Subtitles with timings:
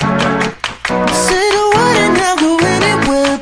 [0.00, 3.39] Said I wouldn't have go anywhere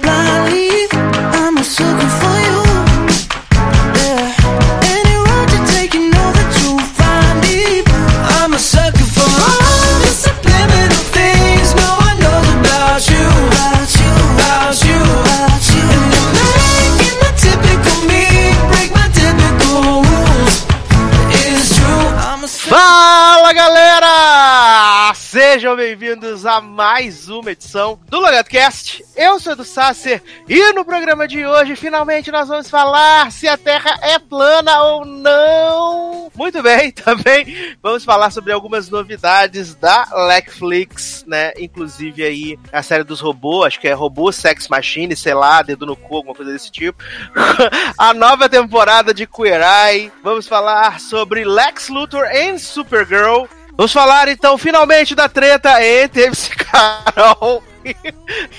[25.68, 29.04] Sejam bem-vindos a mais uma edição do LogadoCast.
[29.14, 33.58] Eu sou do Sasser e no programa de hoje finalmente nós vamos falar se a
[33.58, 36.32] Terra é plana ou não.
[36.34, 41.52] Muito bem, também vamos falar sobre algumas novidades da Netflix, né?
[41.58, 45.84] Inclusive aí a série dos robôs, acho que é Robô Sex Machine, sei lá, dedo
[45.84, 47.04] no cu, alguma coisa desse tipo.
[47.98, 50.10] a nova temporada de Queer Eye.
[50.24, 53.44] Vamos falar sobre Lex Luthor e Supergirl.
[53.78, 57.94] Vamos falar então finalmente da treta entre MC Carol e,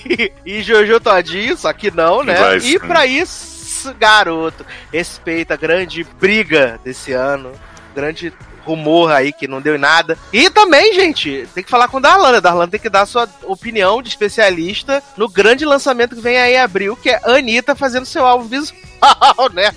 [0.06, 2.36] e, e Jojo Todinho, só que não, né?
[2.36, 7.52] Vai e pra isso, garoto, respeita a grande briga desse ano,
[7.94, 8.32] grande
[8.64, 10.18] rumor aí que não deu em nada.
[10.32, 12.40] E também, gente, tem que falar com o Darlan, né?
[12.40, 16.60] Darlan tem que dar sua opinião de especialista no grande lançamento que vem aí em
[16.60, 19.70] abril, que é Anitta fazendo seu álbum visual, né?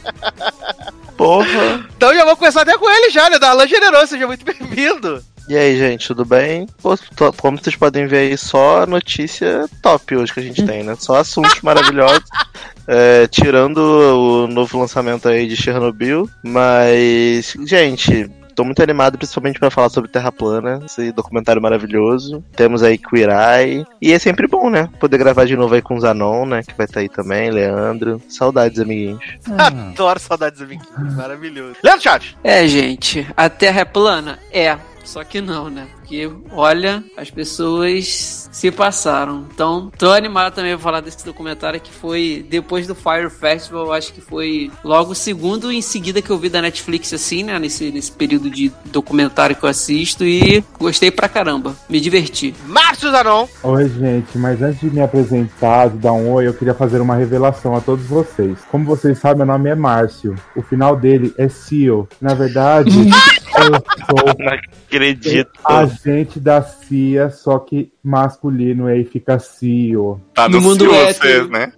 [1.16, 1.84] Porra!
[1.96, 3.40] Então já vou começar até com ele já, né?
[3.40, 5.31] Darlan Generoso, seja muito bem-vindo.
[5.48, 6.66] E aí, gente, tudo bem?
[7.36, 10.94] Como vocês podem ver aí, só notícia top hoje que a gente tem, né?
[10.98, 12.24] Só assuntos maravilhosos.
[12.86, 16.28] É, tirando o novo lançamento aí de Chernobyl.
[16.42, 22.42] Mas, gente, tô muito animado principalmente pra falar sobre Terra Plana, esse documentário maravilhoso.
[22.54, 23.84] Temos aí Queer Eye.
[24.00, 24.88] E é sempre bom, né?
[25.00, 26.62] Poder gravar de novo aí com o Zanon, né?
[26.62, 28.22] Que vai estar aí também, Leandro.
[28.28, 29.22] Saudades, amiguinhos.
[29.58, 31.76] Adoro saudades amiguinhos, maravilhoso.
[31.82, 32.36] Leandro Chaves.
[32.44, 34.38] É, gente, a Terra é plana?
[34.52, 34.78] É.
[35.04, 35.86] Só que não, né?
[35.94, 39.46] Porque, olha, as pessoas se passaram.
[39.52, 43.92] Então, tô animado também pra falar desse documentário que foi depois do Fire Festival.
[43.92, 47.58] Acho que foi logo o segundo em seguida que eu vi da Netflix, assim, né?
[47.58, 50.24] Nesse, nesse período de documentário que eu assisto.
[50.24, 51.74] E gostei pra caramba.
[51.88, 52.54] Me diverti.
[52.66, 53.46] Márcio Zanon.
[53.62, 57.16] Oi, gente, mas antes de me apresentar, de dar um oi, eu queria fazer uma
[57.16, 58.58] revelação a todos vocês.
[58.70, 60.34] Como vocês sabem, meu nome é Márcio.
[60.54, 62.08] O final dele é Seal.
[62.20, 62.90] Na verdade,
[63.58, 65.50] eu sou Não acredito.
[65.64, 70.20] agente da CIA, só que masculino, e aí fica CEO.
[70.34, 71.44] Tá No no, mundo cio hétero.
[71.46, 71.72] você, né?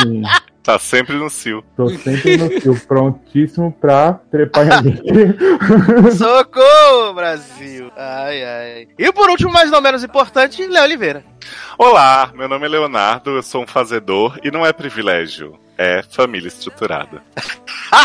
[0.00, 0.22] Sim,
[0.62, 1.62] Tá sempre no cio.
[1.76, 4.96] tô sempre no CEO, prontíssimo pra trepar em.
[6.10, 7.90] Socorro, Brasil.
[7.96, 8.88] Ai, ai.
[8.98, 11.22] E por último, mas não menos importante, Léo Oliveira.
[11.78, 16.48] Olá, meu nome é Leonardo, eu sou um fazedor e não é privilégio, é família
[16.48, 17.22] estruturada.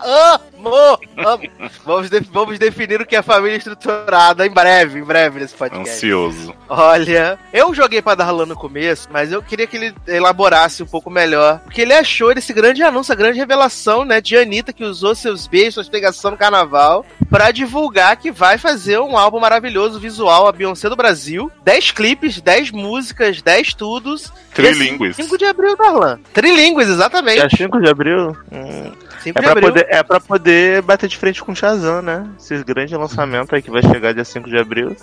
[0.00, 1.42] amo, amo.
[1.84, 5.90] Vamos, de- vamos definir o que é família estruturada em breve, em breve nesse podcast.
[5.94, 6.54] Ansioso.
[6.68, 11.10] Olha, eu joguei pra Darlan no começo, mas eu queria que ele elaborasse um pouco
[11.10, 11.60] melhor.
[11.60, 15.46] Porque ele achou esse grande anúncio, a grande revelação, né, de Anitta, que usou seus
[15.46, 20.52] beijos, suas pegação no carnaval, pra divulgar que vai fazer um álbum maravilhoso visual, a
[20.52, 21.50] Beyoncé do Brasil.
[21.64, 24.32] 10 clipes, 10 músicas, 10 tudos.
[24.54, 25.16] Trilingues.
[25.16, 26.18] 5 de abril, Darlan.
[26.32, 27.46] Trilingues, exatamente.
[27.46, 28.36] Dia 5 de abril?
[28.50, 29.68] Hum, 5 É pra, abril.
[29.68, 32.26] poder, é pra poder bater de frente com o Shazam, né?
[32.38, 34.96] Esse grande lançamento aí que vai chegar dia 5 de abril.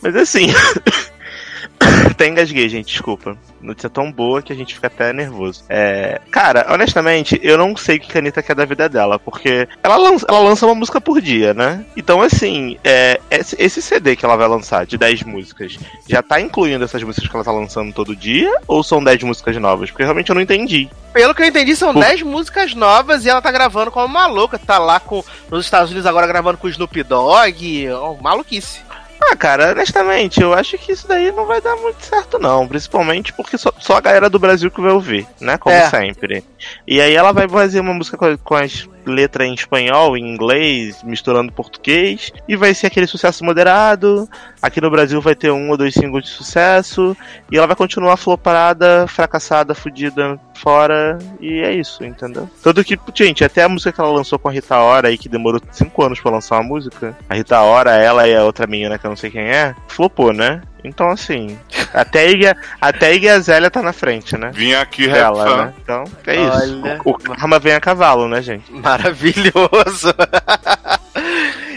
[0.00, 0.46] Mas assim.
[2.10, 3.36] até engasguei, gente, desculpa.
[3.60, 5.64] Notícia tão boa que a gente fica até nervoso.
[5.68, 9.68] É, cara, honestamente, eu não sei o que a Anitta quer da vida dela, porque
[9.82, 11.84] ela lança, ela lança uma música por dia, né?
[11.96, 15.78] Então, assim, é, esse, CD que ela vai lançar, de 10 músicas,
[16.08, 18.52] já tá incluindo essas músicas que ela tá lançando todo dia?
[18.66, 19.90] Ou são 10 músicas novas?
[19.90, 20.88] Porque realmente eu não entendi.
[21.12, 22.00] Pelo que eu entendi, são Pô.
[22.00, 24.58] 10 músicas novas e ela tá gravando como uma louca.
[24.58, 27.90] Tá lá com, nos Estados Unidos agora gravando com o Snoop Dogg.
[27.90, 28.80] ó, maluquice.
[29.30, 32.66] Ah, cara, honestamente, eu acho que isso daí não vai dar muito certo, não.
[32.66, 35.56] Principalmente porque só, só a galera do Brasil que vai ouvir, né?
[35.58, 35.88] Como É.
[35.88, 36.44] sempre.
[36.86, 41.02] E aí ela vai fazer uma música com, com as letras em espanhol, em inglês,
[41.02, 42.32] misturando português.
[42.48, 44.28] E vai ser aquele sucesso moderado.
[44.60, 47.16] Aqui no Brasil vai ter um ou dois singles de sucesso.
[47.50, 51.18] E ela vai continuar flopada, fracassada, fudida fora.
[51.40, 52.48] E é isso, entendeu?
[52.62, 55.28] Tanto que, gente, até a música que ela lançou com a Rita Ora aí, que
[55.28, 57.16] demorou cinco anos pra lançar uma música.
[57.28, 60.32] A Rita Ora, ela e a outra menina que eu não sei quem é, flopou,
[60.32, 60.62] né?
[60.84, 61.58] Então, assim,
[61.94, 62.46] até a Iggy,
[62.80, 64.50] até a Iggy Azalea tá na frente, né?
[64.52, 65.74] Vim aqui Dela, né?
[65.82, 66.82] Então, é isso.
[66.82, 66.98] Olha.
[67.04, 68.70] O, o karma vem a cavalo, né, gente?
[68.72, 70.12] Maravilhoso.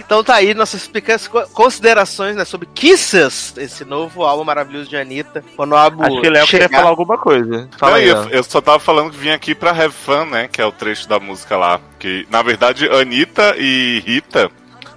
[0.06, 4.96] Então tá aí nossas pequenas co- considerações né, sobre Kisses, esse novo álbum maravilhoso de
[4.96, 5.44] Anitta.
[5.56, 7.68] Quando o álbum Acho que o Léo queria chegar- falar alguma coisa.
[7.76, 10.48] Fala aí, eu, eu só tava falando que vim aqui pra Have Fun, né?
[10.48, 11.80] Que é o trecho da música lá.
[11.98, 14.52] Que, na verdade, Anitta e Rita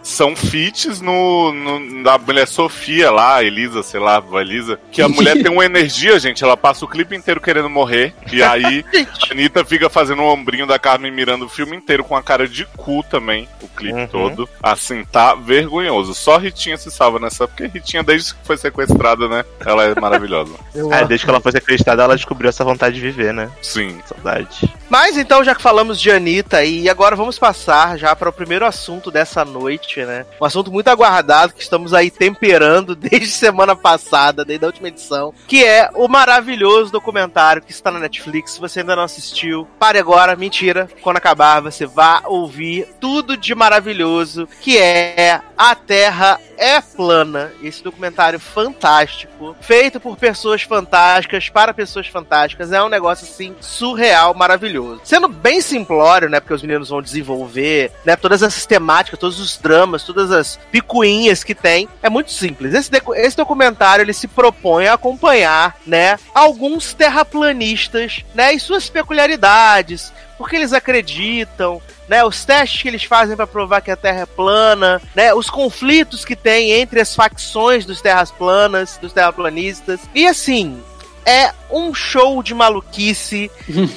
[0.09, 4.79] são feats no, no- da mulher Sofia lá, Elisa, sei lá, a Elisa.
[4.91, 6.43] Que a mulher tem uma energia, gente.
[6.43, 8.15] Ela passa o clipe inteiro querendo morrer.
[8.33, 8.85] E aí,
[9.29, 12.49] a Anitta fica fazendo o ombrinho da Carmen Miranda o filme inteiro com a cara
[12.49, 13.49] de cu também.
[13.63, 14.07] O clipe Uhum.
[14.07, 14.49] todo.
[14.63, 16.15] Assim, tá vergonhoso.
[16.15, 17.47] Só Ritinha se salva nessa.
[17.47, 19.45] Porque Ritinha, desde que foi sequestrada, né?
[19.65, 20.53] Ela é maravilhosa.
[20.93, 23.51] Acho- desde que ela foi acreditada, ela descobriu essa vontade de viver, né?
[23.63, 23.99] Sim.
[24.07, 24.73] Saudade.
[24.89, 28.65] Mas então, já que falamos de Anitta, e agora vamos passar já para o primeiro
[28.65, 30.27] assunto dessa noite, né?
[30.41, 35.33] Um assunto muito aguardado que estamos aí temperando desde semana passada, desde a última edição,
[35.47, 38.53] que é o maravilhoso documentário que está na Netflix.
[38.53, 40.89] Se você ainda não assistiu, pare agora, mentira.
[41.03, 47.53] Quando acabar, você vai ouvir tudo de maravilhoso, que é A Terra é Plana.
[47.63, 52.73] Esse documentário fantástico, feito por pessoas fantásticas, para pessoas fantásticas.
[52.73, 55.01] É um negócio assim surreal, maravilhoso.
[55.05, 56.41] Sendo bem simplório, né?
[56.41, 58.17] Porque os meninos vão desenvolver, né?
[58.17, 61.89] Todas essas temáticas, todos os dramas, todas as picuinhas que tem.
[62.03, 62.75] É muito simples.
[62.75, 66.19] Esse, esse documentário ele se propõe a acompanhar, né?
[66.35, 68.53] Alguns terraplanistas, né?
[68.53, 73.91] E suas peculiaridades, porque eles acreditam, né, os testes que eles fazem para provar que
[73.91, 78.99] a Terra é plana, né, os conflitos que tem entre as facções dos terras planas,
[79.03, 80.01] dos terraplanistas.
[80.15, 80.81] E assim,
[81.27, 83.51] é um show de maluquice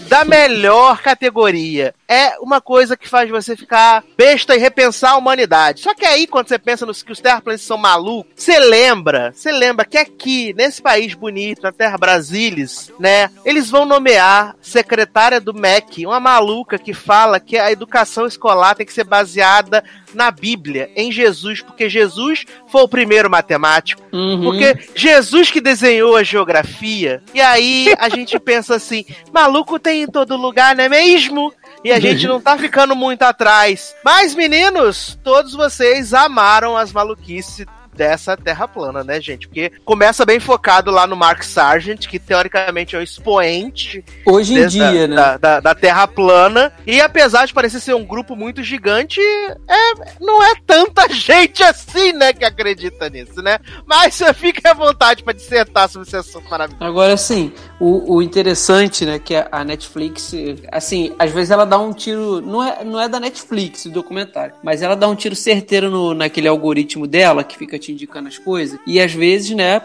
[0.08, 1.94] da melhor categoria.
[2.08, 5.82] É uma coisa que faz você ficar besta e repensar a humanidade.
[5.82, 9.52] Só que aí, quando você pensa nos que os terraplanistas são malucos, você lembra, você
[9.52, 15.54] lembra que aqui, nesse país bonito, na Terra Brasilis, né, eles vão nomear secretária do
[15.54, 19.84] MEC, uma maluca que fala que a educação escolar tem que ser baseada
[20.14, 24.02] na Bíblia, em Jesus, porque Jesus foi o primeiro matemático.
[24.12, 24.42] Uhum.
[24.42, 27.24] Porque Jesus que desenhou a geografia.
[27.34, 27.61] E aí
[27.98, 31.54] a gente pensa assim: maluco tem em todo lugar, não é mesmo?
[31.84, 33.96] E a gente não tá ficando muito atrás.
[34.06, 37.66] Mas, meninos, todos vocês amaram as maluquices
[38.02, 39.48] dessa terra plana, né, gente?
[39.48, 44.66] Porque começa bem focado lá no Mark Sargent, que teoricamente é o expoente Hoje em
[44.66, 45.16] dia, da, né?
[45.16, 46.74] da, da- da Terra plana.
[46.88, 52.12] E apesar de parecer ser um grupo muito gigante, é, não é tanta gente assim,
[52.14, 53.60] né, que acredita nisso, né?
[53.86, 56.84] Mas fique à vontade pra dissertar sobre esse assunto maravilhoso.
[56.84, 60.34] Agora, assim, o, o interessante, né, que a a Netflix,
[60.72, 64.56] assim, às vezes ela dá um tiro, não é, não é da Netflix o documentário,
[64.64, 68.38] mas ela dá um tiro certeiro no, naquele algoritmo dela, que fica te indicando as
[68.38, 69.82] coisas, e às vezes, né,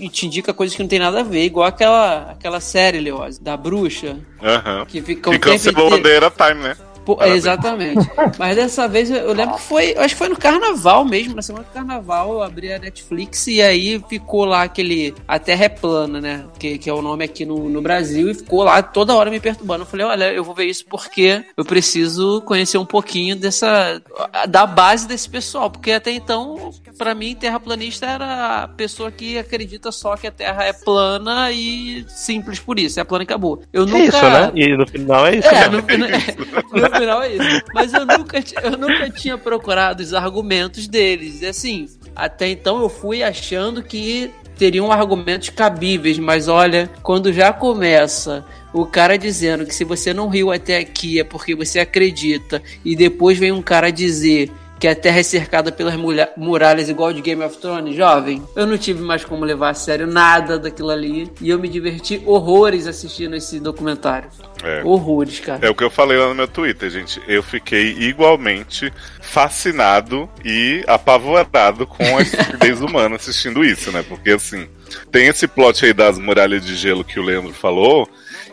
[0.00, 3.40] e te indica coisas que não tem nada a ver, igual aquela, aquela série, Leose,
[3.40, 4.86] da bruxa, Aham.
[4.86, 6.30] que fica o Que tempo cancelou inteiro...
[6.30, 6.76] Time, né?
[7.04, 8.08] Pô, exatamente.
[8.38, 9.94] Mas dessa vez eu, lembro que foi.
[9.96, 11.34] Acho que foi no carnaval mesmo.
[11.34, 15.14] Na semana do carnaval eu abri a Netflix e aí ficou lá aquele.
[15.26, 16.44] A Terra é plana, né?
[16.58, 18.30] Que, que é o nome aqui no, no Brasil.
[18.30, 19.82] E ficou lá toda hora me perturbando.
[19.82, 24.00] Eu falei, olha, eu vou ver isso porque eu preciso conhecer um pouquinho dessa.
[24.48, 25.70] da base desse pessoal.
[25.70, 30.64] Porque até então, pra mim, terraplanista era a pessoa que acredita só que a Terra
[30.64, 33.00] é plana e simples por isso.
[33.00, 33.62] É plana e acabou.
[33.72, 34.04] Eu É nunca.
[34.04, 34.52] isso, né?
[34.54, 35.48] E no final é isso.
[35.48, 35.68] É, né?
[35.68, 37.62] no, final- final é isso.
[37.74, 41.42] Mas eu nunca, eu nunca tinha procurado os argumentos deles.
[41.42, 47.50] E assim, até então eu fui achando que teriam argumentos cabíveis, mas olha, quando já
[47.50, 48.44] começa
[48.74, 52.94] o cara dizendo que se você não riu até aqui é porque você acredita, e
[52.94, 55.94] depois vem um cara dizer que a Terra é cercada pelas
[56.36, 60.06] muralhas igual de Game of Thrones, jovem, eu não tive mais como levar a sério
[60.06, 64.30] nada daquilo ali, e eu me diverti horrores assistindo esse documentário.
[64.64, 64.82] É.
[64.82, 65.66] Horrores, cara.
[65.66, 67.20] É o que eu falei lá no meu Twitter, gente.
[67.28, 74.02] Eu fiquei igualmente fascinado e apavorado com a estupidez humana assistindo isso, né?
[74.06, 74.66] Porque assim,
[75.12, 78.08] tem esse plot aí das muralhas de gelo que o Leandro falou.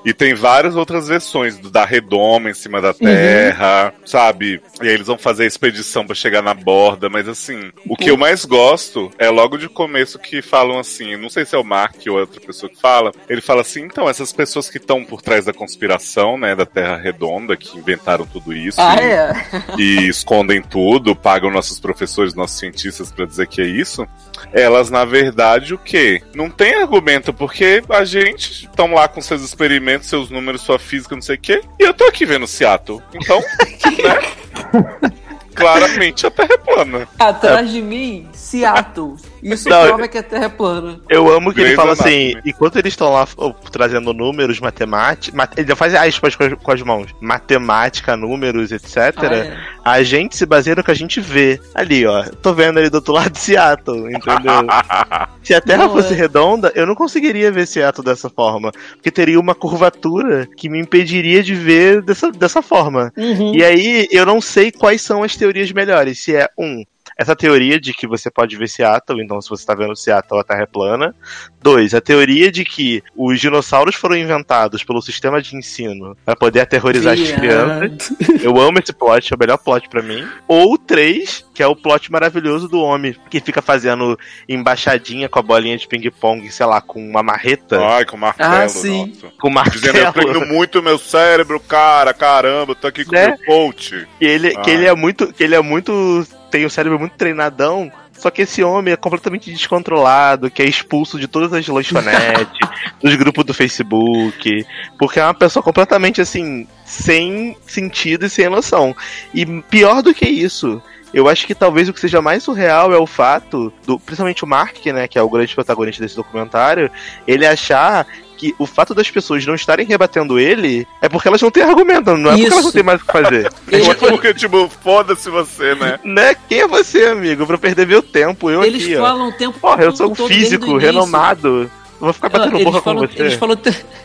[0.07, 4.61] E tem várias outras versões do da redoma em cima da terra, sabe?
[4.81, 8.09] E aí eles vão fazer a expedição pra chegar na borda, mas assim, o que
[8.09, 11.63] eu mais gosto é logo de começo que falam assim, não sei se é o
[11.63, 15.21] Mark ou outra pessoa que fala, ele fala assim, então, essas pessoas que estão por
[15.21, 19.33] trás da conspiração, né, da Terra Redonda, que inventaram tudo isso Ah, e, é?
[19.77, 24.07] e escondem tudo, pagam nossos professores, nossos cientistas pra dizer que é isso,
[24.53, 26.21] elas, na verdade, o quê?
[26.33, 31.16] Não tem argumento, porque a gente estão lá com seus experimentos, seus números, sua física,
[31.16, 33.01] não sei o quê, e eu tô aqui vendo Seattle.
[33.13, 33.39] Então,
[34.04, 35.12] né?
[35.58, 37.10] Claramente a Terra é plana.
[37.18, 39.16] Atrás de mim, Seattle.
[39.54, 41.00] Isso Não, prova que a Terra é plana.
[41.10, 45.50] Eu amo que ele Grey's fala assim, enquanto eles estão lá ó, trazendo números, matemática.
[45.56, 47.16] Ele já faz aspas com as, com as mãos.
[47.22, 48.98] Matemática, números, etc.
[48.98, 49.58] Ah, é.
[49.86, 51.60] A gente se baseia no que a gente vê.
[51.74, 52.24] Ali, ó.
[52.42, 54.68] Tô vendo ali do outro lado de Seattle, entendeu?
[55.42, 56.18] se a Terra Não, fosse é.
[56.18, 58.72] redonda, eu não conseguiria ver Seattle dessa forma.
[58.94, 63.13] Porque teria uma curvatura que me impediria de ver dessa, dessa forma.
[63.16, 63.56] Uhum.
[63.56, 66.20] E aí, eu não sei quais são as teorias melhores.
[66.20, 66.84] Se é, um,
[67.17, 70.43] essa teoria de que você pode ver Seattle, então se você está vendo Seattle, a
[70.43, 71.15] Terra é plana.
[71.62, 76.62] Dois, a teoria de que os dinossauros foram inventados pelo sistema de ensino para poder
[76.62, 77.39] aterrorizar as Viado.
[77.39, 78.12] crianças.
[78.41, 80.25] Eu amo esse plot, é o melhor plot pra mim.
[80.47, 85.41] Ou três, que é o plot maravilhoso do homem que fica fazendo embaixadinha com a
[85.41, 89.13] bolinha de ping-pong, sei lá, com uma marreta, Ai, com martelo, Ah, sim.
[89.21, 89.33] nossa.
[89.39, 90.31] com Dizendo, eu martelo.
[90.31, 93.27] treino muito meu cérebro, cara, caramba, eu tô aqui com Né?
[93.29, 94.07] meu coach.
[94.19, 95.33] Que ele, que ele é muito.
[95.33, 96.25] Que ele é muito.
[96.50, 97.92] Tem o cérebro muito treinadão.
[98.18, 102.60] Só que esse homem é completamente descontrolado, que é expulso de todas as lanchonetes,
[103.01, 104.66] dos grupos do Facebook,
[104.98, 108.96] porque é uma pessoa completamente assim, sem sentido e sem noção.
[109.36, 110.82] E pior do que isso,
[111.13, 114.48] eu acho que talvez o que seja mais surreal é o fato, do, principalmente o
[114.48, 116.92] Mark, né, que é o grande protagonista desse documentário,
[117.27, 118.06] ele achar
[118.38, 122.15] que o fato das pessoas não estarem rebatendo ele é porque elas não têm argumento,
[122.15, 122.53] não é porque Isso.
[122.53, 123.51] elas não têm mais o que fazer.
[123.70, 126.00] Ele- É porque, tipo, foda-se você, né?
[126.03, 126.36] Né?
[126.48, 127.46] Quem é você, amigo?
[127.48, 129.01] Pra perder meu tempo, eu Eles aqui, ó.
[129.01, 130.77] falam o tempo Porra, eu sou um físico início.
[130.77, 131.70] renomado.
[132.00, 133.20] Vou ficar batendo Eles boca com falam, você.
[133.22, 133.58] eles, falam,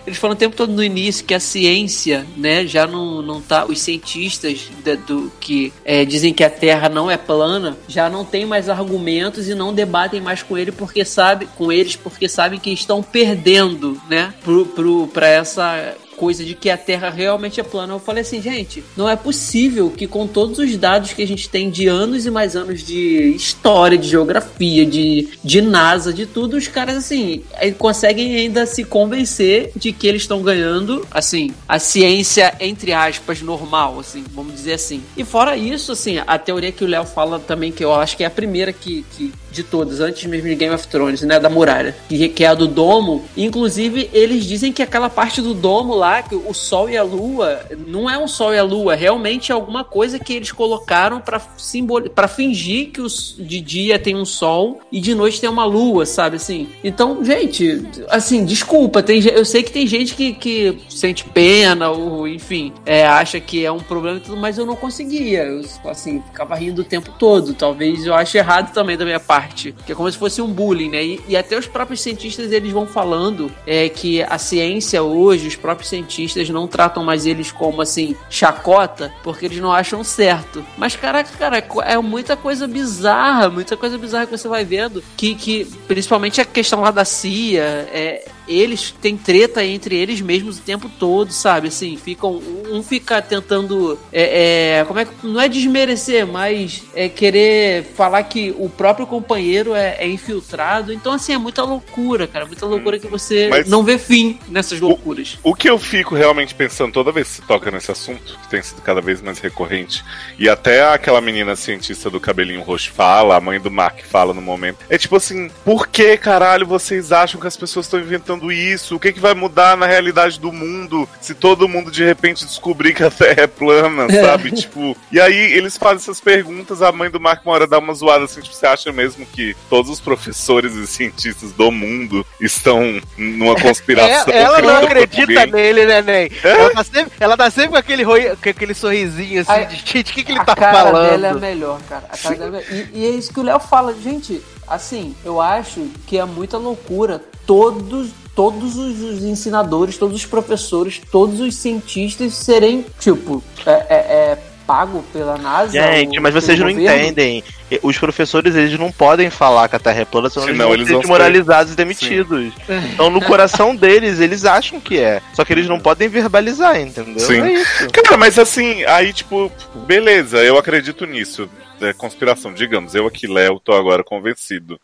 [0.06, 3.64] eles falam o tempo todo no início que a ciência, né, já não, não tá.
[3.66, 8.24] Os cientistas da- do, que é, dizem que a Terra não é plana já não
[8.24, 12.58] tem mais argumentos e não debatem mais com ele porque sabe, com eles porque sabem
[12.58, 17.64] que estão perdendo, né, pro, pro, pra essa coisa de que a Terra realmente é
[17.64, 17.94] plana.
[17.94, 21.48] Eu falei assim, gente, não é possível que com todos os dados que a gente
[21.48, 26.56] tem de anos e mais anos de história, de geografia, de, de NASA, de tudo,
[26.56, 31.80] os caras, assim, eh, conseguem ainda se convencer de que eles estão ganhando, assim, a
[31.80, 35.02] ciência, entre aspas, normal, assim, vamos dizer assim.
[35.16, 38.22] E fora isso, assim, a teoria que o Léo fala também, que eu acho que
[38.22, 41.50] é a primeira que, que de todas, antes mesmo de Game of Thrones, né, da
[41.50, 43.24] muralha, que, que é a do domo.
[43.36, 47.60] Inclusive, eles dizem que aquela parte do domo lá, que o sol e a lua,
[47.86, 51.40] não é um sol e a lua, realmente é alguma coisa que eles colocaram para
[51.56, 52.02] simbol...
[52.02, 53.36] para fingir que os...
[53.38, 56.68] de dia tem um sol e de noite tem uma lua, sabe assim?
[56.82, 62.26] Então, gente, assim, desculpa, tem, eu sei que tem gente que, que sente pena ou,
[62.26, 65.44] enfim, é, acha que é um problema e tudo, mas eu não conseguia.
[65.44, 67.54] Eu, assim, ficava rindo o tempo todo.
[67.54, 70.90] Talvez eu ache errado também da minha parte, que é como se fosse um bullying,
[70.90, 71.04] né?
[71.04, 75.56] E, e até os próprios cientistas eles vão falando é, que a ciência hoje, os
[75.56, 76.01] próprios cientistas
[76.50, 80.64] não tratam mais eles como assim chacota, porque eles não acham certo.
[80.76, 85.34] Mas caraca, cara, é muita coisa bizarra, muita coisa bizarra que você vai vendo, que,
[85.34, 90.62] que principalmente a questão lá da CIA, é, eles têm treta entre eles mesmos o
[90.62, 91.68] tempo todo, sabe?
[91.68, 92.40] Assim, ficam
[92.70, 98.22] um fica tentando é, é, como é que não é desmerecer, mas é querer falar
[98.24, 100.92] que o próprio companheiro é, é infiltrado.
[100.92, 104.80] Então assim é muita loucura, cara, muita loucura que você Mas- não vê fim nessas
[104.80, 105.38] loucuras.
[105.42, 108.62] O que eu fico realmente pensando toda vez que se toca nesse assunto, que tem
[108.62, 110.04] sido cada vez mais recorrente,
[110.38, 114.42] e até aquela menina cientista do cabelinho roxo fala, a mãe do Mark fala no
[114.42, 118.96] momento, é tipo assim, por que caralho vocês acham que as pessoas estão inventando isso?
[118.96, 122.94] O que, que vai mudar na realidade do mundo se todo mundo de repente descobrir
[122.94, 124.50] que a Terra é plana, sabe?
[124.52, 127.92] tipo, e aí eles fazem essas perguntas, a mãe do Mark uma hora dá uma
[127.94, 133.00] zoada assim, tipo, você acha mesmo que todos os professores e cientistas do mundo estão
[133.16, 134.32] numa conspiração?
[134.32, 136.32] É, ela não acredita nele, né, Ney?
[136.42, 139.76] Ela, tá sempre, ela tá sempre com aquele, roi- com aquele sorrisinho assim, Ai, de
[139.76, 141.10] gente, o que, que ele a tá cara falando?
[141.10, 142.04] dela é a melhor, cara.
[142.10, 142.64] A cara dela é...
[142.72, 144.40] e, e é isso que o Léo fala, gente.
[144.66, 151.00] Assim, eu acho que é muita loucura todos todos os, os ensinadores, todos os professores,
[151.10, 155.72] todos os cientistas serem tipo é, é, é pago pela NASA.
[155.72, 157.02] Gente, ou mas vocês não governo.
[157.02, 157.44] entendem.
[157.82, 160.88] Os professores, eles não podem falar que a Terra é plana, senão Senão eles eles
[160.88, 162.52] vão ser desmoralizados e demitidos.
[162.92, 165.20] Então, no coração deles, eles acham que é.
[165.34, 167.18] Só que eles não podem verbalizar, entendeu?
[167.18, 167.40] Sim.
[167.40, 167.88] É isso.
[167.90, 169.50] Cara, mas assim, aí, tipo,
[169.86, 171.48] beleza, eu acredito nisso.
[171.80, 174.78] É conspiração, digamos, eu aqui, Léo, tô agora convencido.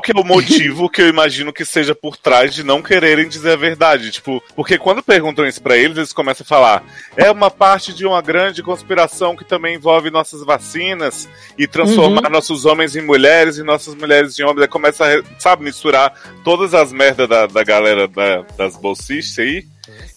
[0.00, 3.28] Qual que é o motivo que eu imagino que seja por trás de não quererem
[3.28, 4.10] dizer a verdade?
[4.10, 6.82] Tipo, porque quando perguntam isso pra eles, eles começam a falar:
[7.16, 11.28] é uma parte de uma grande conspiração que também envolve nossas vacinas
[11.58, 14.62] e transformar nossos homens em mulheres e nossas mulheres em homens.
[14.62, 19.66] Aí começa a, sabe, misturar todas as merdas da, da galera da- das bolsistas aí.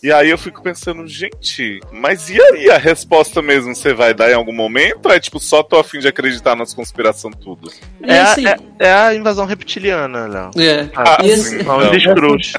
[0.02, 4.30] E aí eu fico pensando, gente, mas e aí a resposta mesmo você vai dar
[4.30, 5.06] em algum momento?
[5.06, 7.72] Ou é tipo, só tô afim de acreditar nas conspirações tudo?
[8.02, 10.52] É, assim, a, é, é a invasão reptiliana, Léo.
[10.62, 10.90] é.
[10.96, 11.80] Ah, E sim, esse- então.
[11.80, 12.54] São os escrotos.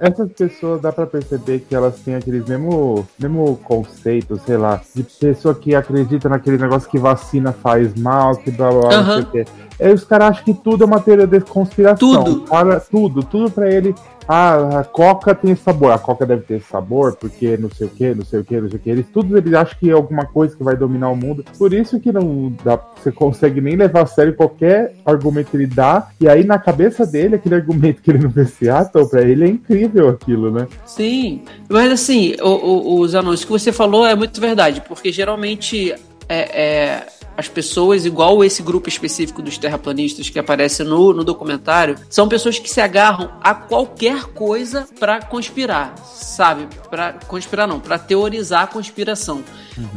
[0.00, 5.02] Essas pessoas dá pra perceber que elas têm aqueles mesmo, mesmo conceito, sei lá, de
[5.02, 9.22] pessoa que acredita naquele negócio que vacina faz mal, que blá blá blá, não sei
[9.22, 9.44] o quê.
[9.80, 11.96] Aí os caras acham que tudo é uma teoria de conspiração.
[11.98, 12.44] Tudo.
[12.44, 13.94] O Cara, tudo, tudo pra ele.
[14.28, 15.92] Ah, a coca tem sabor.
[15.92, 18.68] A coca deve ter sabor, porque não sei o que, não sei o que, não
[18.68, 18.90] sei o que.
[18.90, 21.44] Eles tudo eles acham que é alguma coisa que vai dominar o mundo.
[21.58, 25.66] Por isso que não dá, você consegue nem levar a sério qualquer argumento que ele
[25.66, 26.08] dá.
[26.20, 29.48] E aí na cabeça dele, aquele argumento que ele não vê Seattle, pra ele é
[29.48, 30.66] incrível aquilo, né?
[30.86, 35.94] Sim, mas assim, o, o, os anúncios que você falou é muito verdade, porque geralmente
[36.28, 41.96] é, é, as pessoas, igual esse grupo específico dos terraplanistas que aparece no, no documentário,
[42.10, 46.68] são pessoas que se agarram a qualquer coisa pra conspirar, sabe?
[46.90, 49.42] Pra conspirar não, pra teorizar a conspiração.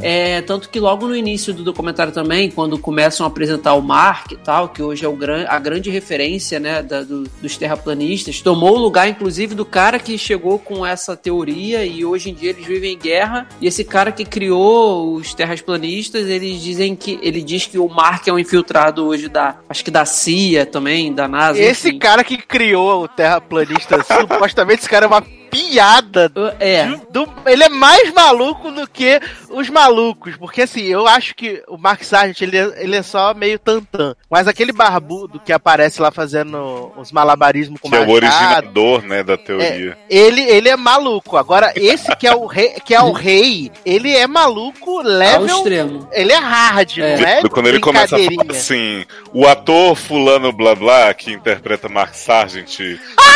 [0.00, 4.32] É, tanto que logo no início do documentário também, quando começam a apresentar o Mark
[4.32, 8.40] e tal, que hoje é o gran, a grande referência né, da- do- dos terraplanistas,
[8.40, 12.50] tomou o lugar, inclusive, do cara que chegou com essa teoria e hoje em dia
[12.50, 13.46] eles vivem em guerra.
[13.60, 18.28] E esse cara que criou os terraplanistas, eles dizem que ele diz que o Mark
[18.28, 21.58] é um infiltrado hoje da, acho que da CIA também, da NASA.
[21.58, 21.98] Esse enfim.
[21.98, 25.24] cara que criou o terraplanista, supostamente esse cara é uma
[25.70, 26.32] piada.
[26.60, 26.86] É.
[26.86, 29.20] do- do- ele é mais maluco do que
[29.50, 30.36] os malucos.
[30.36, 34.14] Porque assim, eu acho que o Mark Sargent ele, é- ele é só meio tantã.
[34.30, 39.02] Mas aquele barbudo que aparece lá fazendo os malabarismos com Que é o machado, originador,
[39.02, 39.96] né, da teoria.
[40.10, 41.36] ele, ele é maluco.
[41.36, 45.46] Agora, esse que é o rei, que é o rei ele é maluco Ao level.
[45.46, 46.08] extremo.
[46.12, 47.16] Ele é hard, É.
[47.16, 47.48] não é?
[47.48, 48.60] Quando ele começa a falar brincadeirinha.
[48.60, 52.80] assim, o ator fulano blá blá, que interpreta Mark Sargent,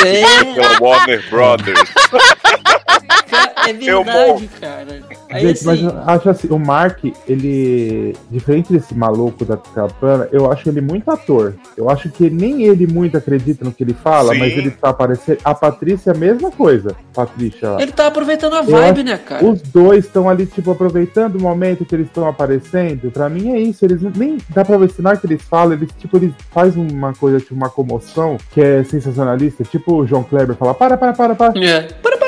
[0.04, 1.80] É, pela Warner Brothers.
[2.10, 5.00] 哈哈哈哈哈哈 é Eu verdade, cara.
[5.30, 8.16] Aí, Gente, mas assim, eu acho assim, o Mark, ele.
[8.30, 11.54] Diferente desse maluco da Capana, eu acho ele muito ator.
[11.76, 14.38] Eu acho que nem ele muito acredita no que ele fala, Sim.
[14.40, 15.38] mas ele tá aparecendo.
[15.44, 16.94] A Patrícia é a mesma coisa.
[17.14, 19.44] Patrícia ele tá aproveitando a vibe, acho- né, cara?
[19.44, 23.10] Os dois estão ali, tipo, aproveitando o momento que eles estão aparecendo.
[23.10, 23.84] Pra mim é isso.
[23.84, 26.32] Eles não- nem dá pra ver se na hora que eles falam, eles, tipo, eles
[26.50, 29.62] fazem uma coisa, tipo, uma comoção que é sensacionalista.
[29.64, 31.52] Tipo o João Kleber fala: para, para, para, para.
[31.64, 31.82] É.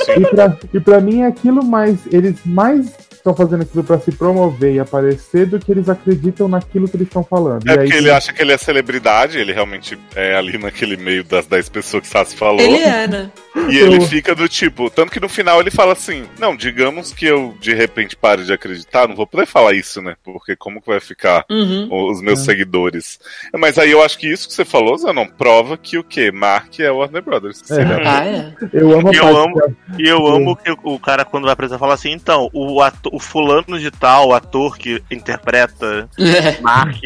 [0.08, 2.00] E pra, e pra mim é aquilo mais.
[2.12, 6.88] Eles mais estão fazendo aquilo pra se promover e aparecer do que eles acreditam naquilo
[6.88, 7.62] que eles estão falando.
[7.68, 10.96] É e aí, porque ele acha que ele é celebridade, ele realmente é ali naquele
[10.96, 12.60] meio das 10 pessoas que Sassi falou.
[12.60, 13.30] Ele é, né?
[13.70, 17.26] E ele fica do tipo, tanto que no final ele fala assim: Não, digamos que
[17.26, 20.16] eu de repente pare de acreditar, não vou poder falar isso, né?
[20.24, 21.88] Porque como que vai ficar Uhum.
[22.10, 22.44] os meus É.
[22.44, 23.20] seguidores?
[23.54, 26.32] Mas aí eu acho que isso que você falou, Zanon, prova que o quê?
[26.32, 27.70] Mark é Warner Brothers.
[27.70, 27.82] É.
[28.04, 28.52] Ah, é.
[28.72, 31.94] eu amo a Eu amo- E eu amo que o cara, quando vai apresentar, fala
[31.94, 36.58] assim: então, o, ato- o fulano de tal, ator que interpreta É.
[36.62, 36.96] Mark,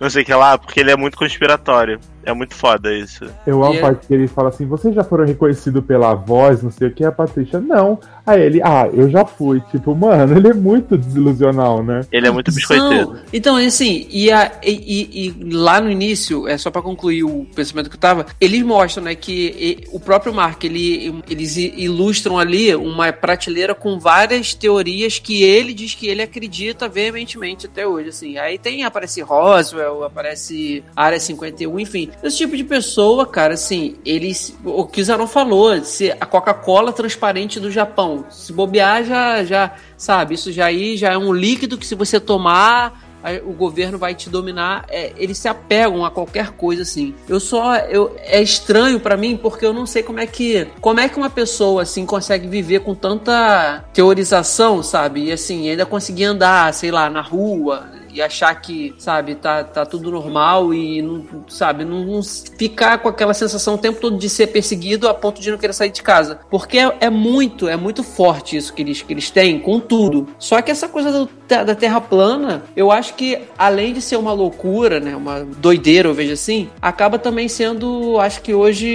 [0.00, 2.00] não sei o que lá, porque ele é muito conspiratório.
[2.26, 3.24] É muito foda isso.
[3.46, 6.62] Eu amo a é- parte que ele fala assim: vocês já foram reconhecidos pela voz,
[6.62, 7.98] não sei o que, a Patrícia, não.
[8.26, 9.62] Aí ele, ah, eu já fui.
[9.70, 12.00] Tipo, mano, ele é muito desilusional, né?
[12.10, 13.06] Ele é muito biscoiteiro.
[13.06, 17.22] São- Então, assim, e, a- e- e- e lá no início, é só pra concluir
[17.22, 21.56] o pensamento que eu tava, eles mostram, né, que e- o próprio Mark, ele, eles
[21.56, 27.86] ilustram ali uma prateleira com várias teorias que ele diz que ele acredita veementemente até
[27.86, 28.38] hoje, assim.
[28.38, 32.10] Aí tem, aparece Roswell, aparece Área 51, enfim.
[32.22, 36.92] Esse tipo de pessoa, cara, assim, eles, o que o Zanon falou, se a Coca-Cola
[36.92, 41.78] transparente do Japão, se bobear já, já, sabe, isso já aí já é um líquido
[41.78, 43.06] que se você tomar
[43.44, 44.84] o governo vai te dominar.
[44.88, 47.14] É, eles se apegam a qualquer coisa assim.
[47.28, 51.00] Eu só eu é estranho pra mim porque eu não sei como é que como
[51.00, 55.24] é que uma pessoa assim consegue viver com tanta teorização, sabe?
[55.24, 59.84] E assim ainda conseguir andar, sei lá, na rua e achar que, sabe, tá, tá
[59.84, 64.28] tudo normal e não, sabe, não, não ficar com aquela sensação o tempo todo de
[64.28, 66.40] ser perseguido a ponto de não querer sair de casa.
[66.50, 70.28] Porque é, é muito, é muito forte isso que eles, que eles têm com tudo.
[70.38, 74.16] Só que essa coisa do- da, da Terra plana, eu acho que além de ser
[74.16, 78.88] uma loucura, né, uma doideira, eu vejo assim, acaba também sendo, acho que hoje,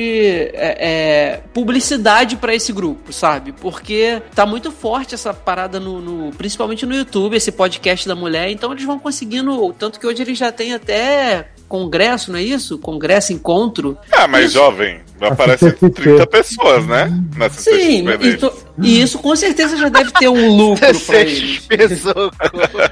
[0.54, 3.52] é, é, publicidade pra esse grupo, sabe?
[3.54, 8.50] Porque tá muito forte essa parada no, no- principalmente no YouTube, esse podcast da mulher,
[8.50, 12.78] então eles vão conseguindo, tanto que hoje eles já têm até congresso, não é isso?
[12.80, 13.98] Congresso, encontro.
[14.12, 14.54] Ah, mas Isso.
[14.54, 15.90] jovem, aparece CCXP.
[16.02, 17.12] 30 pessoas, né?
[17.36, 22.32] Na Sim, então- e isso com certeza já deve ter um lucro pra eles, pessoas.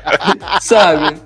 [0.61, 1.17] sabe?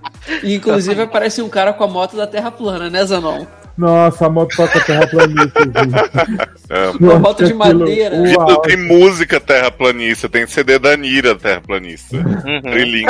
[0.44, 3.46] E, inclusive aparece um cara com a moto da Terra plana, né, Zanon?
[3.78, 6.50] Nossa, a motoca terraplanista, gente.
[6.70, 6.98] Amo.
[7.00, 8.16] Uma moto de aquilo madeira.
[8.18, 8.62] auge.
[8.64, 12.16] tem música terraplanista, tem CD da Nira terraplanista.
[12.18, 12.62] Uhum.
[12.62, 13.08] Trilingue.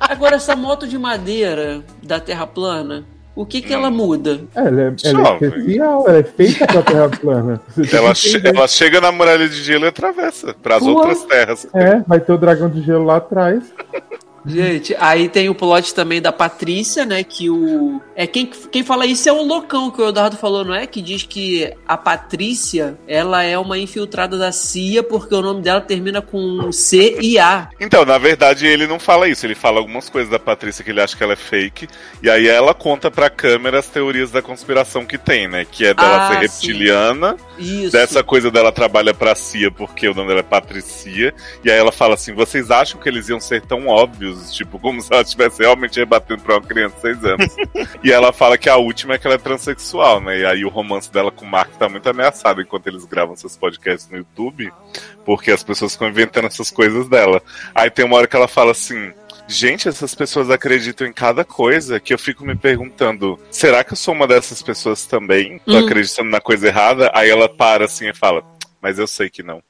[0.00, 3.04] Agora, essa moto de madeira da Terra plana,
[3.34, 4.42] o que que ela muda?
[4.54, 7.60] Ela é, ela é especial, ela é feita pra terra plana.
[7.90, 10.96] Ela, che- ela chega na muralha de gelo e atravessa para as Uau.
[10.96, 11.66] outras terras.
[11.72, 13.62] É, vai ter o dragão de gelo lá atrás.
[14.44, 17.22] Gente, aí tem o plot também da Patrícia, né?
[17.22, 18.00] Que o.
[18.14, 20.86] É quem, quem fala isso é o loucão que o Eduardo falou, não é?
[20.86, 25.80] Que diz que a Patrícia ela é uma infiltrada da CIA porque o nome dela
[25.80, 27.68] termina com C e A.
[27.80, 29.46] Então, na verdade, ele não fala isso.
[29.46, 31.88] Ele fala algumas coisas da Patrícia que ele acha que ela é fake.
[32.22, 35.64] E aí ela conta pra câmera as teorias da conspiração que tem, né?
[35.70, 37.92] Que é dela Ah, ser reptiliana, Isso.
[37.92, 41.32] dessa coisa dela trabalha pra CIA porque o nome dela é Patricia.
[41.64, 44.31] E aí ela fala assim: vocês acham que eles iam ser tão óbvios?
[44.52, 47.56] Tipo, como se ela estivesse realmente rebatendo pra uma criança de 6 anos.
[48.02, 50.40] e ela fala que a última é que ela é transexual, né?
[50.40, 53.56] E aí o romance dela com o Mark tá muito ameaçado enquanto eles gravam seus
[53.56, 54.72] podcasts no YouTube.
[55.24, 57.40] Porque as pessoas ficam inventando essas coisas dela.
[57.74, 59.12] Aí tem uma hora que ela fala assim.
[59.48, 63.96] Gente, essas pessoas acreditam em cada coisa que eu fico me perguntando: será que eu
[63.96, 65.58] sou uma dessas pessoas também?
[65.66, 65.78] Tô Hum.
[65.78, 67.10] acreditando na coisa errada?
[67.12, 68.42] Aí ela para assim e fala:
[68.80, 69.62] Mas eu sei que não.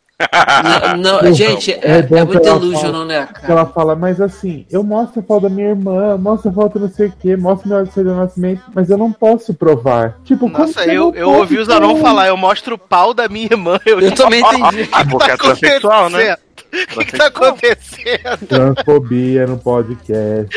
[0.99, 3.53] Não, não, gente, é, É é muito delusional, né, cara?
[3.53, 6.89] ela fala, mas assim, eu mostro a foto da minha irmã, mostro a foto não
[6.89, 10.19] sei o que, mostro meu certidão de nascimento, mas eu não posso provar.
[10.25, 13.47] Tipo, Nossa, eu, não eu ouvi o Zanon falar, eu mostro o pau da minha
[13.47, 13.79] irmã.
[13.85, 14.89] Eu, Eu também entendi.
[14.93, 16.37] Ah, porque é transexual, né?
[16.73, 18.47] O que, que tá acontecendo?
[18.49, 20.57] Transfobia no podcast.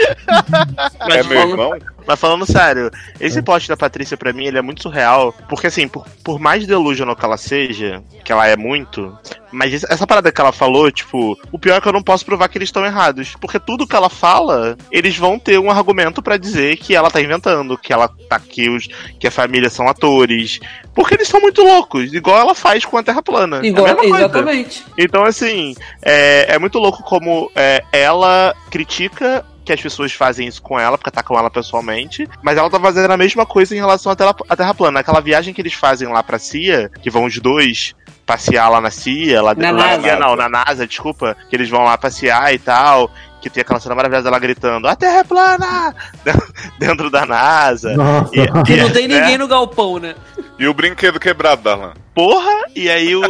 [0.99, 1.77] Mas é meu irmão?
[2.07, 5.87] Mas falando sério, esse plot da Patrícia pra mim ele é muito surreal, porque assim,
[5.87, 9.17] por, por mais delusional que ela seja, que ela é muito,
[9.51, 12.47] mas essa parada que ela falou, tipo, o pior é que eu não posso provar
[12.49, 16.37] que eles estão errados, porque tudo que ela fala, eles vão ter um argumento pra
[16.37, 18.87] dizer que ela tá inventando, que ela tá que os
[19.19, 20.59] que a família são atores,
[20.93, 23.57] porque eles são muito loucos, igual ela faz com a Terra plana.
[23.57, 24.17] É a Igual, mesma coisa.
[24.17, 24.83] exatamente.
[24.97, 30.61] Então, assim, é, é muito louco como é, ela critica que as pessoas fazem isso
[30.61, 34.11] com ela, porque atacam ela pessoalmente, mas ela tá fazendo a mesma coisa em relação
[34.11, 34.99] à Terra, à terra plana.
[34.99, 38.91] Aquela viagem que eles fazem lá pra CIA, que vão os dois passear lá na
[38.91, 40.15] CIA, lá, Na lá NASA.
[40.17, 43.11] não, na NASA, desculpa, que eles vão lá passear e tal,
[43.45, 45.95] que tem aquela cena maravilhosa dela gritando, a Terra é plana!
[46.79, 47.93] Dentro da NASA.
[47.95, 49.19] Nossa, E- Que não tem né?
[49.21, 50.15] ninguém no galpão, né?
[50.57, 51.93] E o brinquedo quebrado, Darlan?
[52.13, 52.49] Porra!
[52.73, 53.21] E aí o.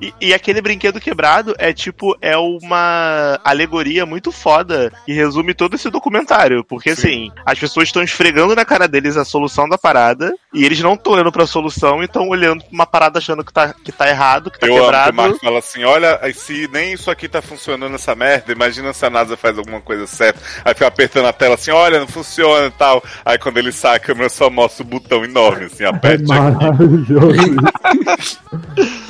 [0.00, 5.74] e, e aquele brinquedo quebrado é tipo, é uma alegoria muito foda e resume todo
[5.74, 6.62] esse documentário.
[6.62, 10.78] Porque assim, as pessoas estão esfregando na cara deles a solução da parada e eles
[10.80, 13.90] não estão olhando pra solução e estão olhando pra uma parada achando que tá, que
[13.90, 15.16] tá errado, que tá Eu amo que o quebrado.
[15.16, 19.10] Marco fala assim: olha, se nem isso aqui tá funcionando essa merda, imagina se a
[19.10, 20.40] NASA faz alguma coisa certa.
[20.64, 23.02] Aí fica apertando a tela assim: olha, não funciona e tal.
[23.24, 26.32] Aí quando ele sai, a câmera só mostra o botão enorme, assim, é aperte aqui.
[26.32, 27.56] maravilhoso.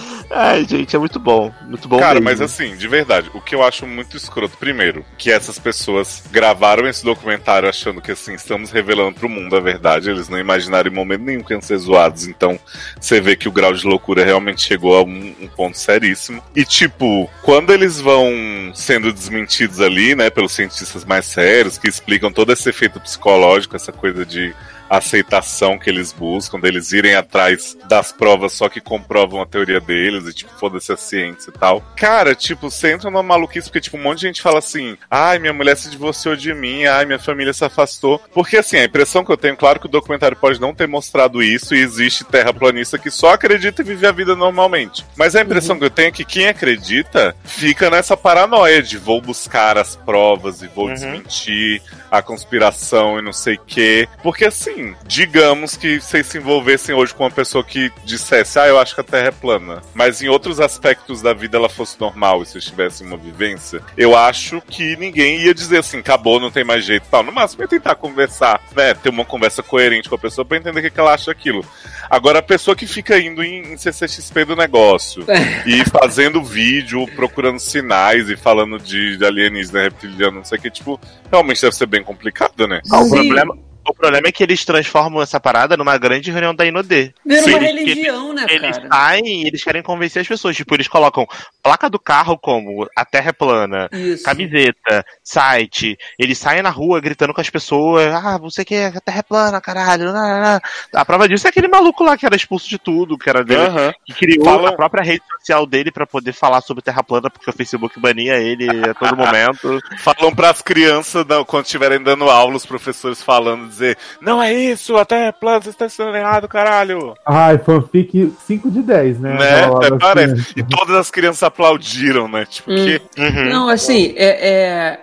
[0.31, 1.53] Ai, gente, é muito bom.
[1.63, 2.25] Muito bom Cara, mesmo.
[2.25, 6.87] mas assim, de verdade, o que eu acho muito escroto, primeiro, que essas pessoas gravaram
[6.87, 10.11] esse documentário achando que assim, estamos revelando pro mundo a verdade.
[10.11, 12.27] Eles não imaginaram em momento nenhum que iam ser zoados.
[12.27, 12.59] Então,
[13.01, 16.43] você vê que o grau de loucura realmente chegou a um, um ponto seríssimo.
[16.55, 18.31] E, tipo, quando eles vão
[18.75, 23.93] sendo desmentidos ali, né, pelos cientistas mais sérios, que explicam todo esse efeito psicológico, essa
[23.93, 24.55] coisa de
[24.89, 30.27] aceitação que eles buscam, deles irem atrás das provas só que comprovam a teoria deles
[30.27, 31.81] e, tipo, foda-se a ciência e tal.
[31.97, 35.39] Cara, tipo, você entra numa maluquice porque, tipo, um monte de gente fala assim: ai,
[35.39, 38.21] minha mulher se divorciou de mim, ai, minha família se afastou.
[38.33, 41.43] Porque, assim, a impressão que eu tenho, claro que o documentário pode não ter mostrado
[41.43, 45.05] isso e existe terraplanista que só acredita e vive a vida normalmente.
[45.17, 49.21] Mas a impressão que eu tenho é que quem acredita fica nessa paranoia de vou
[49.21, 50.95] buscar as provas e vou Uhum.
[50.95, 54.09] desmentir a conspiração e não sei o quê.
[54.23, 58.79] Porque assim, digamos que vocês se envolvessem hoje com uma pessoa que dissesse, ah, eu
[58.79, 62.43] acho que a Terra é plana, mas em outros aspectos da vida ela fosse normal
[62.43, 66.65] e vocês tivessem uma vivência, eu acho que ninguém ia dizer assim, acabou, não tem
[66.65, 67.23] mais jeito e tal.
[67.23, 68.95] No máximo ia tentar conversar, né?
[68.95, 71.65] Ter uma conversa coerente com a pessoa pra entender o que, que ela acha aquilo.
[72.09, 75.25] Agora, a pessoa que fica indo em, em CCXP do negócio
[75.67, 80.71] e fazendo vídeo, procurando sinais e falando de, de alienígena reptiliano, não sei o que,
[80.71, 80.99] tipo,
[81.31, 82.81] realmente deve ser bem complicado, né?
[82.91, 83.57] Ah, o, problema,
[83.89, 87.13] o problema é que eles transformam essa parada numa grande reunião da Inodê.
[87.25, 88.89] Vira uma eles- religião, né, Eles cara?
[88.89, 90.57] saem e eles querem convencer as pessoas.
[90.57, 91.27] Tipo, eles colocam
[91.63, 94.23] placa do carro como a Terra é plana, Isso.
[94.25, 99.19] camiseta, site, ele sai na rua gritando com as pessoas, ah, você quer a Terra
[99.19, 100.07] é plana, caralho.
[100.07, 100.61] Não, não, não.
[100.95, 103.63] A prova disso é aquele maluco lá que era expulso de tudo, que era dele,
[103.63, 103.93] Aham.
[104.07, 107.51] que criou Fala- a própria rede social dele pra poder falar sobre Terra plana, porque
[107.51, 109.79] o Facebook bania ele a todo momento.
[109.99, 114.97] Falam pras crianças, não, quando estiverem dando aula, os professores falando, dizer, não é isso,
[114.97, 117.15] até plano, você está ensinando errado, caralho.
[117.25, 119.35] Ai, fanfic 5 de 10, né?
[119.39, 119.65] Né?
[119.65, 120.33] Até das parece.
[120.35, 120.53] crianças.
[120.57, 122.45] E todas as crianças aplaudiram, né?
[122.49, 122.77] Tipo, Hum.
[122.77, 123.01] que...
[123.21, 123.45] Uhum.
[123.51, 125.01] Não, assim, é, é- é-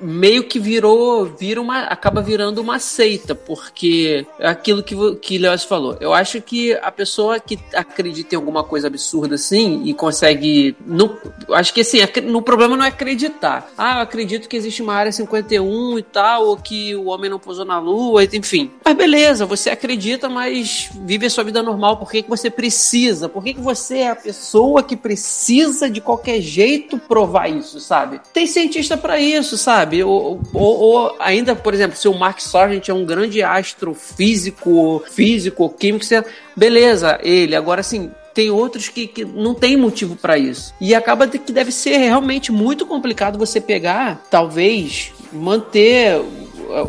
[0.00, 5.64] meio que virou, vira uma, acaba virando uma seita, porque é aquilo que que Leoz
[5.64, 5.96] falou.
[6.00, 11.16] Eu acho que a pessoa que acredita em alguma coisa absurda assim e consegue, não,
[11.50, 13.70] acho que assim, no problema não é acreditar.
[13.76, 17.38] Ah, eu acredito que existe uma área 51 e tal, ou que o homem não
[17.38, 18.70] pousou na lua, enfim.
[18.84, 21.96] Mas beleza, você acredita, mas vive a sua vida normal.
[21.96, 23.28] Por que, que você precisa?
[23.28, 28.20] Por que, que você é a pessoa que precisa de qualquer jeito provar isso, sabe?
[28.32, 30.02] Tem cientista pra isso, sabe?
[30.04, 35.68] Ou, ou- ou ainda, por exemplo, se o Mark Sargent é um grande astrofísico, físico,
[35.70, 36.24] químico, você...
[36.56, 37.54] beleza, ele.
[37.56, 40.74] Agora, assim, tem outros que, que não tem motivo pra isso.
[40.80, 46.20] E acaba que deve ser realmente muito complicado você pegar, talvez, manter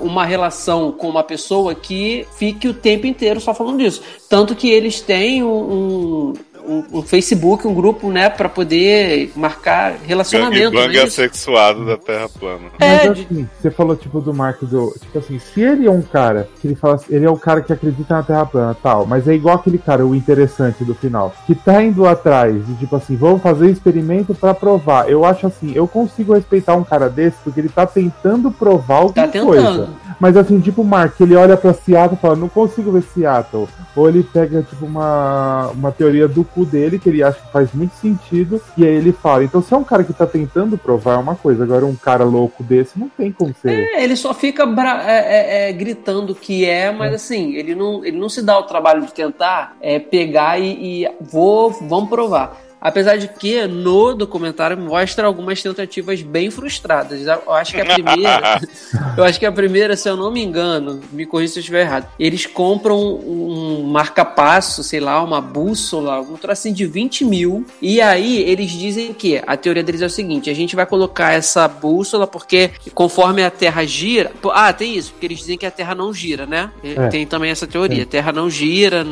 [0.02, 4.02] uma relação com uma pessoa que fique o tempo inteiro só falando disso.
[4.30, 6.34] Tanto que eles têm um,
[6.68, 10.72] um, um Facebook, um grupo, né, pra poder marcar relacionamento.
[10.72, 12.66] Gangbang não é assexuado da Terra plana.
[12.80, 14.94] É, Mas assim, você falou tipo do Mark do.
[15.02, 17.62] Tipo assim, se ele é um cara que ele fala assim, ele é o cara
[17.62, 21.34] que acredita na Terra plana tal, mas é igual aquele cara, o interessante do final,
[21.46, 25.10] que tá indo atrás de tipo assim, vamos fazer experimento pra provar.
[25.10, 29.14] Eu acho assim, eu consigo respeitar um cara desse porque ele tá tentando provar alguma
[29.14, 29.46] Tá tentando.
[29.48, 29.90] coisa.
[30.20, 33.68] Mas assim, tipo o Mark, ele olha pra Seattle e fala, não consigo ver Seattle.
[33.96, 37.74] Ou ele pega, tipo, uma, uma teoria do cu dele, que ele acha que faz
[37.74, 39.44] muito sentido, e aí ele fala.
[39.44, 42.24] Então, se é um cara que tá tentando provar é uma coisa, agora um cara
[42.24, 43.72] louco desse não tem como ser.
[43.72, 48.18] É, ele só fica é, é, é, gritando que é, mas assim, ele não, ele
[48.18, 52.58] não se dá o trabalho de tentar é, pegar e, e vou, vamos provar.
[52.86, 57.26] Apesar de que no documentário mostra algumas tentativas bem frustradas.
[57.26, 58.62] Eu acho que a primeira,
[59.18, 61.82] eu acho que a primeira, se eu não me engano, me corrija se eu estiver
[61.82, 62.08] errado.
[62.20, 67.66] Eles compram um marca-passo, sei lá, uma bússola, um trocinho de 20 mil.
[67.82, 71.32] E aí eles dizem que a teoria deles é o seguinte: a gente vai colocar
[71.32, 74.32] essa bússola porque conforme a Terra gira.
[74.54, 76.70] Ah, tem isso, porque eles dizem que a Terra não gira, né?
[76.84, 77.08] É.
[77.08, 79.04] Tem também essa teoria: a Terra não gira,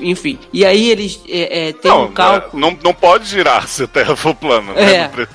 [0.00, 0.36] enfim.
[0.52, 2.60] E aí eles é, é, tem Não, um cálculo.
[2.60, 4.72] não, não pode girar se a Terra for plana.
[4.72, 4.94] né?
[4.94, 5.08] É.
[5.08, 5.34] Precisa-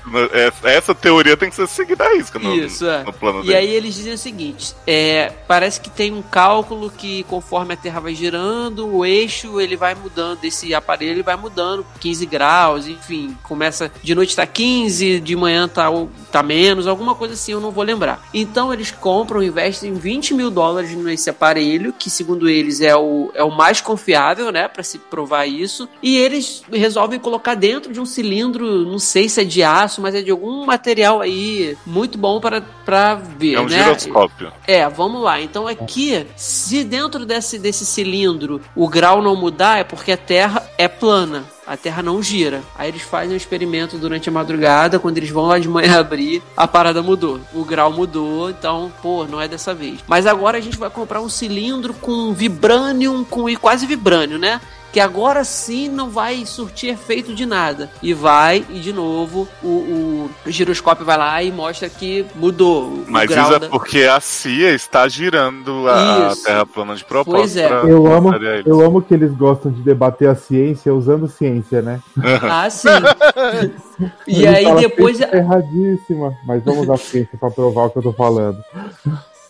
[0.70, 3.04] essa, teoria tem que ser seguida à risca no, Isso, é.
[3.04, 3.56] no plano E dele.
[3.58, 8.00] aí eles dizem o seguinte: é, parece que tem um cálculo que conforme a Terra
[8.00, 13.38] vai girando, o eixo ele vai mudando, esse aparelho ele vai mudando 15 graus, enfim,
[13.44, 15.88] começa de noite tá 15, de manhã tá,
[16.32, 18.22] tá menos, alguma coisa assim, eu não vou lembrar.
[18.34, 23.44] Então eles compram, investem 20 mil dólares nesse aparelho, que segundo eles é o, é
[23.44, 28.06] o mais confiável, né, para se provar isso, e eles resolvem colocar dentro de um
[28.06, 32.40] cilindro, não sei se é de aço, mas é de algum material aí muito bom
[32.40, 33.84] para para ver, É um né?
[33.84, 34.52] giroscópio.
[34.66, 35.40] É, vamos lá.
[35.40, 40.68] Então aqui, se dentro desse, desse cilindro o grau não mudar, é porque a Terra
[40.76, 41.44] é plana.
[41.68, 42.64] A Terra não gira.
[42.76, 46.42] Aí eles fazem um experimento durante a madrugada, quando eles vão lá de manhã abrir,
[46.58, 47.40] a parada mudou.
[47.54, 50.00] O grau mudou, então, pô, não é dessa vez.
[50.08, 54.60] Mas agora a gente vai comprar um cilindro com vibranium, com e quase vibrânio, né?
[54.92, 57.90] Que agora sim não vai surtir efeito de nada.
[58.02, 63.06] E vai, e de novo, o, o giroscópio vai lá e mostra que mudou o
[63.08, 63.70] Mas grau isso é da...
[63.70, 66.44] porque a CIA está girando a, Isso.
[66.44, 67.38] Terra plana de propósito.
[67.40, 67.68] Pois é.
[67.68, 68.32] pra Eu amo,
[68.66, 72.00] eu amo que eles gostam de debater a ciência usando ciência, né?
[72.42, 72.88] Ah, sim.
[74.28, 75.18] e Ele aí fala, depois...
[75.18, 78.58] "Ciência é erradíssima, mas vamos usar a ciência pra provar o que eu tô falando.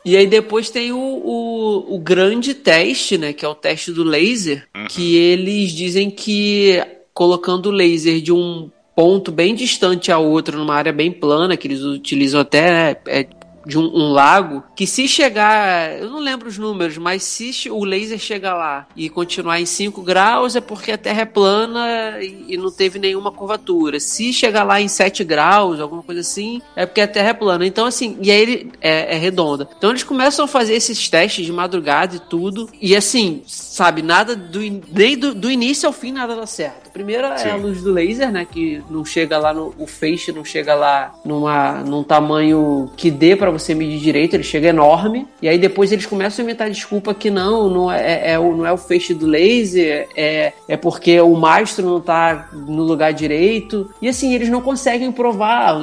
[0.05, 3.33] E aí depois tem o, o, o grande teste, né?
[3.33, 4.67] Que é o teste do laser.
[4.88, 6.81] Que eles dizem que
[7.13, 11.67] colocando o laser de um ponto bem distante ao outro, numa área bem plana, que
[11.67, 13.27] eles utilizam até, né, é,
[13.65, 17.83] de um, um lago, que se chegar, eu não lembro os números, mas se o
[17.83, 22.53] laser chegar lá e continuar em 5 graus, é porque a Terra é plana e,
[22.53, 23.99] e não teve nenhuma curvatura.
[23.99, 27.65] Se chegar lá em 7 graus, alguma coisa assim, é porque a Terra é plana.
[27.65, 29.67] Então, assim, e aí ele é, é redonda.
[29.77, 33.43] Então eles começam a fazer esses testes de madrugada e tudo, e assim,
[33.79, 36.91] sabe, nada do, in- nem do, do início ao fim nada dá certo.
[36.91, 37.49] Primeiro é Sim.
[37.49, 38.45] a luz do laser, né?
[38.45, 39.73] Que não chega lá no.
[39.77, 44.43] O feixe não chega lá numa, num tamanho que dê pra você medir direito, ele
[44.43, 45.25] chega enorme.
[45.41, 48.65] E aí depois eles começam a inventar desculpa que não, não é, é o, não
[48.65, 53.89] é o feixe do laser, é, é porque o mastro não tá no lugar direito.
[54.01, 55.79] E assim, eles não conseguem provar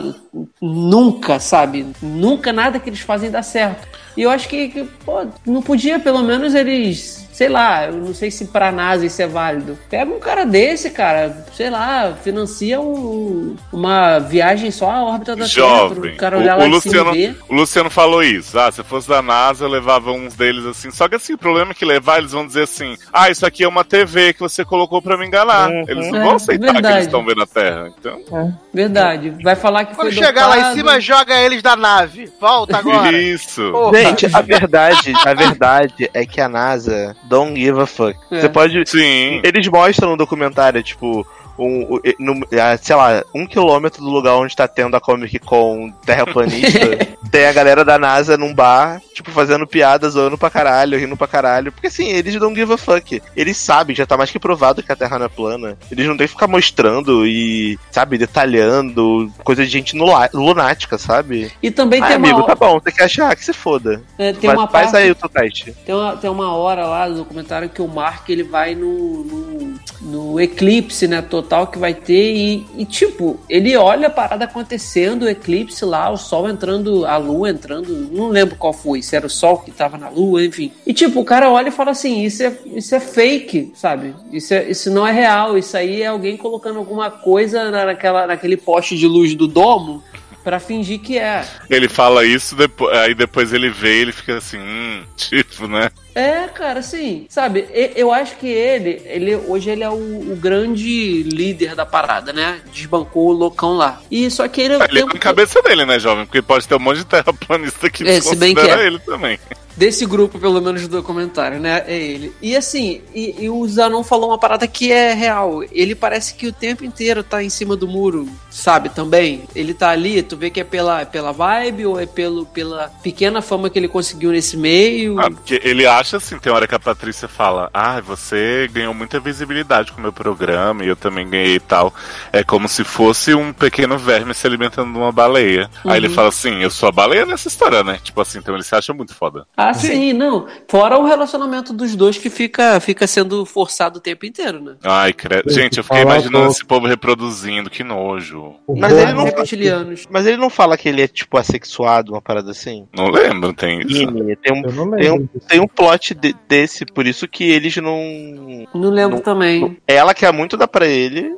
[0.60, 1.86] nunca, sabe?
[2.02, 3.88] Nunca nada que eles fazem dá certo.
[4.16, 8.14] E eu acho que, que, pô, não podia pelo menos eles, sei lá, eu não
[8.14, 9.78] sei se pra NASA isso é válido.
[9.90, 15.44] Pega um cara desse, cara, sei lá, financia um- uma viagem só à órbita da
[15.44, 16.12] Terra Jovem.
[16.12, 18.58] pro cara O, olhar o lá cima Luciano, o Luciano falou isso.
[18.58, 20.90] Ah, se fosse da NASA, eu levava uns deles assim.
[20.90, 23.64] Só que assim, o problema é que levar, eles vão dizer assim: ah, isso aqui
[23.64, 25.68] é uma TV que você colocou pra me enganar.
[25.68, 25.84] Uhum.
[25.88, 26.94] Eles não É, vão aceitar que verdade.
[26.96, 27.92] eles estão vendo a Terra.
[27.98, 29.30] Então, Verdade.
[29.42, 32.30] Vai falar que Quando foi chegar lá em cima, joga eles da nave.
[32.40, 33.12] Volta agora.
[33.12, 33.70] isso.
[33.72, 33.98] Porra.
[33.98, 38.18] Gente, a verdade, a verdade é que a NASA don't give a fuck.
[38.30, 38.40] É.
[38.40, 38.88] Você pode.
[38.88, 39.40] Sim.
[39.42, 41.26] Eles mostram no documentário, tipo,
[41.58, 45.90] um, um- ah, sei lá, um quilômetro do lugar onde tá tendo a Comic Con
[46.04, 46.78] terraplanista,
[47.30, 51.26] tem a galera da NASA num bar, tipo, fazendo piadas, zoando pra caralho, rindo pra
[51.26, 51.72] caralho.
[51.72, 53.22] Porque assim, eles não give a fuck.
[53.36, 55.76] Eles sabem, já tá mais que provado que a Terra não é plana.
[55.90, 59.96] Eles não tem que ficar mostrando e, sabe, detalhando coisa de gente
[60.32, 61.50] lunática, sabe?
[61.62, 64.02] E também Ah, tem amigo, uma, tá bom, você quer achar que se foda.
[64.18, 65.72] é, tem uma faz parte aí o teu teste.
[65.84, 69.74] Tem uma, tem uma hora lá no documentário que o Mark ele vai no, no,
[70.02, 75.22] no eclipse, né, total que vai ter e, e, tipo, ele olha a parada acontecendo,
[75.22, 79.26] o eclipse lá, o sol entrando, a lua entrando, não lembro qual foi, se era
[79.26, 80.72] o sol que tava na lua, enfim.
[80.86, 84.14] E tipo, o cara olha e fala assim, isso é, isso é fake, sabe?
[84.32, 88.26] Isso, é, isso não é real, isso aí é alguém colocando alguma coisa na- naquela,
[88.26, 90.02] naquele poste de luz do domo
[90.46, 91.44] pra fingir que é.
[91.68, 95.90] Ele fala isso, depo- aí depois ele vê e ele fica assim, hum, tipo, né?
[96.14, 101.24] É, cara, assim, sabe, eu acho que ele, ele hoje ele é o, o grande
[101.24, 102.60] líder da parada, né?
[102.72, 104.00] Desbancou o loucão lá.
[104.08, 106.24] E só que ele Ele tem é na cabeça dele, né, jovem?
[106.24, 108.86] Porque pode ter um monte de terraplanista que É, se bem que é.
[108.86, 109.36] ele também.
[109.76, 111.84] Desse grupo, pelo menos do documentário, né?
[111.86, 112.34] É ele.
[112.40, 115.62] E assim, e, e o Zanon falou uma parada que é real.
[115.70, 118.88] Ele parece que o tempo inteiro tá em cima do muro, sabe?
[118.88, 119.44] Também.
[119.54, 123.42] Ele tá ali, tu vê que é pela, pela vibe ou é pelo, pela pequena
[123.42, 125.18] fama que ele conseguiu nesse meio.
[125.20, 129.20] Ah, porque ele acha assim, tem hora que a Patrícia fala, ah, você ganhou muita
[129.20, 131.92] visibilidade com o meu programa e eu também ganhei e tal.
[132.32, 135.68] É como se fosse um pequeno verme se alimentando de uma baleia.
[135.84, 136.14] Aí ele Uhum.
[136.14, 137.98] fala assim, eu sou a baleia nessa história, né?
[138.02, 139.46] Tipo assim, então ele se acha muito foda.
[139.56, 140.46] Ah, sim, não.
[140.68, 144.74] Fora o relacionamento dos dois que fica, fica sendo forçado o tempo inteiro, né?
[144.82, 145.50] Ai, credo.
[145.52, 148.54] Gente, eu fiquei imaginando esse povo reproduzindo, que nojo.
[148.68, 150.06] Mas ele não- Reptilianos.
[150.10, 152.86] Mas ele não fala que ele é, tipo, assexuado, uma parada assim?
[152.94, 154.06] Não lembro, tem isso.
[154.42, 157.76] Tem um, Eu não tem um, tem um plot de- desse, por isso que eles
[157.76, 158.66] não.
[158.74, 159.76] Não lembro Não- também.
[159.86, 161.34] Ela quer muito dar pra ele.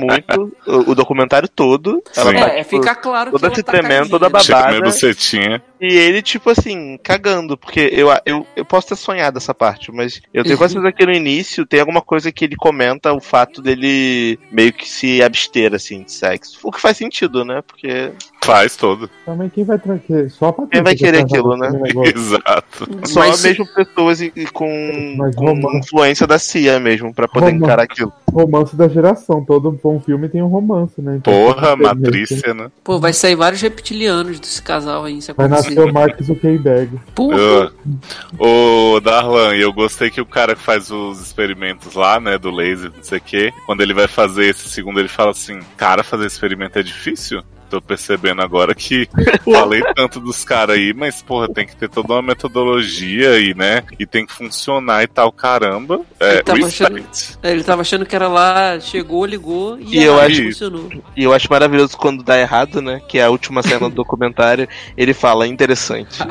[0.00, 0.52] Muito.
[0.66, 2.02] o, o documentário todo.
[2.12, 2.20] Sim.
[2.34, 4.56] tá, É, tipo, fica claro toda que se ela tá tremendo, toda caidinha.
[4.56, 4.76] babada.
[5.80, 7.56] E ele, tipo assim, cagando.
[7.56, 11.06] Porque eu, eu, eu posso ter sonhado essa parte, mas eu tenho quase certeza que
[11.06, 15.74] no início tem alguma coisa que ele comenta o fato dele meio que se abster,
[15.74, 16.58] assim, de sexo.
[16.62, 17.62] O que faz sentido, né?
[17.66, 18.12] Porque.
[18.46, 19.10] Faz todo.
[19.24, 20.30] Também quem vai tranquear?
[20.30, 21.68] Só pra Quem vai querer aquilo, né?
[22.14, 22.88] Exato.
[23.04, 27.26] Só Mas- mesmo pessoas e- e com, Mas com romance- influência da CIA mesmo, pra
[27.26, 27.64] poder Romance.
[27.64, 28.12] encarar aquilo.
[28.32, 29.44] Romance da geração.
[29.44, 31.16] Todo bom filme tem um romance, né?
[31.16, 31.74] Então, Porra.
[31.76, 32.70] Matrícia, né?
[32.84, 36.98] Pô, vai sair vários reptilianos desse casal aí, se Vai nascer o Mark Zuckerberg.
[37.14, 37.72] Porra.
[38.38, 42.50] Ô, Darlan, e eu gostei que o cara que faz os experimentos lá, né, do
[42.50, 46.02] laser, não sei o quê, quando ele vai fazer esse segundo, ele fala assim: Cara,
[46.04, 47.42] fazer experimento é difícil?
[47.68, 49.08] Tô percebendo agora que
[49.44, 53.82] falei tanto dos caras aí, mas, porra, tem que ter toda uma metodologia e, né,
[53.98, 56.00] e tem que funcionar e tal, caramba.
[56.20, 56.58] É, Ele tava.
[57.42, 60.88] É, Ele tava achando que era lá, chegou, ligou e, E eu aí acho- funcionou.
[61.16, 63.00] E eu acho maravilhoso quando dá errado, né?
[63.08, 66.18] Que é a última cena do documentário, ele fala interessante.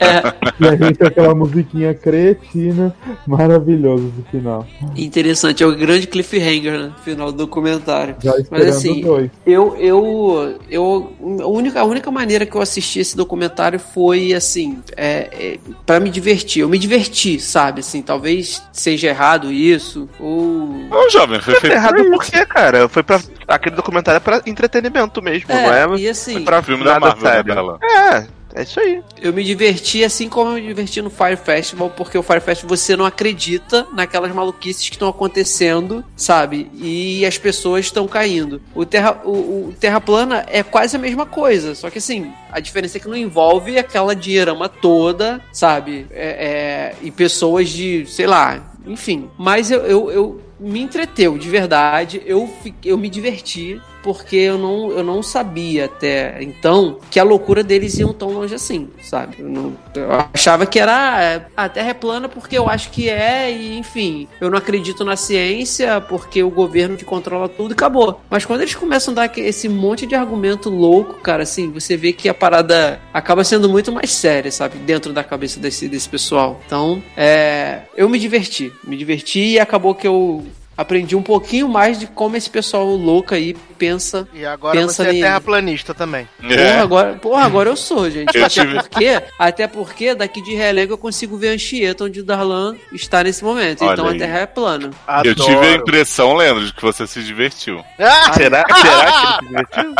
[0.00, 0.22] É,
[0.60, 2.94] E a gente tem aquela musiquinha cretina,
[3.26, 4.66] maravilhoso no final.
[4.96, 6.92] interessante, é o grande cliffhanger, né?
[7.04, 8.16] Final do documentário.
[8.22, 9.30] Já esperando assim, dois.
[9.46, 14.82] Eu, eu, eu, a única, a única maneira que eu assisti esse documentário foi assim,
[14.96, 16.62] é, é, para me divertir.
[16.62, 17.80] Eu me diverti, sabe?
[17.80, 22.88] Assim, talvez seja errado isso ou Ô, jovem, foi Foi errado por quê, cara?
[22.88, 23.20] Foi pra.
[23.46, 25.84] Aquele documentário é pra entretenimento mesmo, não é?
[25.84, 27.78] é, e assim, Foi pra Filme da Marvel, né?
[27.82, 28.26] É,
[28.56, 29.02] é isso aí.
[29.20, 32.76] eu me diverti assim como eu me diverti no Fire Festival, porque o Fire Festival
[32.76, 36.70] você não acredita naquelas maluquices que estão acontecendo, sabe?
[36.74, 38.62] E as pessoas estão caindo.
[38.74, 42.58] O Terra, o, o Terra Plana é quase a mesma coisa, só que assim, a
[42.58, 46.06] diferença é que não envolve aquela dinheirama toda, sabe?
[46.10, 49.28] É, é, e pessoas de, sei lá, enfim.
[49.36, 52.22] Mas eu, eu, eu, me entreteu, de verdade.
[52.24, 52.48] Eu,
[52.82, 57.98] eu me diverti, porque eu não, eu não sabia até então que a loucura deles
[57.98, 59.38] iam tão longe assim, sabe?
[59.40, 63.08] Eu, não- eu achava que era é, a Terra é plana porque eu acho que
[63.08, 68.20] é, e enfim, eu não acredito na ciência porque o governo que controla tudo acabou.
[68.30, 72.12] Mas quando eles começam a dar esse monte de argumento louco, cara, assim, você vê
[72.12, 74.78] que a parada acaba sendo muito mais séria, sabe?
[74.78, 76.60] Dentro da cabeça desse, desse pessoal.
[76.64, 78.72] Então, é, eu me diverti.
[78.84, 80.46] Me diverti e acabou que eu
[80.76, 84.26] aprendi um pouquinho mais de como esse pessoal louco aí pensa.
[84.32, 86.28] E agora Pensa você é terraplanista também.
[86.42, 86.56] É.
[86.56, 88.36] Porra, agora, porra, agora eu sou, gente.
[88.36, 92.20] Eu até tive- porque, até porque daqui de Relego eu consigo ver a Anchieta onde
[92.20, 93.84] o Darlan está nesse momento.
[93.84, 94.16] Olha então aí.
[94.16, 94.90] a Terra é plana.
[95.24, 95.74] Eu tive a Adoro.
[95.82, 97.82] impressão, Leandro, de que você se divertiu.
[97.98, 99.94] Ah, Será, será que ele se divertiu?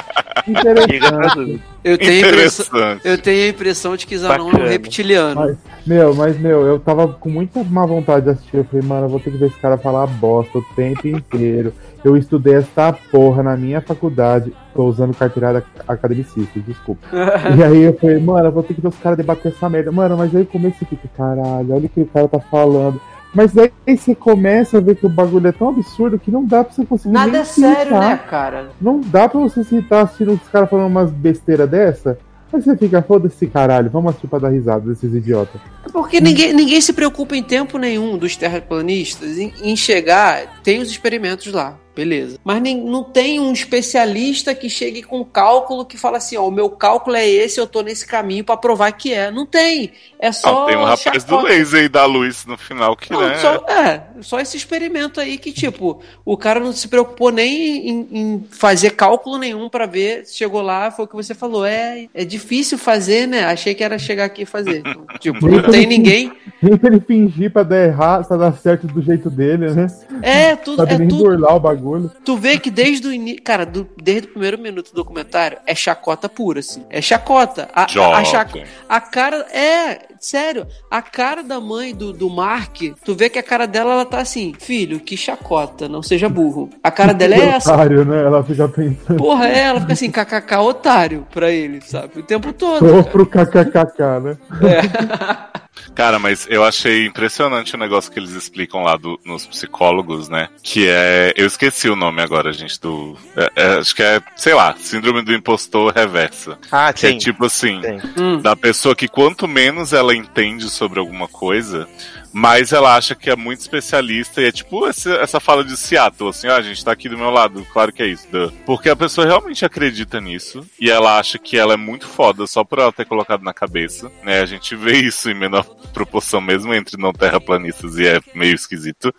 [0.47, 1.61] Interessante.
[1.85, 3.01] Eu tenho, a impressão, Interessante.
[3.05, 5.41] eu tenho a impressão de que Zanon é um reptiliano.
[5.41, 5.57] Mas,
[5.87, 8.57] meu, mas, meu, eu tava com muita má vontade de assistir.
[8.59, 11.73] Eu falei, mano, eu vou ter que ver esse cara falar bosta o tempo inteiro.
[12.05, 14.53] Eu estudei essa porra na minha faculdade.
[14.75, 17.07] Tô usando carteirada academicista, desculpa.
[17.57, 19.93] e aí eu falei, mano, eu vou ter que ver os caras debater essa merda.
[19.93, 23.01] Mano, mas aí começa e fica, caralho, olha o que o cara tá falando.
[23.37, 26.65] Mas daí você começa a ver que o bagulho é tão absurdo que não dá
[26.65, 28.01] pra você conseguir Nada é sério, citar.
[28.01, 28.69] né, cara?
[28.81, 32.19] Não dá pra você citar assistindo os caras falando umas besteiras dessa.
[32.57, 35.61] Aí você fica, foda-se caralho, vamos assistir pra dar risada desses idiotas.
[35.85, 40.61] É porque ninguém, ninguém se preocupa em tempo nenhum dos terraplanistas em, em chegar.
[40.63, 42.39] Tem os experimentos lá, beleza.
[42.45, 46.51] Mas nem, não tem um especialista que chegue com cálculo que fala assim: ó, o
[46.51, 49.31] meu cálculo é esse, eu tô nesse caminho pra provar que é.
[49.31, 49.93] Não tem.
[50.19, 50.61] É só.
[50.61, 51.49] Não, tem um rapaz do chacota.
[51.49, 53.39] laser e da luz no final que, Não, né?
[53.39, 58.09] só, é, só esse experimento aí que, tipo, o cara não se preocupou nem em,
[58.13, 60.25] em fazer cálculo nenhum pra ver.
[60.27, 61.65] Chegou lá, foi o que você falou.
[61.65, 63.45] É, é difícil fazer, né?
[63.45, 64.81] Achei que era chegar aqui e fazer.
[64.81, 66.31] Então, tipo, não tem ninguém.
[66.61, 69.87] Nem pra ele fingir pra dar errado, pra dar certo do jeito dele, né?
[70.23, 71.25] É, tudo, Sabe é nem tudo.
[71.25, 71.86] burlar o bagulho.
[72.25, 73.43] Tu vê que desde o início.
[73.43, 76.85] Cara, do- desde o primeiro minuto do documentário, é chacota pura, assim.
[76.91, 77.69] É chacota.
[77.75, 78.59] A, a, a, chaco-
[78.89, 79.37] a cara.
[79.53, 80.67] É, sério.
[80.91, 84.19] A cara da mãe do, do Mark, tu vê que a cara dela, ela tá
[84.21, 86.71] assim: Filho, que chacota, não seja burro.
[86.83, 87.73] A cara dela é essa.
[87.75, 88.23] Otário, né?
[88.25, 89.17] Ela fica pensando.
[89.17, 92.21] Porra, é, ela fica assim, kkk otário pra ele, sabe?
[92.21, 92.79] O tempo todo.
[92.89, 94.37] Sofro kkkk, né?
[95.95, 100.49] Cara, mas eu achei impressionante o negócio que eles explicam lá do- nos psicólogos, né?
[100.63, 101.33] Que é.
[101.37, 103.17] Eu esqueci o nome agora, gente, do.
[103.37, 106.59] é- é, acho que é, sei lá, Síndrome do Impostor Reversa.
[106.71, 107.19] Ah, Que é sim.
[107.19, 107.81] tipo assim.
[107.81, 108.01] Tem.
[108.19, 108.41] Hum.
[108.41, 111.89] Da pessoa que quanto menos ela entende sobre alguma coisa,
[112.37, 114.43] mais ela acha que é muito especialista.
[114.43, 117.17] E é tipo essa, essa fala de Seattle, assim, ah, a gente tá aqui do
[117.17, 118.29] meu lado, claro que é isso.
[118.31, 118.53] duh.
[118.67, 122.63] Porque a pessoa realmente acredita nisso e ela acha que ela é muito foda só
[122.63, 124.13] por ela ter colocado na cabeça.
[124.23, 124.41] Né?
[124.43, 125.65] A gente vê isso em menor
[125.95, 129.15] proporção mesmo entre não terraplanistas e é meio esquisito.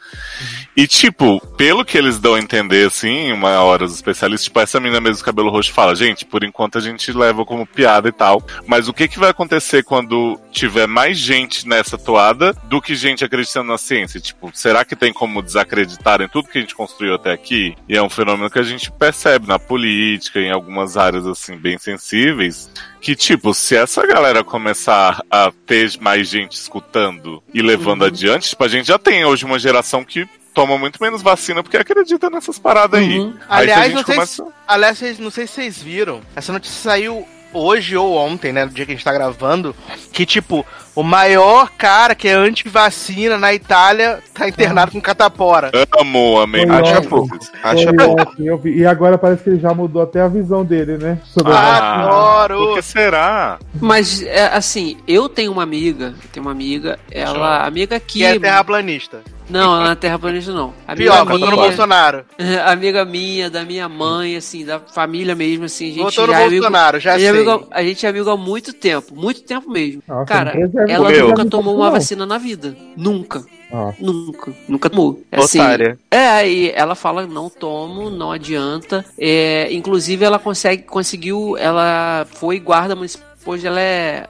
[0.76, 4.80] E, tipo, pelo que eles dão a entender, assim, uma hora os especialistas, tipo, essa
[4.80, 8.46] menina mesmo, cabelo roxo, fala, gente, por enquanto a gente leva como piada e tal,
[8.68, 13.07] mas o que que vai acontecer quando tiver mais gente nessa toada do que gente
[13.24, 14.20] acreditando na ciência?
[14.20, 17.76] Tipo, será que tem como desacreditar em tudo que a gente construiu até aqui?
[17.88, 21.78] E é um fenômeno que a gente percebe na política, em algumas áreas, assim, bem
[21.78, 22.70] sensíveis,
[23.02, 28.08] que, tipo, se essa galera começar a ter mais gente escutando e levando Uhum.
[28.08, 31.78] adiante, tipo, a gente já tem hoje uma geração que toma muito menos vacina porque
[31.78, 33.20] acredita nessas paradas aí.
[33.20, 33.34] Uhum.
[33.48, 34.44] Aí Aliás, gente não sei, começa...
[34.44, 36.22] se, aliás, vocês- não sei se vocês viram.
[36.36, 38.66] Essa notícia saiu hoje ou ontem, né?
[38.66, 39.76] No dia que a gente tá gravando.
[40.12, 40.66] Que, tipo,
[40.98, 45.70] o maior cara que é anti-vacina na Itália tá internado com catapora.
[46.00, 47.08] Amo, amei Foi ótimo.
[47.08, 47.38] pouco.
[47.62, 48.22] Acha Foi pouco.
[48.24, 48.80] ótimo, vi.
[48.80, 51.20] E agora parece que ele já mudou até a visão dele, né?
[51.24, 52.58] Sobre Ah, Adoro!
[52.58, 53.60] Por que será?
[53.80, 58.18] Mas, é, assim, eu tenho uma amiga, eu tenho uma amiga, ela, amiga que.
[58.20, 59.22] Que é terraplanista.
[59.50, 60.74] Não, ela não é terraplanista, não.
[60.86, 62.26] Amiga Pior, votou no minha, Bolsonaro.
[62.66, 66.40] amiga minha, da minha mãe, assim, da família mesmo, assim, a gente Votou no já
[66.40, 67.30] é amigo, Bolsonaro, já a, é sei.
[67.30, 70.04] amigo, a gente é amigo há muito tempo, muito tempo mesmo.
[70.06, 70.54] Nossa, Cara,
[70.92, 71.30] ela meu.
[71.30, 72.76] nunca tomou uma vacina na vida.
[72.96, 73.44] Nunca.
[73.72, 73.94] Ah.
[74.00, 74.54] Nunca.
[74.68, 75.22] Nunca tomou.
[75.32, 76.00] Assim, Otária.
[76.10, 79.06] é, aí ela fala, não tomo, não adianta.
[79.18, 83.28] É, inclusive, ela consegue, conseguiu, ela foi guarda municipal.
[83.46, 84.28] Hoje ela é.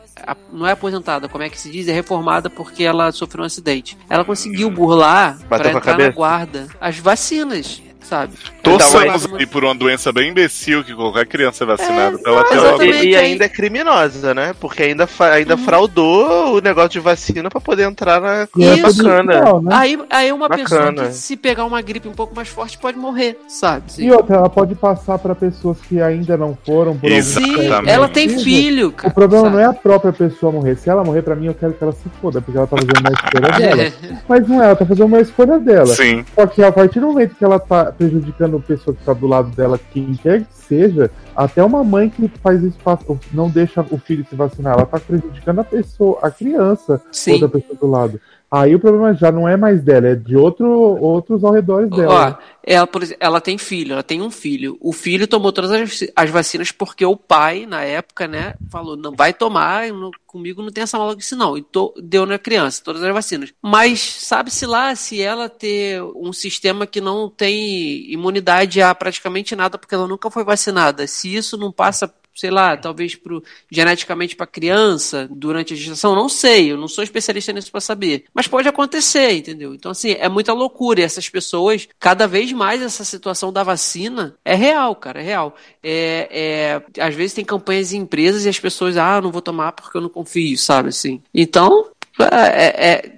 [0.51, 1.87] Não é aposentada, como é que se diz?
[1.87, 3.97] É reformada porque ela sofreu um acidente.
[4.09, 7.81] Ela conseguiu burlar Bateu para entrar na guarda as vacinas.
[8.07, 8.33] Sabe?
[8.63, 12.85] Torçamos Então, aí por uma doença bem imbecil que qualquer criança é vacinada É, pela.
[12.85, 14.53] E, e ainda é criminosa, né?
[14.59, 19.03] Porque ainda, ainda fraudou o negócio de vacina pra poder entrar na é Isso.
[19.03, 19.33] bacana.
[19.33, 19.75] legal, né?
[19.75, 21.07] Aí, aí uma pessoa Bacana.
[21.07, 23.83] que se pegar uma gripe um pouco mais forte pode morrer, sabe?
[23.99, 27.89] E outra, ela pode passar pra pessoas que ainda não foram por algum Sim, Exatamente.
[27.91, 29.09] ela tem filho, cara.
[29.09, 29.55] O problema sabe?
[29.55, 30.75] não é a própria pessoa morrer.
[30.77, 32.99] Se ela morrer, pra mim, eu quero que ela se foda, porque ela tá fazendo
[32.99, 33.83] uma escolha dela.
[33.83, 33.93] É.
[34.27, 35.87] Mas não é, ela tá fazendo uma escolha dela.
[35.87, 36.25] Sim.
[36.35, 39.27] Só que a partir do momento que ela tá prejudicando a pessoa que tá do
[39.27, 43.81] lado dela, quem quer que seja, até uma mãe que faz isso, passa- não deixa
[43.89, 47.33] o filho se vacinar, ela tá prejudicando a pessoa, a criança, Sim.
[47.33, 48.21] outra pessoa do lado.
[48.49, 52.37] Aí o problema já não é mais dela, é de outro, outros ao redor dela.
[52.39, 54.77] Ó, ela, por exemplo, ela tem filho, ela tem um filho.
[54.79, 59.13] O filho tomou todas as, as vacinas porque o pai, na época, né, falou: não
[59.13, 61.57] vai tomar, não- comigo não tem essa maluquice, não.
[61.57, 63.53] E to- deu na criança todas as vacinas.
[63.61, 69.77] Mas sabe-se lá se ela ter um sistema que não tem imunidade a praticamente nada,
[69.77, 71.05] porque ela nunca foi vacinada.
[71.05, 76.29] Se isso não passa sei lá, talvez pro, geneticamente para criança durante a gestação, não
[76.29, 79.73] sei, eu não sou especialista nisso para saber, mas pode acontecer, entendeu?
[79.73, 84.35] Então assim, é muita loucura e essas pessoas, cada vez mais essa situação da vacina
[84.45, 85.55] é real, cara, é real.
[85.83, 89.71] É, é, às vezes tem campanhas em empresas e as pessoas, ah, não vou tomar
[89.71, 91.21] porque eu não confio, sabe assim.
[91.33, 91.89] Então,
[92.23, 92.65] é,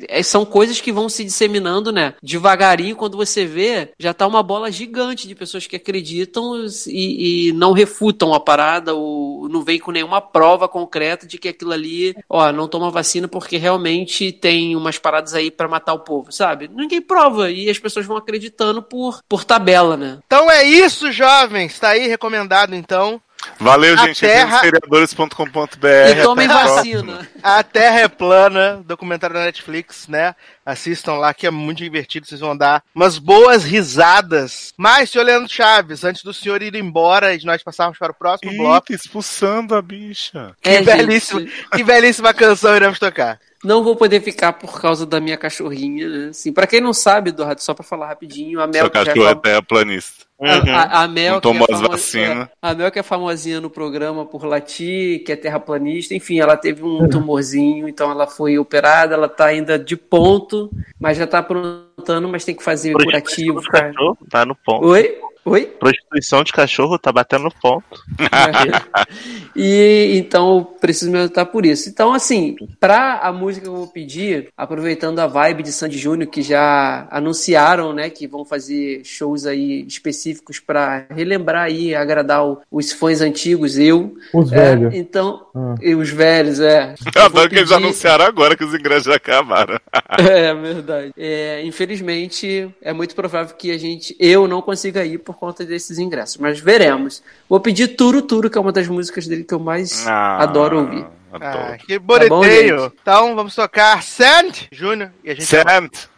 [0.09, 2.13] é, é, são coisas que vão se disseminando, né?
[2.21, 7.51] Devagarinho, quando você vê, já tá uma bola gigante de pessoas que acreditam e, e
[7.53, 12.15] não refutam a parada ou não vem com nenhuma prova concreta de que aquilo ali,
[12.29, 16.69] ó, não toma vacina porque realmente tem umas paradas aí para matar o povo, sabe?
[16.73, 20.19] Ninguém prova e as pessoas vão acreditando por, por tabela, né?
[20.25, 21.79] Então é isso, jovens.
[21.79, 23.21] Tá aí recomendado, então.
[23.59, 24.19] Valeu, A gente.
[24.21, 25.87] Terra- Seriadores.com.br.
[26.11, 27.27] E tomem vacina.
[27.41, 30.35] A Terra é plana, documentário da Netflix, né?
[30.65, 34.73] Assistam lá que é muito divertido, vocês vão dar umas boas risadas.
[34.77, 38.15] Mas, senhor Leandro Chaves, antes do senhor ir embora e de nós passarmos para o
[38.15, 40.53] próximo bloco, Eita, expulsando a bicha.
[40.61, 41.41] que, É, belíssima,
[41.75, 43.39] que belíssima canção iremos tocar.
[43.63, 46.29] Não vou poder ficar por causa da minha cachorrinha, né?
[46.29, 49.01] Assim, pra quem não sabe, Eduardo, só pra falar rapidinho, a Mel Seu que já
[49.01, 50.95] é cachorro terraplanista.
[50.95, 52.47] a, a- Mel Não que é tomou as vacinas.
[52.61, 56.83] a Mel que é famosinha no programa por latir, que é terraplanista, enfim, ela teve
[56.83, 62.27] um tumorzinho, então ela foi operada, ela tá ainda de ponto, mas já tá aprontando,
[62.29, 64.17] mas tem que fazer Prostituição curativo.
[64.29, 64.85] tá no ponto.
[64.87, 65.17] Oi?
[65.45, 65.65] Oi?
[65.79, 67.85] Prostituição de cachorro tá batendo no ponto.
[69.55, 71.89] e então eu preciso me adiantar por isso.
[71.89, 76.29] Então, assim, pra a música que eu vou pedir, aproveitando a vibe de Sandy Júnior,
[76.29, 82.61] que já anunciaram, né, que vão fazer shows aí específicos pra relembrar aí, agradar o-
[82.71, 84.15] os fãs antigos, eu.
[84.33, 84.93] Os É, velhos.
[84.93, 85.75] então, Ah.
[85.81, 86.93] e os velhos, é.
[87.15, 89.79] Eu adoro que eles pedir- anunciaram agora que os ingressos já acabaram.
[90.19, 91.13] É verdade.
[91.17, 95.99] É, infelizmente, é muito provável que a gente, eu não consiga ir por conta desses
[95.99, 97.21] ingressos, mas veremos.
[97.47, 100.79] Vou pedir Turo Turo, que é uma das músicas dele que eu mais Ah, adoro
[100.79, 101.05] ouvir.
[101.31, 101.73] Adoro.
[101.73, 102.79] Ah, que bonitinho.
[102.79, 102.93] gente?
[102.99, 106.09] então vamos tocar Sand Júnior e a gente Certo.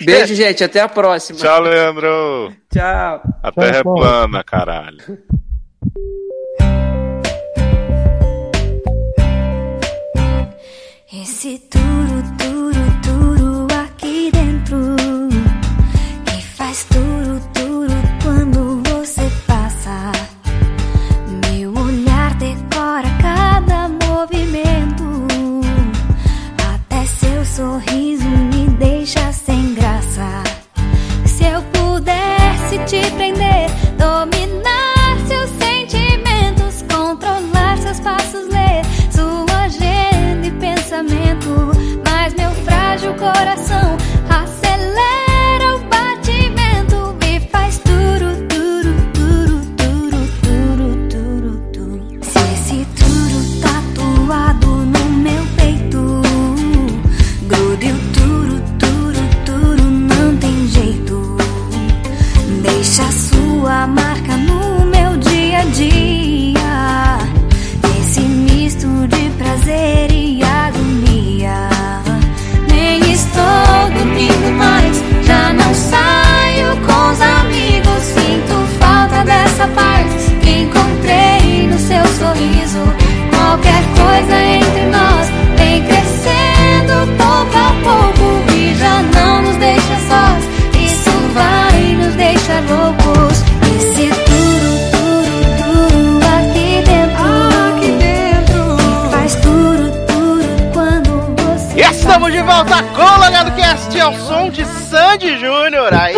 [0.00, 0.64] Beijo, gente.
[0.64, 1.38] Até a próxima.
[1.38, 2.52] Tchau, Leandro.
[2.72, 3.22] Tchau.
[3.40, 4.98] A terra é plana, caralho.
[11.12, 11.58] Esse
[33.20, 33.50] aprender.
[104.18, 104.64] Som de
[105.10, 105.92] Sandy Júnior.
[105.92, 106.14] Aí!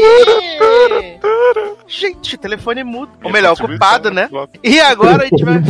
[1.87, 3.13] Gente, telefone mudo.
[3.23, 4.29] Ou melhor, ocupado, né?
[4.63, 5.57] E agora a gente vai.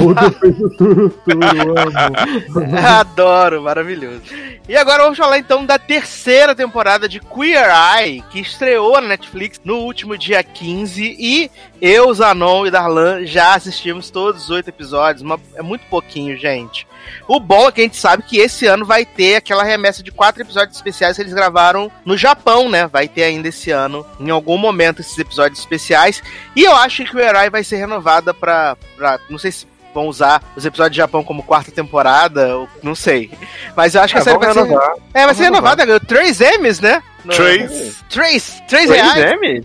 [3.01, 4.23] Adoro, maravilhoso.
[4.69, 7.69] E agora vamos falar então da terceira temporada de Queer
[7.99, 11.17] Eye, que estreou na Netflix no último dia 15.
[11.19, 11.51] E
[11.81, 15.23] eu, Zanon e Darlan já assistimos todos os oito episódios.
[15.23, 16.87] uma- é muito pouquinho, gente.
[17.27, 20.13] O bom é que a gente sabe que esse ano vai ter aquela remessa de
[20.13, 22.87] quatro episódios especiais que eles gravaram no Japão, né?
[22.87, 26.23] Vai ter ainda esse ano, em algum momento, esses episódios especiais.
[26.57, 29.19] E eu acho que o Herói vai ser renovada pra, pra.
[29.31, 32.49] Não sei se vão usar os episódios de Japão como quarta temporada,
[32.83, 33.31] não sei.
[33.77, 34.63] Mas eu acho que Ah, essa vamos vai ser.
[34.63, 34.95] renovar.
[35.13, 37.03] É, vai ser renovada, ganhou três M's, né?
[37.25, 37.33] No-.
[37.35, 38.03] Três.
[38.11, 39.15] Três Três reais.
[39.15, 39.65] Grammy?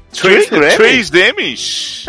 [0.78, 2.06] três Demis?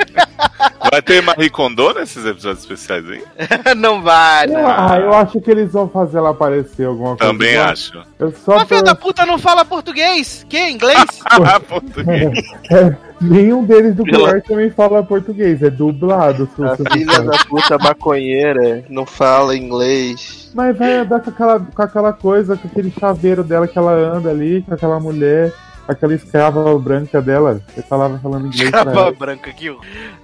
[0.91, 3.23] Vai ter Marie Kondo nesses episódios especiais aí?
[3.77, 4.67] não vai, não.
[4.67, 7.33] Ah, eu acho que eles vão fazer ela aparecer alguma coisa.
[7.33, 8.03] Também Eu- acho.
[8.19, 10.45] Eu só Mas filho da puta não fala português.
[10.49, 10.71] Que?
[10.71, 11.05] Inglês?
[11.69, 12.31] Português.
[12.71, 16.47] É, nenhum deles do Queer também fala português, é dublado.
[16.55, 20.51] se A filha da puta maconheira não fala inglês.
[20.55, 24.29] Mas vai andar com aquela, com aquela coisa, com aquele chaveiro dela que ela anda
[24.31, 25.38] ali, com aquela mulher,
[25.87, 27.61] aquela escrava branca dela.
[27.75, 29.13] Você falava falando inglês ela.
[29.13, 29.75] branca aqui.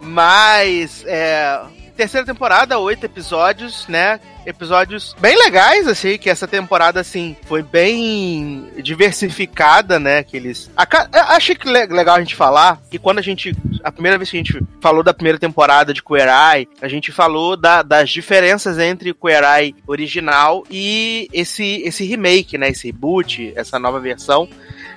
[0.00, 1.60] Mas, é.
[1.96, 4.18] Terceira temporada, oito episódios, né?
[4.44, 10.24] Episódios bem legais, assim, que essa temporada, assim, foi bem diversificada, né?
[10.24, 10.68] Que eles.
[10.76, 13.56] Eu Achei que le- legal a gente falar que quando a gente.
[13.84, 17.12] A primeira vez que a gente falou da primeira temporada de Queer Eye, a gente
[17.12, 22.70] falou da- das diferenças entre o Queer Eye original e esse, esse remake, né?
[22.70, 24.48] Esse reboot, essa nova versão.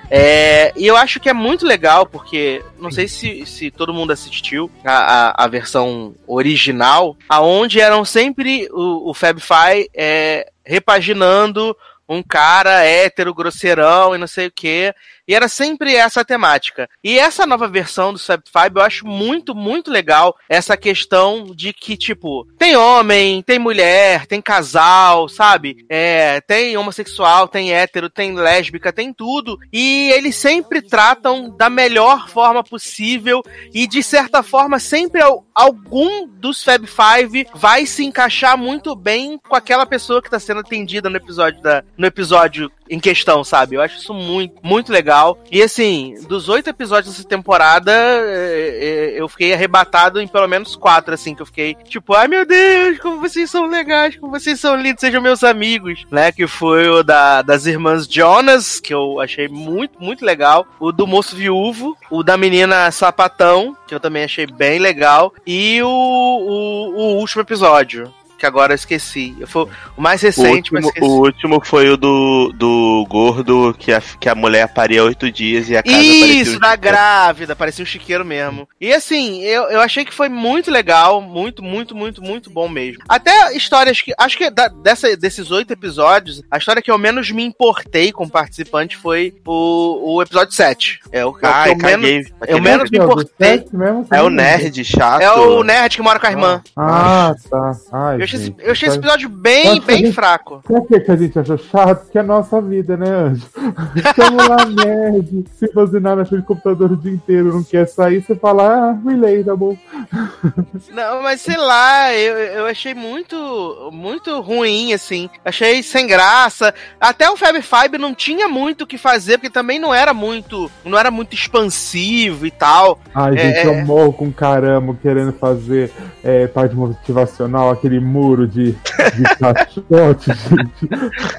[0.10, 4.12] É, e eu acho que é muito legal, porque não sei se, se todo mundo
[4.12, 11.76] assistiu a, a, a versão original, aonde eram sempre o, o Fab Five é, repaginando
[12.08, 14.94] um cara hétero, grosseirão e não sei o que.
[15.28, 16.90] E era sempre essa a temática.
[17.04, 21.74] E essa nova versão do Fab Five eu acho muito, muito legal essa questão de
[21.74, 25.86] que, tipo, tem homem, tem mulher, tem casal, sabe?
[25.90, 29.58] É, tem homossexual, tem hétero, tem lésbica, tem tudo.
[29.72, 33.44] E eles sempre tratam da melhor forma possível.
[33.74, 39.38] E de certa forma, sempre al- algum dos Fab Five vai se encaixar muito bem
[39.48, 43.76] com aquela pessoa que tá sendo atendida no episódio da, no episódio em questão, sabe?
[43.76, 45.17] Eu acho isso muito, muito legal.
[45.52, 50.76] E assim, dos oito episódios dessa temporada, é, é, eu fiquei arrebatado em pelo menos
[50.76, 54.60] quatro, assim, que eu fiquei tipo, ai meu Deus, como vocês são legais, como vocês
[54.60, 56.32] são lindos, sejam meus amigos, né?
[56.32, 60.66] Que foi o da, das irmãs Jonas, que eu achei muito, muito legal.
[60.80, 65.34] O do moço viúvo, o da menina sapatão, que eu também achei bem legal.
[65.46, 68.14] E o, o, o último episódio.
[68.38, 69.36] Que agora eu esqueci.
[69.48, 69.68] Foi
[69.98, 71.06] o mais O recente, mas último, esqueci.
[71.06, 75.70] o último foi o do, do gordo que a, que a mulher paria oito dias
[75.70, 76.82] e a casa parecia Isso, um da chiqueiro.
[76.96, 78.68] grávida, parecia um chiqueiro mesmo.
[78.80, 83.02] E assim, eu, eu achei que foi muito legal, muito, muito, muito, muito bom mesmo.
[83.10, 84.14] Até histórias que.
[84.18, 88.30] Acho que da- dessa, desses oito episódios, a história que eu menos me importei com
[88.30, 91.00] participante foi o, o episódio 7.
[91.12, 91.92] É o, o que Ai, eu menos.
[91.92, 92.26] caguei.
[92.48, 93.66] Eu menos me importei.
[94.12, 95.22] É o nerd chato.
[95.22, 96.62] É o nerd que mora com a irmã.
[96.76, 97.72] Ah, tá.
[97.92, 100.62] Ai, Eu achei, esse- eu achei esse episódio bem, bem gente- fraco.
[100.70, 102.10] O que, que a gente achou chato?
[102.12, 103.46] Que é a nossa vida, né, Anjo?
[103.96, 108.22] Estamos lá, nerd, se buzinar na frente do computador o dia inteiro, não quer sair,
[108.22, 109.76] você fala, ah, relay, tá bom.
[110.92, 115.30] Não, mas sei lá, eu, eu achei muito, muito ruim, assim.
[115.44, 116.74] Achei sem graça.
[117.00, 120.70] Até o Fab Five não tinha muito o que fazer, porque também não era muito,
[120.86, 123.00] não era muito expansivo e tal.
[123.14, 123.66] Ai, É, gente, é.
[123.68, 125.92] eu morro com caramba querendo fazer
[126.24, 130.90] é, parte motivacional, aquele muro de, de caixote, gente.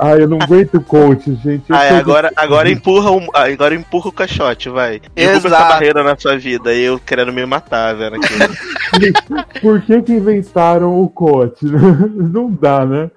[0.00, 1.64] Ai, eu não aguento coach, gente.
[1.68, 5.00] Eu Ai, agora, agora, empurra um, ah, agora empurra o caixote, vai.
[5.14, 6.72] Derruba essa barreira na sua vida.
[6.72, 8.38] E eu querendo me matar, vendo aquilo.
[9.60, 11.64] Por que que inventaram o coach?
[11.66, 13.10] Não dá, né?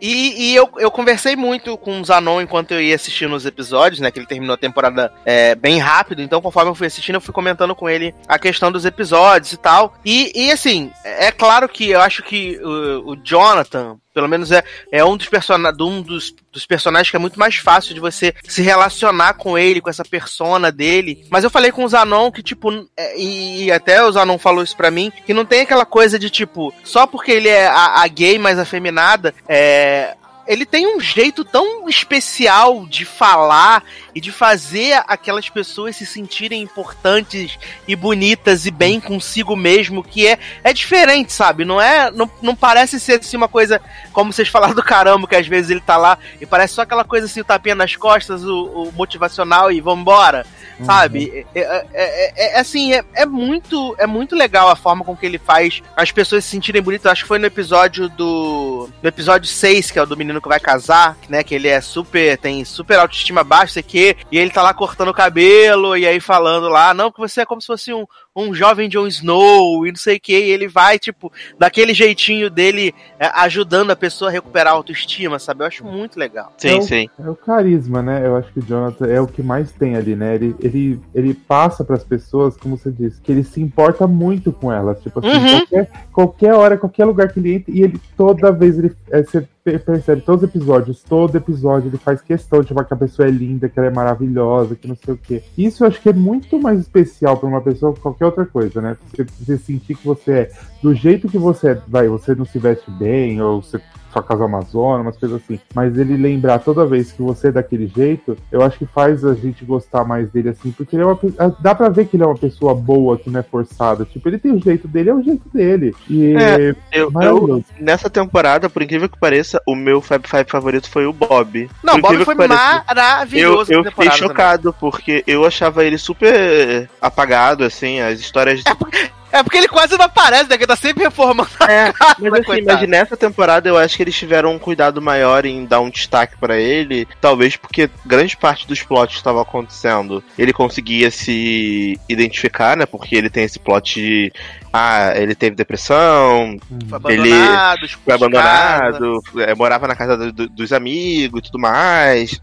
[0.00, 4.00] E, e eu, eu conversei muito com o Zanon enquanto eu ia assistindo os episódios,
[4.00, 4.10] né?
[4.10, 6.22] Que ele terminou a temporada é, bem rápido.
[6.22, 9.56] Então, conforme eu fui assistindo, eu fui comentando com ele a questão dos episódios e
[9.56, 9.94] tal.
[10.04, 14.62] E, e assim, é claro que eu acho que o, o Jonathan, pelo menos é,
[14.90, 18.34] é um, dos, persona um dos, dos personagens que é muito mais fácil de você
[18.44, 21.26] se relacionar com ele, com essa persona dele.
[21.30, 24.64] Mas eu falei com o Zanon que, tipo, é, e, e até o Zanon falou
[24.64, 28.02] isso pra mim, que não tem aquela coisa de, tipo, só porque ele é a,
[28.02, 30.16] a gay mais afeminada, é,
[30.46, 33.82] ele tem um jeito tão especial de falar
[34.14, 40.26] e de fazer aquelas pessoas se sentirem importantes e bonitas e bem consigo mesmo, que
[40.26, 41.64] é, é diferente, sabe?
[41.64, 43.80] Não é, não, não parece ser assim uma coisa
[44.12, 47.04] como vocês falaram do caramba, que às vezes ele tá lá e parece só aquela
[47.04, 50.46] coisa assim, o tapinha nas costas, o, o motivacional e vambora.
[50.84, 51.46] Sabe?
[51.54, 55.24] É, é- é- é- assim, é, é muito é muito legal a forma com que
[55.26, 57.10] ele faz as pessoas se sentirem bonitas.
[57.10, 58.88] Acho que foi no episódio do.
[59.02, 61.42] No episódio 6, que é o do menino que vai casar, né?
[61.42, 62.36] Que ele é super.
[62.38, 66.20] tem super autoestima baixa, sei que, e ele tá lá cortando o cabelo, e aí
[66.20, 68.06] falando lá, não, que você é como se fosse um,
[68.36, 72.50] um jovem Jon Snow, e não sei o que, e ele vai, tipo, daquele jeitinho
[72.50, 75.62] dele é, ajudando a pessoa a recuperar a autoestima, sabe?
[75.62, 76.52] Eu acho muito legal.
[76.58, 77.08] Sim, Então- sim.
[77.18, 78.26] É o carisma, né?
[78.26, 80.34] Eu acho que o Jonathan é o que mais tem ali, né?
[80.34, 84.70] Ele, ele, ele passa pras pessoas, como você disse, que ele se importa muito com
[84.72, 85.00] elas.
[85.02, 85.58] Tipo assim, Uhum.
[85.58, 88.92] qualquer, qualquer hora, qualquer lugar que ele entra, e ele toda vez ele.
[89.10, 89.46] é, você
[89.78, 93.30] percebe, todos os episódios, todo episódio, ele faz questão de falar que a pessoa é
[93.30, 95.42] linda, que ela é maravilhosa, que não sei o quê.
[95.56, 98.80] Isso eu acho que é muito mais especial pra uma pessoa que qualquer outra coisa,
[98.80, 98.96] né?
[99.10, 100.50] Você, você sentir que você é
[100.86, 103.80] do jeito que você vai, você não se veste bem, ou você
[104.16, 105.60] sua casa amazônica, umas coisas assim.
[105.74, 109.34] Mas ele lembrar toda vez que você é daquele jeito, eu acho que faz a
[109.34, 112.22] gente gostar mais dele assim, porque ele é uma ah, dá pra ver que ele
[112.22, 114.04] é uma pessoa boa, que não é forçado.
[114.06, 115.94] Tipo, ele tem o jeito dele, é o jeito dele.
[116.08, 120.88] E É, Eu, eu, nessa temporada, por incrível que pareça, o meu Fab Five favorito
[120.88, 121.68] foi o Bob.
[121.82, 122.34] Não, Por Bob foi.
[122.34, 124.18] Eu, maravilhoso eu na fiquei também.
[124.18, 128.62] chocado, porque eu achava ele super apagado, assim, as histórias.
[128.66, 130.56] É porque ele quase não aparece, né?
[130.56, 131.48] Que ele tá sempre reformando.
[131.68, 132.78] É, mas assim, coitado.
[132.80, 136.36] mas nessa temporada eu acho que eles tiveram um cuidado maior em dar um destaque
[136.38, 142.76] pra ele, talvez porque grande parte dos plots que estavam acontecendo, ele conseguia se identificar,
[142.76, 142.86] né?
[142.86, 144.32] Porque ele tem esse plot de
[144.72, 146.58] ah, ele teve depressão,
[147.00, 148.86] Foi Ele abandonado, foi expulso de casa.
[148.96, 152.40] abandonado, é, morava na casa do- do- dos amigos e tudo mais.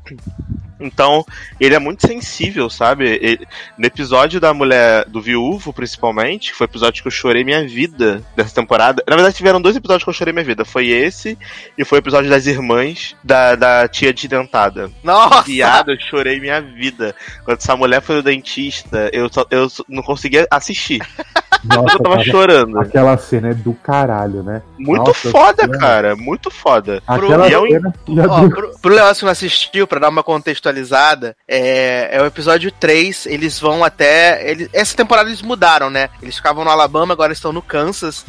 [0.79, 1.25] Então,
[1.59, 3.05] ele é muito sensível, sabe?
[3.21, 3.47] Ele-
[3.77, 7.65] no episódio da mulher do viúvo, principalmente, que foi o episódio que eu chorei minha
[7.67, 9.03] vida dessa temporada.
[9.07, 10.65] Na verdade, tiveram dois episódios que eu chorei minha vida.
[10.65, 11.37] Foi esse
[11.77, 14.91] e foi o episódio das irmãs da, da tia desdentada.
[15.03, 15.43] Nossa!
[15.43, 17.15] Viado, eu chorei minha vida.
[17.45, 21.01] Quando essa mulher foi no dentista, eu, só- eu não conseguia assistir.
[21.63, 22.79] Nossa, Eu tava cara, chorando.
[22.79, 24.61] aquela cena é do caralho, né?
[24.77, 25.79] Muito Nossa foda, Senhora.
[25.79, 26.15] cara.
[26.15, 27.01] Muito foda.
[27.07, 27.93] Aquela e é um- cena.
[28.07, 32.21] e Ó, do- pro, pro Leócio que não assistiu, pra dar uma contextualizada, é, é
[32.21, 34.49] o episódio 3, eles vão até.
[34.49, 36.09] Eles, essa temporada eles mudaram, né?
[36.21, 38.25] Eles ficavam no Alabama, agora estão no Kansas.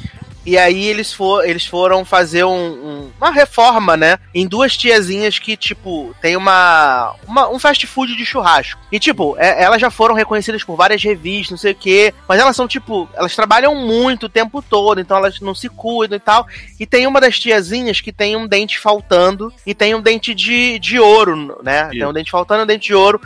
[0.47, 4.19] E aí eles, for, eles foram fazer um- um- uma reforma, né?
[4.35, 8.79] Em duas tiazinhas que, tipo, tem uma, uma- um fast food de churrasco.
[8.93, 12.13] E, tipo, é- elas já foram reconhecidas por várias revistas, não sei o quê.
[12.29, 16.17] Mas elas são, tipo, elas trabalham muito o tempo todo, então elas não se cuidam
[16.17, 16.47] e tal.
[16.79, 20.79] E tem uma das tiazinhas que tem um dente faltando e tem um dente de,
[20.79, 21.89] de ouro, né?
[21.89, 23.21] Tem um dente faltando e um dente de ouro.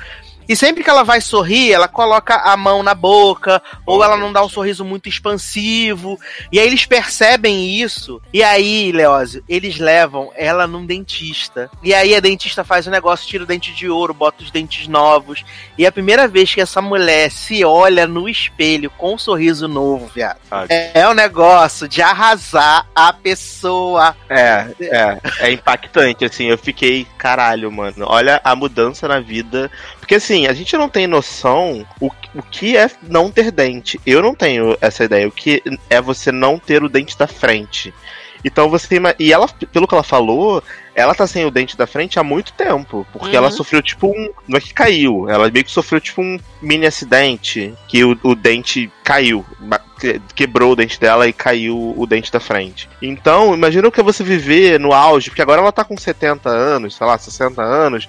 [0.49, 4.33] E sempre que ela vai sorrir, ela coloca a mão na boca, ou ela não
[4.33, 6.19] dá um sorriso muito expansivo.
[6.51, 8.21] E aí eles percebem isso.
[8.33, 11.71] E aí, Leózio, eles levam ela num dentista.
[11.83, 14.89] E aí a dentista faz o negócio, tira o dente de ouro, bota os dentes
[14.89, 15.45] novos.
[15.77, 19.69] E é a primeira vez que essa mulher se olha no espelho com um sorriso
[19.69, 20.39] novo, viado.
[20.71, 24.17] É, é um negócio de arrasar a pessoa.
[24.29, 29.71] É, é, é impactante, assim, eu fiquei, caralho, mano, olha a mudança na vida,
[30.09, 34.23] porque assim, a gente não tem noção o, o que é não ter dente, eu
[34.23, 37.93] não tenho essa ideia, o que é você não ter o dente da frente,
[38.43, 40.63] então você, ima- e ela, pelo que ela falou,
[40.95, 43.35] ela tá sem o dente da frente há muito tempo, porque Uhum.
[43.35, 46.87] ela sofreu tipo um, não é que caiu, ela meio que sofreu tipo um mini
[46.87, 49.45] acidente, que o, o dente caiu,
[50.35, 52.89] quebrou o dente dela e caiu o dente da frente.
[53.03, 56.49] Então, imagina o que é você viver no auge, porque agora ela tá com 70
[56.49, 58.09] anos, sei lá, 60 anos,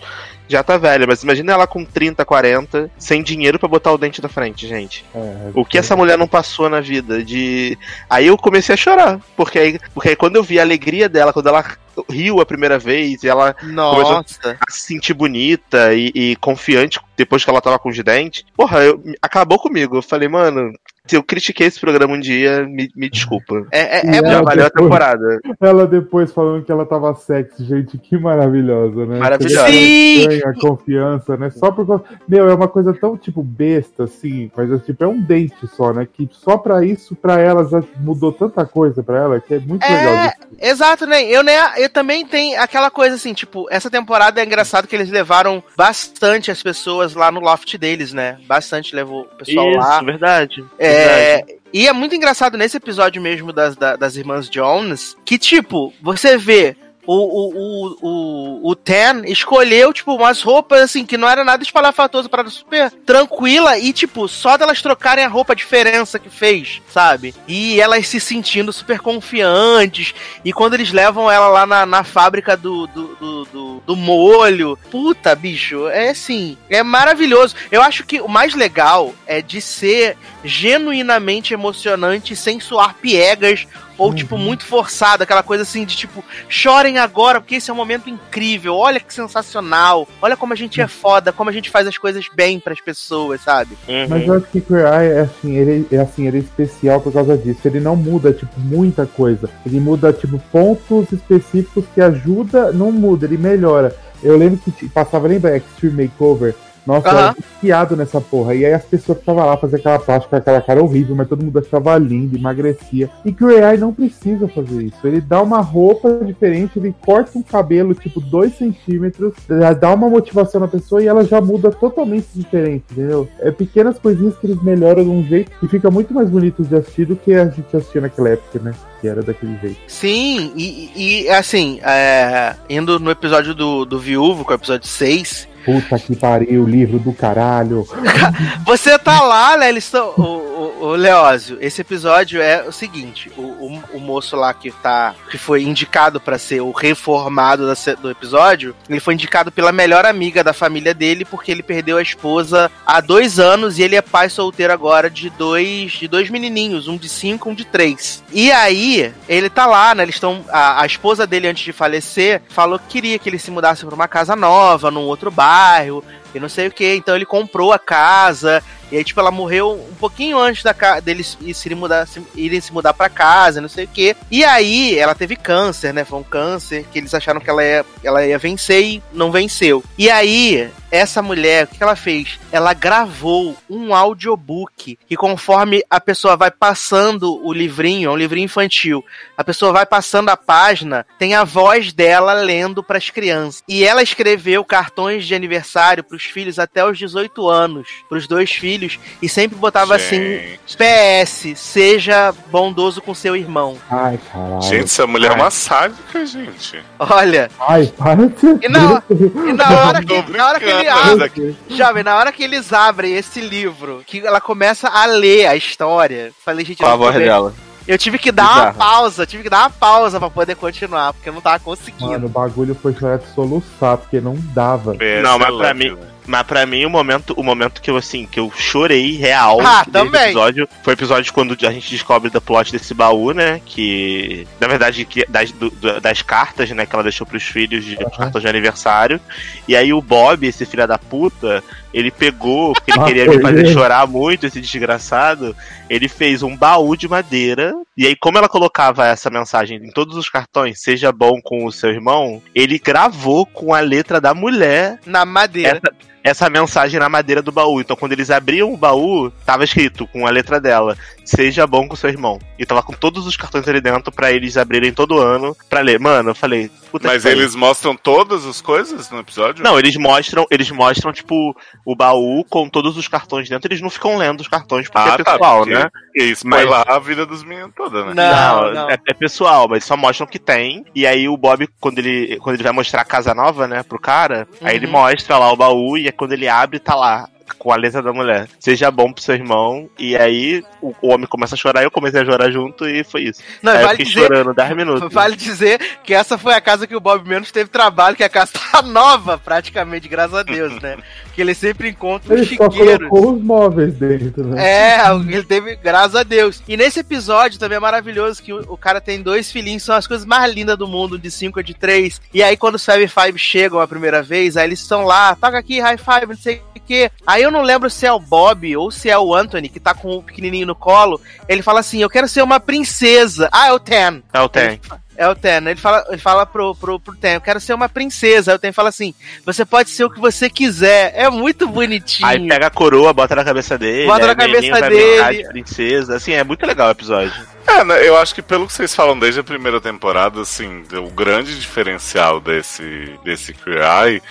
[0.49, 4.19] já tá velha, mas imagina ela com 30, 40, sem dinheiro pra botar o dente
[4.19, 5.05] da frente, gente.
[5.13, 7.77] é, O que essa mulher não passou na vida de.
[8.09, 9.21] Aí eu comecei a chorar.
[9.37, 11.63] Porque aí, porque aí quando eu vi a alegria dela, quando ela
[12.09, 14.57] riu a primeira vez e ela Nossa.
[14.59, 18.79] a se sentir bonita e, e confiante depois que ela tava com os dentes, porra,
[18.79, 19.97] eu, acabou comigo.
[19.97, 20.73] Eu falei, mano,
[21.09, 23.65] se eu critiquei esse programa um dia, me, me desculpa.
[23.71, 25.39] É, é, é ela valeu a temporada.
[25.59, 29.17] Ela depois falando que ela tava sexy, gente, que maravilhosa, né?
[29.17, 29.67] Maravilhosa.
[29.71, 30.27] Sim!
[30.27, 31.49] ganha confiança, né?
[31.49, 35.07] Só por causa- Meu, é uma coisa tão, tipo, besta, assim, mas é, tipo, é
[35.07, 36.07] um dente só, né?
[36.11, 39.83] Que só pra isso, pra ela, já mudou tanta coisa pra ela, que é muito
[39.83, 40.27] É, legal.
[40.27, 40.37] disso.
[40.61, 41.23] Exato, né?
[41.23, 41.55] Eu, né?
[41.77, 46.51] eu também tenho aquela coisa assim, tipo, essa temporada é engraçado que eles levaram bastante
[46.51, 48.37] as pessoas lá no loft deles, né?
[48.45, 49.95] Bastante levou o pessoal lá.
[49.95, 50.65] Isso, verdade.
[50.77, 51.55] É, verdade.
[51.73, 56.37] e é muito engraçado nesse episódio mesmo das, da- das irmãs Jones, que, tipo, você
[56.37, 56.75] vê
[57.05, 62.29] o, o, o, o, Ten escolheu, tipo, umas roupas, assim, que não era nada espalhafatoso,
[62.29, 67.33] para super tranquila e, tipo, só delas trocarem a roupa, a diferença que fez, sabe?
[67.47, 70.13] E elas se sentindo super confiantes.
[70.45, 75.33] E quando eles levam ela lá na, na fábrica do, do, do, do, molho, puta,
[75.33, 77.55] bicho, é assim, é maravilhoso.
[77.71, 83.67] Eu acho que o mais legal é de ser genuinamente emocionante sem suar piegas
[83.99, 87.77] ou, tipo, muito forçado, aquela coisa assim de tipo, chorem agora, porque esse é um
[87.77, 91.85] momento incrível, olha que sensacional, olha como a gente é foda, como a gente faz
[91.85, 93.77] as coisas bem pras pessoas, sabe?
[94.07, 97.11] Mas eu acho que Queer Eye é assim, ele é assim, ele é especial por
[97.11, 97.59] causa disso.
[97.65, 99.49] Ele não muda, tipo, muita coisa.
[99.65, 103.95] Ele muda, tipo, pontos específicos que ajuda, não muda, ele melhora.
[104.21, 106.55] Eu lembro que passava, lembra Extreme Makeover?
[106.89, 107.19] Nossa, eu Aham.
[107.27, 108.55] era viciado nessa porra.
[108.55, 111.43] E aí as pessoas que estavam lá faziam aquela plástica, aquela cara horrível, mas todo
[111.45, 113.09] mundo achava lindo, emagrecia.
[113.23, 114.97] E que o AI não precisa fazer isso.
[115.05, 119.33] Ele dá uma roupa diferente, ele corta um cabelo, tipo, 2 centímetros,
[119.79, 123.27] dá uma motivação na pessoa e ela já muda totalmente diferente, entendeu?
[123.39, 126.75] É pequenas coisinhas que eles melhoram de um jeito que fica muito mais bonito de
[126.75, 128.73] assistir do que a gente assistia naquela época, né?
[129.01, 129.77] Que era daquele jeito.
[129.87, 134.57] Sim, e, e- e, assim, é, indo no episódio do, do Viúvo, que é o
[134.57, 137.87] episódio 6, Puta que pariu, livro do caralho.
[138.65, 139.69] Você tá lá, né?
[139.69, 140.13] Eles estão.
[140.17, 144.71] O, o, o Leózio, esse episódio é o seguinte: o, o, o moço lá que
[144.71, 145.15] tá.
[145.31, 150.05] que foi indicado pra ser o reformado da do episódio, ele foi indicado pela melhor
[150.05, 154.01] amiga da família dele, porque ele perdeu a esposa há dois anos e ele é
[154.01, 158.23] pai solteiro agora de dois, de dois menininhos, um de cinco, um de três.
[158.31, 160.03] E aí, ele tá lá, né?
[160.03, 160.45] Eles estão.
[160.49, 163.95] A, a esposa dele, antes de falecer, falou que queria que ele se mudasse pra
[163.95, 166.95] uma casa nova, num outro bairro e não sei o que.
[166.95, 168.63] Então ele comprou a casa.
[168.91, 172.59] E aí, tipo, ela morreu um pouquinho antes da deles ir se mudar, se- irem
[172.59, 174.15] se mudar pra casa, não sei o que.
[174.31, 176.03] E aí, ela teve câncer, né?
[176.03, 179.83] Foi um câncer que eles acharam que ela ia, ela ia vencer e não venceu.
[179.97, 182.39] E aí, essa mulher, o que ela fez?
[182.51, 188.45] Ela gravou um audiobook que conforme a pessoa vai passando o livrinho, é um livrinho
[188.45, 189.03] infantil,
[189.37, 193.63] a pessoa vai passando a página, tem a voz dela lendo pras crianças.
[193.67, 198.99] E ela escreveu cartões de aniversário pros filhos até os 18 anos, pros dois filhos,
[199.21, 200.77] e sempre botava assim: Gente.
[200.77, 203.77] PS, seja bondoso com seu irmão.
[203.89, 204.61] Ai, caralho.
[204.61, 206.81] Gente, essa mulher é uma sádica, gente.
[206.97, 210.89] Olha, Ai, para de ser E na- e na hora que, na hora que ele
[210.89, 215.55] abre, Jovem, na hora que eles abrem esse livro, que ela começa a ler a
[215.55, 217.53] história, falei, gente, Com a voz dela.
[217.87, 218.77] eu tive que dar uma Bizarro.
[218.77, 222.11] pausa, tive que dar uma pausa pra poder continuar, porque eu não tava conseguindo.
[222.11, 224.95] Mano, o bagulho foi chorar de soluçar, porque não dava.
[224.99, 225.97] É Não, mas pra mim- né?
[226.29, 229.83] Mas pra mim, o momento, o momento que eu, assim, que eu chorei real Ah,
[229.91, 230.25] também.
[230.25, 233.59] episódio foi o episódio quando a gente descobre da plot desse baú, né?
[233.65, 237.95] Que, na verdade, que das, do- das cartas, né, que ela deixou pros filhos de
[237.95, 238.09] Aham.
[238.11, 239.19] cartas de aniversário.
[239.67, 243.41] E aí o Bob, esse filho da puta, ele pegou, porque ele Ah, queria me
[243.41, 243.73] fazer ele.
[243.73, 245.55] chorar muito, esse desgraçado.
[245.89, 247.73] Ele fez um baú de madeira.
[247.97, 251.71] E aí, como ela colocava essa mensagem em todos os cartões, seja bom com o
[251.71, 255.81] seu irmão, ele gravou com a letra da mulher Na madeira.
[255.83, 257.79] essa, essa mensagem na madeira do baú.
[257.79, 261.95] Então, quando eles abriam o baú, tava escrito com a letra dela: Seja bom com
[261.95, 262.39] seu irmão.
[262.57, 265.99] E tava com todos os cartões ali dentro pra eles abrirem todo ano pra ler.
[265.99, 267.43] Mano, eu falei, puta Mas que pariu.
[267.43, 269.63] eles mostram todas as coisas no episódio?
[269.63, 271.55] Não, eles mostram, eles mostram, tipo,
[271.85, 273.67] o baú com todos os cartões dentro.
[273.71, 275.89] Eles não ficam lendo os cartões porque Ah, é tá, pessoal, porque- né?
[276.15, 278.13] E spoiler a vida dos meninos toda, né?
[278.15, 278.89] Não, não.
[278.89, 280.83] É, é pessoal, mas só mostram que tem.
[280.93, 283.99] E aí o Bob, quando ele, quando ele vai mostrar a casa nova, né, pro
[283.99, 284.91] cara, aí ele Uhum.
[284.93, 287.27] mostra lá o baú e é quando ele abre, tá lá.
[287.57, 288.47] Com a letra da mulher.
[288.59, 289.89] Seja bom pro seu irmão.
[289.97, 293.03] E aí o, o homem começa a chorar e eu comecei a chorar junto e
[293.03, 293.41] foi isso.
[293.61, 295.09] Não, aí eu vale fiquei dizer, chorando 10 minutos.
[295.11, 298.29] vale dizer que essa foi a casa que o Bob menos teve trabalho, que a
[298.29, 300.97] casa tá nova, praticamente, graças a Deus, né?
[301.39, 303.07] Que ele sempre encontra os Ele só chiqueiros.
[303.07, 304.61] colocou os móveis dentro, né?
[304.61, 306.61] É, ele teve, graças a Deus.
[306.67, 310.05] E nesse episódio também é maravilhoso que o, o cara tem dois filhinhos, são as
[310.05, 312.19] coisas mais lindas do mundo, de 5 ou de 3.
[312.33, 315.57] E aí, quando os Fab Five chegam a primeira vez, aí eles estão lá, toca
[315.57, 317.09] aqui, high five, não sei o quê.
[317.25, 319.93] Aí eu não lembro se é o Bob ou se é o Anthony, que tá
[319.93, 321.21] com o pequenininho no colo.
[321.47, 323.47] Ele fala assim: Eu quero ser uma princesa.
[323.49, 324.21] Ah, é o Ten.
[324.33, 324.81] É o tem.
[325.19, 325.57] É o Ten.
[325.57, 328.51] Ele fala, ele fala pro, pro, pro Ten: Eu quero ser uma princesa.
[328.51, 329.13] Aí o Ten fala assim:
[329.45, 331.11] Você pode ser o que você quiser.
[331.13, 332.25] É muito bonitinho.
[332.25, 334.07] Aí pega a coroa, bota na cabeça dele.
[334.07, 335.43] Bota na cabeça dele.
[335.43, 336.15] de princesa.
[336.15, 337.33] Assim, é muito legal o episódio.
[337.67, 341.09] É, né, eu acho que pelo que vocês falam desde a primeira temporada, assim, o
[341.09, 344.21] grande diferencial desse, desse Queer Eye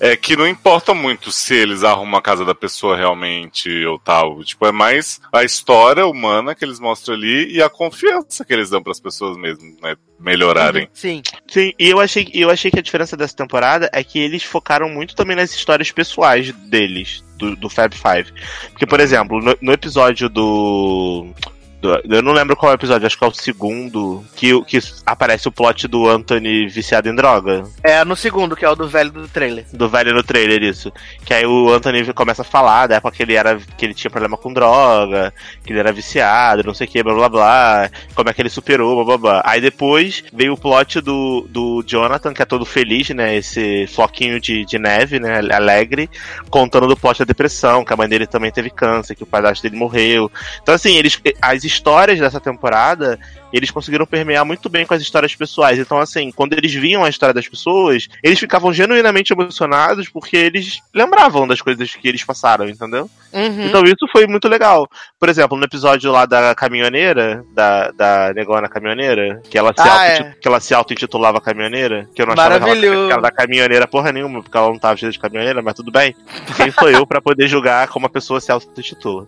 [0.00, 4.42] é que não importa muito se eles arrumam a casa da pessoa realmente ou tal.
[4.42, 8.70] Tipo, é mais a história humana que eles mostram ali e a confiança que eles
[8.70, 9.94] dão para as pessoas mesmo, né?
[10.18, 10.88] Melhorarem.
[10.94, 11.22] Sim.
[11.46, 14.88] Sim, e eu achei, eu achei que a diferença dessa temporada é que eles focaram
[14.88, 18.32] muito também nas histórias pessoais deles, do, do Fab Five.
[18.70, 21.26] Porque, por exemplo, no, no episódio do.
[21.82, 25.48] Eu não lembro qual é o episódio, acho que é o segundo, que, que aparece
[25.48, 27.64] o plot do Anthony viciado em droga.
[27.82, 29.64] É no segundo, que é o do velho do trailer.
[29.72, 30.92] Do velho no trailer, isso.
[31.24, 33.58] Que aí o Anthony começa a falar da época que ele era.
[33.78, 35.32] que ele tinha problema com droga,
[35.64, 37.90] que ele era viciado, não sei o que, blá blá blá.
[38.14, 39.42] Como é que ele superou, blá blá blá.
[39.44, 43.36] Aí depois veio o plot do, do Jonathan, que é todo feliz, né?
[43.36, 45.40] Esse floquinho de, de neve, né?
[45.52, 46.10] Alegre,
[46.50, 49.62] contando do plot da depressão, que a mãe dele também teve câncer, que o padrasto
[49.62, 50.30] dele morreu.
[50.62, 53.18] Então, assim, eles, as histórias dessa temporada.
[53.52, 55.78] Eles conseguiram permear muito bem com as histórias pessoais.
[55.78, 60.80] Então, assim, quando eles viam a história das pessoas, eles ficavam genuinamente emocionados porque eles
[60.94, 63.10] lembravam das coisas que eles passaram, entendeu?
[63.32, 63.66] Uhum.
[63.66, 64.88] Então isso foi muito legal.
[65.18, 70.06] Por exemplo, no episódio lá da caminhoneira, da, da negona caminhoneira, que ela se, Ah,
[70.06, 70.34] é.
[70.40, 73.06] que ela se auto-intitulava caminhoneira, que eu não achava que ela, Maravilhoso.
[73.08, 75.90] que ela da caminhoneira porra nenhuma, porque ela não tava vestida de caminhoneira, mas tudo
[75.90, 76.14] bem.
[76.56, 79.26] Quem sou eu pra poder julgar como a pessoa se auto-intitula?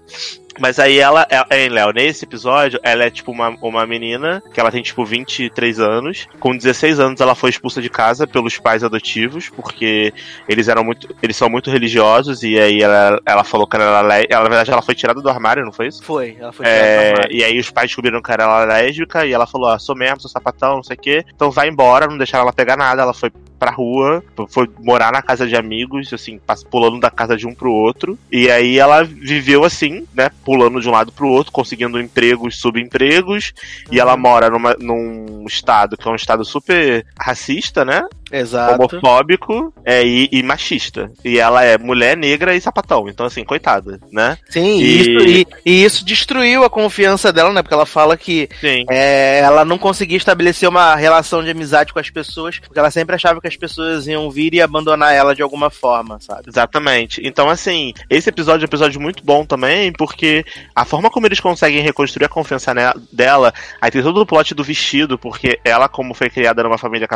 [0.60, 4.70] Mas aí ela, é, Léo, nesse episódio, ela é tipo uma, uma menina que ela
[4.70, 6.26] tem tipo 23 anos.
[6.40, 10.12] Com 16 anos ela foi expulsa de casa pelos pais adotivos, porque
[10.48, 11.14] eles eram muito.
[11.22, 14.70] Eles são muito religiosos, e aí ela, ela falou que ela era ela, Na verdade,
[14.70, 16.02] ela foi tirada do armário, não foi isso?
[16.02, 17.36] Foi, ela foi tirada do É, armário.
[17.36, 20.20] e aí os pais descobriram que ela era lésbica e ela falou, ah, sou mesmo,
[20.20, 21.24] sou sapatão, não sei o quê.
[21.34, 23.02] Então vai embora, não deixaram ela pegar nada.
[23.02, 27.46] Ela foi pra rua, foi morar na casa de amigos, assim, pulando da casa de
[27.46, 28.18] um pro outro.
[28.30, 33.52] E aí ela viveu assim, né, pulando de um lado pro outro, conseguindo empregos, subempregos.
[33.90, 38.02] E ela mora numa, num estado que é um estado super racista, né?
[38.32, 38.82] Exato.
[38.82, 41.12] Homofóbico é, e, e machista.
[41.24, 43.08] E ela é mulher negra e sapatão.
[43.08, 44.38] Então, assim, coitada, né?
[44.48, 45.00] Sim, E-.
[45.02, 47.62] Isso, e, e isso destruiu a confiança dela, né?
[47.62, 48.48] Porque ela fala que
[48.90, 53.14] é, ela não conseguia estabelecer uma relação de amizade com as pessoas, porque ela sempre
[53.14, 56.48] achava que as pessoas iam vir e abandonar ela de alguma forma, sabe?
[56.48, 57.20] Exatamente.
[57.24, 61.40] Então, assim, esse episódio é um episódio muito bom também, porque a forma como eles
[61.40, 62.72] conseguem reconstruir a confiança
[63.12, 67.08] dela, aí tem todo o plot do vestido, porque ela, como foi criada numa família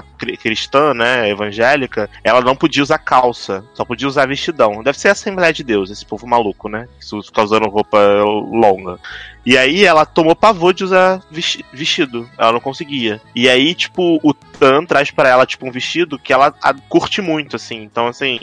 [0.42, 4.82] cristã, né, evangélica, ela não podia usar calça, só podia usar vestidão.
[4.82, 7.98] Deve ser a Assembleia de Deus, esse povo maluco, né, que usando roupa
[8.50, 8.98] longa.
[9.44, 12.28] E aí ela tomou pavor de usar vesti- vestido.
[12.36, 13.20] Ela não conseguia.
[13.32, 16.52] E aí, tipo, o Tan traz pra ela, tipo, um vestido que ela
[16.88, 17.82] curte muito, assim.
[17.82, 18.40] Então, assim,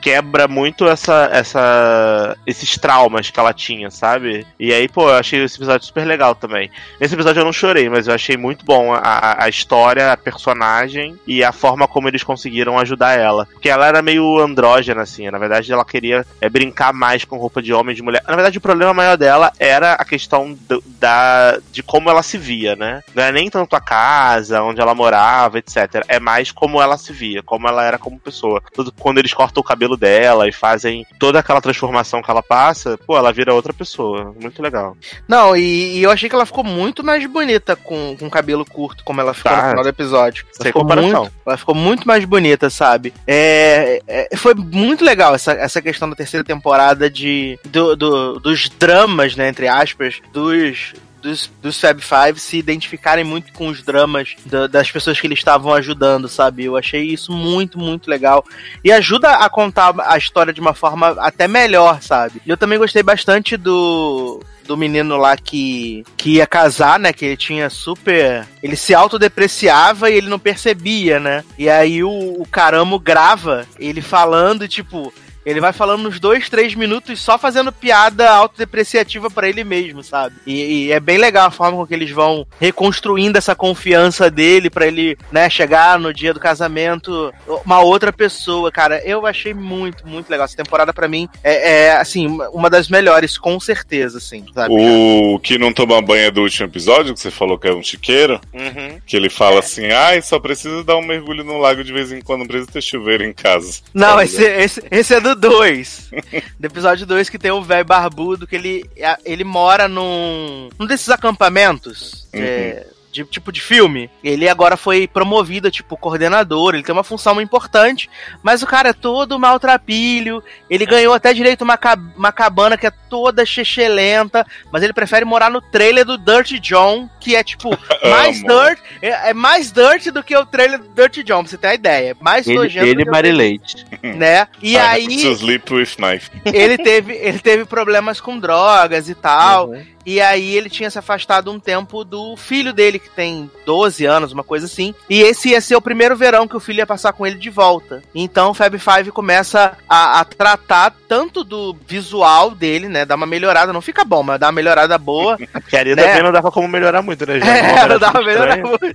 [0.00, 4.46] quebra muito essa, essa, esses traumas que ela tinha, sabe?
[4.58, 6.70] E aí, pô, eu achei esse episódio super legal também.
[7.00, 11.18] Nesse episódio eu não chorei, mas eu achei muito bom a- a, história, a personagem
[11.26, 13.46] e a forma como eles conseguiram ajudar ela.
[13.46, 15.30] Porque ela era meio andrógena, assim.
[15.30, 18.22] Na verdade, ela queria é, brincar mais com roupa de homem e de mulher.
[18.26, 22.38] Na verdade, o problema maior dela era a questão do- da, de como ela se
[22.38, 23.02] via, né?
[23.14, 26.04] Não é nem tanto a casa, onde ela morava, etc.
[26.08, 28.62] É mais como ela se via, como ela era como pessoa.
[28.98, 33.16] Quando eles cortam o cabelo dela e fazem toda aquela transformação que ela passa, pô,
[33.16, 34.34] ela vira outra pessoa.
[34.40, 34.96] Muito legal.
[35.26, 39.02] Não, e, e eu achei que ela ficou muito mais bonita com, com cabelo curto,
[39.04, 39.62] como ela ficou Tá.
[39.62, 40.44] no final do episódio.
[40.46, 41.20] Ela Sem ficou comparação.
[41.22, 43.12] muito, ela ficou muito mais bonita, sabe?
[43.26, 48.68] É, é, foi muito legal essa, essa questão da terceira temporada de do, do- dos
[48.68, 54.36] dramas, né, entre aspas, dos dos, dos Fab Five se identificarem muito com os dramas
[54.46, 56.64] da- das pessoas que eles estavam ajudando, sabe?
[56.64, 58.44] Eu achei isso muito, muito legal.
[58.84, 62.40] E ajuda a contar a história de uma forma até melhor, sabe?
[62.46, 67.12] Eu também gostei bastante do, do menino lá que, que ia casar, né?
[67.12, 68.46] Que ele tinha super.
[68.62, 71.44] Ele se autodepreciava e ele não percebia, né?
[71.58, 75.12] E aí o, o caramo grava ele falando, tipo.
[75.48, 80.36] Ele vai falando uns dois, três minutos só fazendo piada autodepreciativa pra ele mesmo, sabe?
[80.46, 84.68] E, e é bem legal a forma com que eles vão reconstruindo essa confiança dele
[84.70, 87.32] pra ele, né, chegar no dia do casamento
[87.64, 89.00] uma outra pessoa, cara.
[89.04, 90.44] Eu achei muito, muito legal.
[90.44, 94.74] Essa temporada pra mim é, é, assim, uma das melhores, com certeza, assim, sabe?
[94.74, 97.82] O que não toma banho é do último episódio, que você falou que é um
[97.82, 98.98] chiqueiro, Uhum.
[99.06, 102.20] que ele fala assim, ai, só precisa dar um mergulho no lago de vez em
[102.20, 103.80] quando, não precisa ter chuveiro em casa.
[103.94, 106.10] Não, esse, esse, esse é do 2.
[106.58, 108.90] do episódio 2 que tem o velho barbudo que ele,
[109.24, 112.28] ele mora num, num desses acampamentos.
[112.34, 112.40] Uhum.
[112.40, 117.40] é, de tipo de filme, ele agora foi promovido, tipo, coordenador, ele tem uma função
[117.40, 118.08] importante,
[118.42, 121.78] mas o cara é todo maltrapilho, ele ganhou até direito uma,
[122.16, 127.08] uma cabana que é toda chechelenta, mas ele prefere morar no trailer do Dirty John,
[127.20, 127.70] que é, tipo,
[128.08, 131.58] mais dirt, é, é mais dirt do que o trailer do Dirty John, pra você
[131.58, 132.10] ter uma ideia.
[132.10, 133.86] É mais Ele, nojento ele e do que o Mari Leite.
[134.02, 134.46] né?
[134.62, 136.30] E I have aí to sleep with knife.
[136.44, 139.70] ele teve, ele teve problemas com drogas e tal.
[139.70, 139.97] Uhum.
[140.08, 144.32] E aí ele tinha se afastado um tempo do filho dele, que tem 12 anos,
[144.32, 144.94] uma coisa assim.
[145.10, 147.50] E esse ia ser o primeiro verão que o filho ia passar com ele de
[147.50, 148.02] volta.
[148.14, 153.04] Então o Fab Five começa a, a tratar tanto do visual dele, né?
[153.04, 155.36] Dar uma melhorada, não fica bom, mas dá uma melhorada boa.
[155.78, 156.02] Ali Né?
[156.06, 157.38] também não dava como melhorar muito, né?
[157.38, 158.86] Já É, não dá tudo melhorar muito.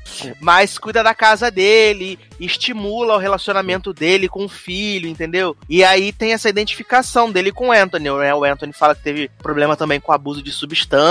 [0.42, 5.56] Mas cuida da casa dele, estimula o relacionamento dele com o filho, entendeu?
[5.70, 8.10] E aí tem essa identificação dele com o Anthony.
[8.10, 8.34] né?
[8.34, 11.03] O Anthony fala que teve problema também com abuso de substância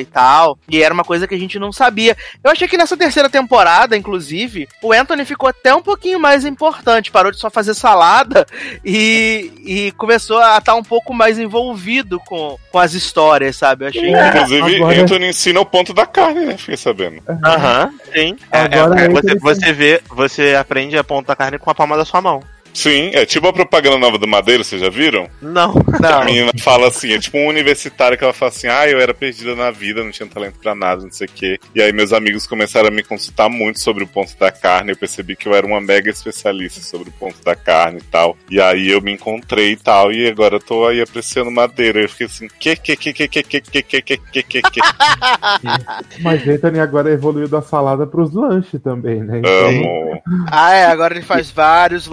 [0.00, 0.58] e tal.
[0.68, 2.16] E era uma coisa que a gente não sabia.
[2.42, 7.10] Eu achei que nessa terceira temporada, inclusive, o Anthony ficou até um pouquinho mais importante.
[7.10, 8.46] Parou de só fazer salada
[8.84, 13.84] e, e começou a estar um pouco mais envolvido com, com as histórias, sabe?
[13.84, 16.56] Eu achei que Inclusive, agora- Anthony ensina o ponto da carne, né?
[16.56, 17.22] Fiquei sabendo.
[17.44, 18.36] Aham, sim.
[18.52, 21.74] É, Agora é, é você, você vê, você aprende a ponta da carne com a
[21.74, 22.42] palma da sua mão.
[22.72, 25.28] Sim, é tipo a propaganda nova do Madeiro, vocês já viram?
[25.40, 25.74] Não.
[26.02, 29.12] A menina fala assim, é tipo um universitário que ela fala assim, ah, eu era
[29.12, 31.58] perdida na vida, não tinha talento pra nada, não sei o quê.
[31.74, 34.96] E aí meus amigos começaram a me consultar muito sobre o ponto da carne, eu
[34.96, 38.36] percebi que eu era uma mega especialista sobre o ponto da carne e tal.
[38.50, 42.00] E aí eu me encontrei e tal, e agora eu tô aí apreciando madeira.
[42.00, 44.80] Eu fiquei assim, que, que, que, que, que, que, que, que, que, que, que, que.
[46.22, 49.38] Mas Anthony agora evoluiu da salada pros lanches também, né?
[49.38, 50.22] Então, Amo.
[50.50, 52.06] Ah, é, agora ele faz vários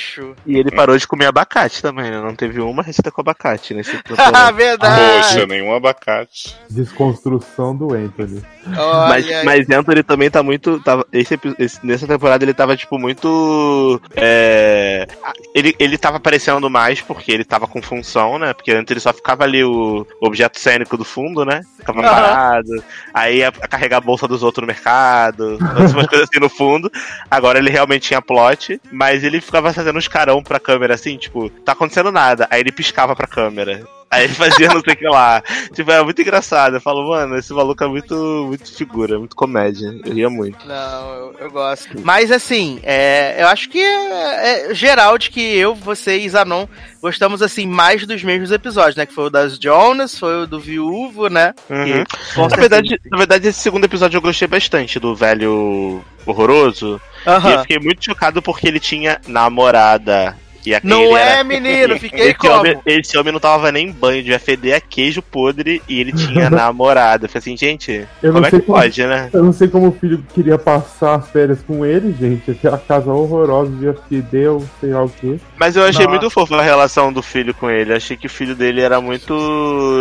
[0.00, 0.36] lanchos.
[0.46, 2.20] E ele parou de comer abacate também, né?
[2.20, 4.52] Não teve uma receita com abacate nesse Ah, temporada.
[4.52, 5.24] verdade.
[5.26, 6.56] Poxa, nenhum abacate.
[6.68, 8.42] desconstrução do Anthony.
[8.76, 9.44] Olha Mas, aí.
[9.44, 10.78] mas Anthony também tá muito.
[10.80, 14.00] Tava, esse, esse- nessa temporada ele tava, tipo, muito.
[14.14, 15.06] é,
[15.54, 18.52] ele, ele tava aparecendo mais porque ele tava com função, né?
[18.52, 21.62] Porque antes ele só ficava ali o objeto cênico do fundo, né?
[21.78, 22.10] Ficava Aham.
[22.10, 22.84] parado.
[23.14, 25.58] Aí ia carregar a bolsa dos outros no mercado.
[25.60, 26.90] Umas coisas assim no fundo.
[27.30, 31.50] Agora ele realmente tinha plot, mas ele ficava fazendo uns carão pra câmera assim, tipo,
[31.50, 32.46] tá acontecendo nada.
[32.50, 33.86] Aí ele piscava pra câmera.
[34.10, 35.40] Aí ele fazia não sei o que lá.
[35.72, 36.74] Tipo, era muito engraçado.
[36.74, 38.14] Eu falo, mano, esse maluco é muito,
[38.48, 39.94] muito figura, muito comédia.
[40.04, 40.66] Eu ria muito.
[40.66, 41.88] Não, eu, eu gosto.
[42.02, 46.66] Mas assim, é, eu acho que é, é geral de que eu, você e Zanon
[47.00, 49.06] gostamos assim mais dos mesmos episódios, né?
[49.06, 51.54] Que foi o das Jonas, foi o do Viúvo, né?
[51.68, 52.04] Uhum.
[52.04, 57.00] Que, Na verdade, na verdade, esse segundo episódio eu gostei bastante do velho horroroso.
[57.24, 60.36] E eu fiquei muito chocado porque ele tinha namorada.
[60.64, 62.54] E aquele Não é, era- menino, fiquei esse como?
[62.54, 66.12] homem, esse homem não tava nem em banho, devia feder a queijo podre e ele
[66.12, 67.24] tinha namorada.
[67.24, 69.28] Eu falei assim, gente, Eu como não é sei que como, pode, né?
[69.32, 72.50] eu não sei como o filho queria passar as férias com ele, gente.
[72.50, 75.36] Aquela casa horrorosa de fideu, sei lá o quê.
[75.60, 76.08] Mas eu achei Nossa.
[76.08, 77.92] muito fofo a relação do filho com ele.
[77.92, 79.34] Achei que o filho dele era muito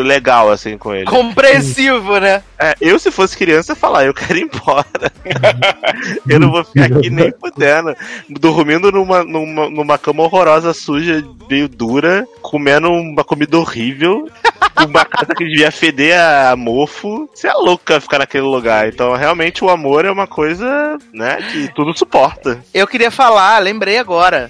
[0.05, 1.03] legal, assim, com ele.
[1.03, 2.41] Compreensivo, né?
[2.57, 5.11] É, eu, se fosse criança, ia falar, eu quero ir embora.
[6.29, 7.93] eu não vou ficar aqui nem fudendo.
[8.29, 14.29] Dormindo numa, numa, numa cama horrorosa, suja, meio dura, comendo uma comida horrível.
[14.87, 17.29] Uma casa que devia feder a mofo.
[17.33, 18.87] Você é louca ficar naquele lugar.
[18.87, 22.63] Então, realmente, o amor é uma coisa, né, que tudo suporta.
[22.73, 24.49] Eu queria falar, lembrei agora.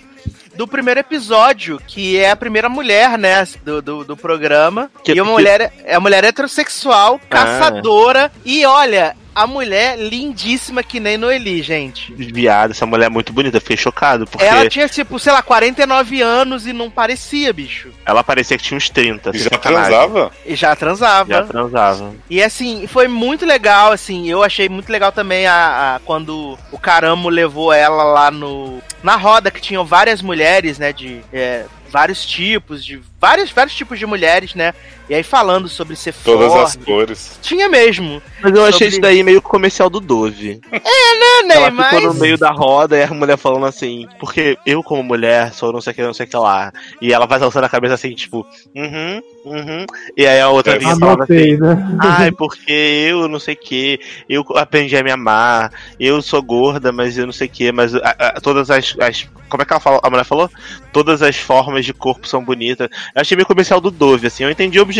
[0.59, 4.91] Do primeiro episódio, que é a primeira mulher, né, do, do, do programa.
[5.05, 8.29] Que- e uma que- mulher, é uma mulher heterossexual, caçadora.
[8.43, 12.13] E olha, a mulher lindíssima que nem Noeli, gente.
[12.13, 13.57] Viado, essa mulher é muito bonita.
[13.57, 17.51] Eu fiquei chocado, porque Ela ela, tinha, tipo, sei lá, 49 anos e não parecia,
[17.53, 17.89] bicho.
[18.25, 19.29] parecia que tinha uns 30.
[19.29, 19.89] E sem já sacanagem.
[19.91, 20.31] transava?
[20.45, 21.33] E já transava.
[21.33, 22.13] Já transava.
[22.29, 26.77] E assim, foi muito legal, assim, eu achei muito legal também a, a- quando o
[26.77, 32.25] Caramo levou ela lá no na roda que tinham várias mulheres, né, de é, vários
[32.25, 34.73] tipos, de vários vários tipos de mulheres, né?
[35.09, 36.85] E aí falando sobre ser Todas as forte.
[36.85, 37.39] cores.
[37.41, 38.21] Tinha mesmo.
[38.41, 40.59] Mas eu achei Sobre- isso daí meio comercial do Dove.
[40.71, 41.83] Né, Ela Ney?
[41.83, 45.51] ficou Mas no meio da roda e a mulher falando assim, porque eu como mulher
[45.53, 46.71] sou não sei o que, não sei o que lá.
[47.01, 48.45] E ela vai alçando a cabeça assim, tipo,
[48.75, 49.85] uhum, uhum.
[50.15, 51.97] E aí a outra É, vinha falando assim, né?
[51.99, 53.99] ai, porque eu não sei o que,
[54.29, 57.95] eu aprendi a me amar, eu sou gorda, mas eu não sei o que, mas
[57.95, 59.99] a- a- todas as, as- Como é que ela falou?
[60.03, 60.47] A mulher falou?
[60.93, 62.87] Todas as formas de corpo são bonitas.
[63.15, 64.98] Eu achei meio comercial do Dove, assim, eu entendi o objetivo,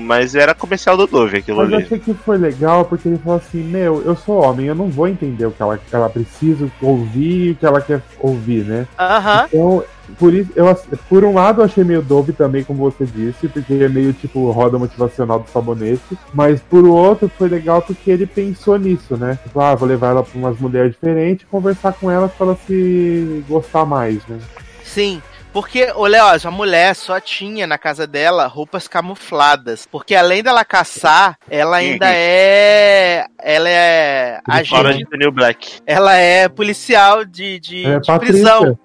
[0.00, 1.84] mas era comercial do Dove aquilo Mas eu ali.
[1.84, 5.06] achei que foi legal porque ele falou assim: Meu, eu sou homem, eu não vou
[5.08, 8.86] entender o que ela, ela precisa ouvir e o que ela quer ouvir, né?
[8.98, 9.44] aham.
[9.48, 9.84] Então,
[10.18, 10.74] por isso, eu,
[11.08, 14.50] por um lado eu achei meio Dove também, como você disse, porque é meio tipo
[14.50, 16.00] roda motivacional do sabonete.
[16.32, 19.38] Mas por outro foi legal porque ele pensou nisso, né?
[19.42, 23.44] Tipo, ah, vou levar ela pra umas mulheres diferentes, conversar com elas pra ela se
[23.48, 24.38] gostar mais, né?
[24.82, 25.20] Sim,
[25.60, 29.86] Porque, ô Leózio, a mulher só tinha na casa dela roupas camufladas.
[29.90, 32.12] Porque além dela caçar, ela ainda Uhum.
[32.14, 33.26] é.
[33.40, 35.10] Ela é Fora agente.
[35.10, 35.80] de New Black.
[35.84, 38.78] Ela é policial de, de, É de prisão.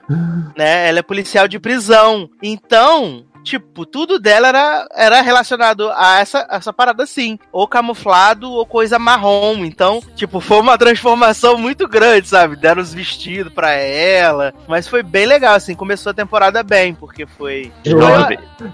[0.57, 0.89] Né?
[0.89, 2.27] Ela é policial de prisão.
[2.41, 3.23] Então.
[3.43, 7.37] Tipo, tudo dela era, era relacionado a essa, essa parada assim.
[7.51, 9.65] Ou camuflado ou coisa marrom.
[9.65, 12.55] Então, tipo, foi uma transformação muito grande, sabe?
[12.55, 14.53] Deram os vestidos pra ela.
[14.67, 15.75] Mas foi bem legal, assim.
[15.75, 17.71] Começou a temporada bem, porque foi.
[17.83, 18.27] Eu Foi- amo,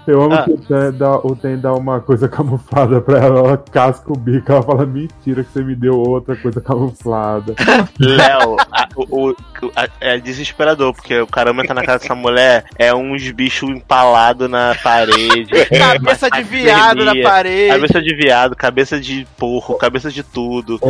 [0.06, 0.42] eu amo Ah.
[0.44, 4.16] que o Ten dá, o Ten dá uma coisa camuflada pra ela, ela casca o
[4.16, 7.54] bico, ela fala, mentira que você me deu outra coisa camuflada.
[7.98, 8.56] Léo,
[8.96, 9.36] o, o-
[9.74, 14.48] a- é desesperador, porque o caramba entra na casa dessa mulher, é uns bichos empalados
[14.48, 15.50] na parede.
[15.78, 17.68] Cabeça de viado na parede.
[17.68, 20.80] Cabeça de viado, cabeça de porro, cabeça de tudo.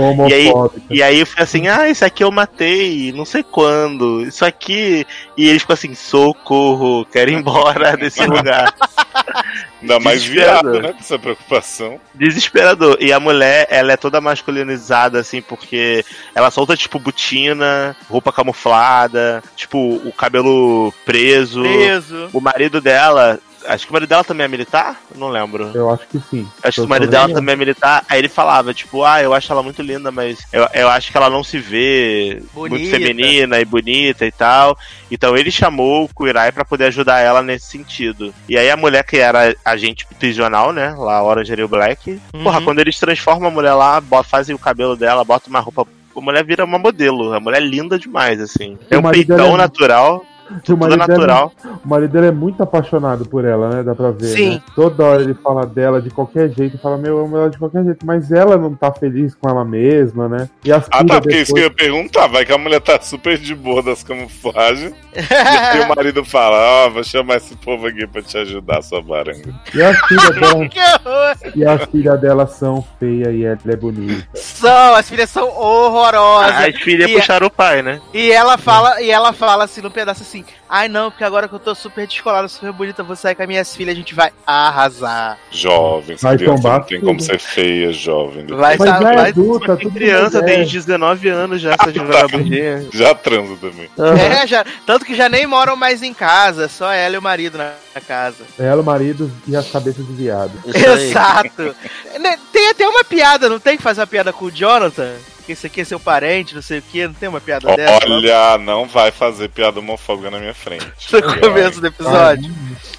[0.90, 5.06] E aí eu fui assim, ah, isso aqui eu matei, não sei quando, isso aqui.
[5.36, 8.74] E eles ficam assim, socorro, quero ir embora desse lugar.
[9.80, 10.92] Ainda mais viado, né?
[10.92, 11.98] Com essa preocupação.
[12.14, 12.98] Desesperador.
[13.00, 19.42] E a mulher, ela é toda masculinizada, assim, porque ela solta, tipo, botina, roupa camuflada,
[19.56, 21.62] tipo, o cabelo preso.
[21.62, 22.28] Preso.
[22.32, 23.38] O marido dela.
[23.66, 25.00] Acho que o marido dela também é militar?
[25.14, 25.70] Não lembro.
[25.74, 26.48] Eu acho que sim.
[26.62, 28.04] Acho que o marido dela também é militar.
[28.08, 31.16] Aí ele falava, tipo, ah, eu acho ela muito linda, mas eu, eu acho que
[31.16, 32.96] ela não se vê muito Bonita.
[32.96, 34.76] feminina e bonita e tal.
[35.10, 38.32] Então ele chamou o Kuirai pra poder ajudar ela nesse sentido.
[38.48, 40.94] E aí a mulher que era agente prisional, né?
[40.96, 42.20] Lá, Orange New Black.
[42.42, 42.64] Porra, Uhum.
[42.64, 45.86] quando eles transformam a mulher lá, fazem o cabelo dela, botam uma roupa.
[46.16, 47.32] A mulher vira uma modelo.
[47.32, 48.76] A mulher é linda demais, assim.
[48.90, 50.24] É um peitão é- natural.
[50.50, 51.52] O Tudo marido, dela, natural.
[51.84, 53.82] o marido dela é muito apaixonado por ela, né?
[53.82, 54.26] Dá pra ver.
[54.26, 54.50] Sim.
[54.54, 54.62] né?
[54.74, 57.84] Toda hora ele fala dela de qualquer jeito, fala, meu, eu amo ela de qualquer
[57.84, 60.48] jeito, mas ela não tá feliz com ela mesma, né?
[60.64, 62.26] E as Ah, tá, porque isso que eu depois- ia perguntar.
[62.26, 64.92] Vai que a mulher tá super de boa das camuflagens.
[65.14, 66.56] e aí o marido fala:
[66.86, 69.52] Ó, vou chamar esse povo aqui pra te ajudar, sua baranga.
[69.74, 74.26] E as filhas dela, que e as filhas dela são feias e ela é bonita.
[74.34, 76.56] São, as filhas são horrorosas.
[76.68, 78.00] As filhas E- puxaram o pai, né?
[78.14, 81.54] E ela fala, e ela fala assim no pedaço assim: Ai não, porque agora que
[81.54, 84.30] eu tô super descolada, super bonita, vou sair com as minhas filhas, a gente vai
[84.46, 85.38] arrasar.
[85.50, 87.06] Jovens, Vai criança tombar não tem tudo.
[87.08, 88.46] como ser feia, jovem.
[88.46, 90.56] Vai, Mas já é vai- adulta, Tem tudo criança mulher.
[90.56, 92.86] desde 19 anos já, essa de vagabundinha.
[92.92, 93.88] Já transa também.
[94.20, 97.58] É, já, tanto que já nem moram mais em casa, só ela e o marido
[97.58, 98.44] na, na casa.
[98.58, 100.52] Ela, o marido e as cabeças de viado.
[100.66, 101.74] Exato.
[102.20, 105.12] Né, Tem até uma piada, não tem que fazer uma piada com o Jonathan?
[105.50, 108.06] Que esse aqui é seu parente, não sei o que, não tem uma piada dessa?
[108.06, 108.18] não?
[108.18, 110.86] Olha, não vai fazer piada homofóbica na minha frente.
[111.10, 112.54] No começo do episódio.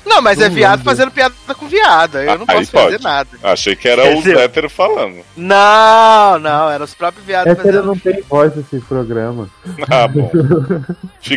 [0.05, 2.17] Não, mas é Não viado fazendo piada com viado.
[2.17, 3.03] aí Eu não Aí posso fazer pode.
[3.03, 3.29] nada.
[3.43, 5.17] Achei que era os dizer- héteros falando.
[5.37, 7.85] Não, não, era os próprios viados Hétero fazendo.
[7.85, 9.49] não tem voz nesse programa.
[9.89, 10.29] Ah, bom.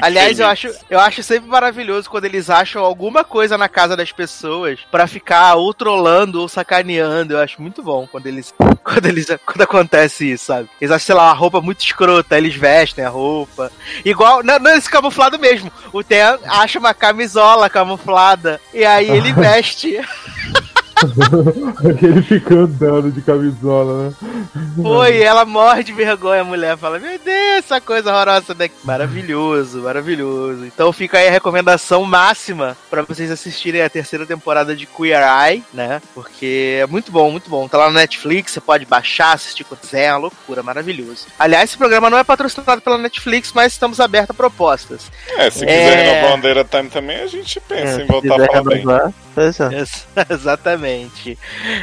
[0.00, 4.12] Aliás, eu acho, eu acho sempre maravilhoso quando eles acham alguma coisa na casa das
[4.12, 7.34] pessoas pra ficar ou trolando ou sacaneando.
[7.34, 10.68] Eu acho muito bom quando eles, quando eles, quando acontece isso, sabe?
[10.80, 13.70] Eles acham, sei lá, uma roupa muito escrota, eles vestem a roupa.
[14.04, 15.70] Igual, não, não esse camuflado mesmo.
[15.92, 19.98] O Theo acha uma camisola camuflada e aí ele veste.
[22.02, 24.14] Ele fica andando de camisola, né?
[24.82, 28.74] Foi, ela morre de vergonha, a mulher fala: Meu Deus, essa coisa horrorosa daqui.
[28.84, 30.64] Maravilhoso, maravilhoso.
[30.64, 35.62] Então fica aí a recomendação máxima pra vocês assistirem a terceira temporada de Queer Eye,
[35.72, 36.00] né?
[36.14, 37.68] Porque é muito bom, muito bom.
[37.68, 41.26] Tá lá no Netflix, você pode baixar, assistir quando quiser, é uma loucura, maravilhoso.
[41.38, 45.10] Aliás, esse programa não é patrocinado pela Netflix, mas estamos abertos a propostas.
[45.36, 45.66] É, se É.
[45.66, 48.84] quiser renovar o Bandeira Time também, a gente pensa em voltar a falar bem.
[48.90, 49.23] É.
[49.72, 51.38] Ex- Exatamente.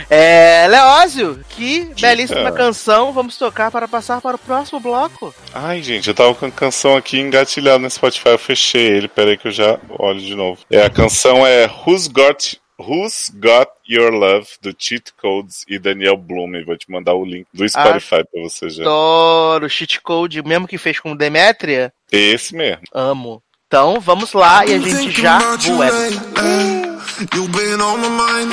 [0.09, 5.33] É, Leózio, que belíssima canção vamos tocar para passar para o próximo bloco.
[5.53, 9.37] Ai, gente, eu tava com a canção aqui engatilhada no Spotify, eu fechei ele, peraí
[9.37, 10.61] que eu já olho de novo.
[10.69, 16.17] É, a canção é Who's Got, Who's Got Your Love, do Cheat Codes e Daniel
[16.17, 16.63] Bloom.
[16.65, 18.81] Vou te mandar o link do Spotify pra você já.
[18.83, 21.93] Adoro cheat code, mesmo que fez com Demetria.
[22.11, 22.81] Esse mesmo.
[22.93, 23.41] Amo.
[23.67, 25.39] Então vamos lá e a gente já.
[27.19, 28.51] You've been on my mind,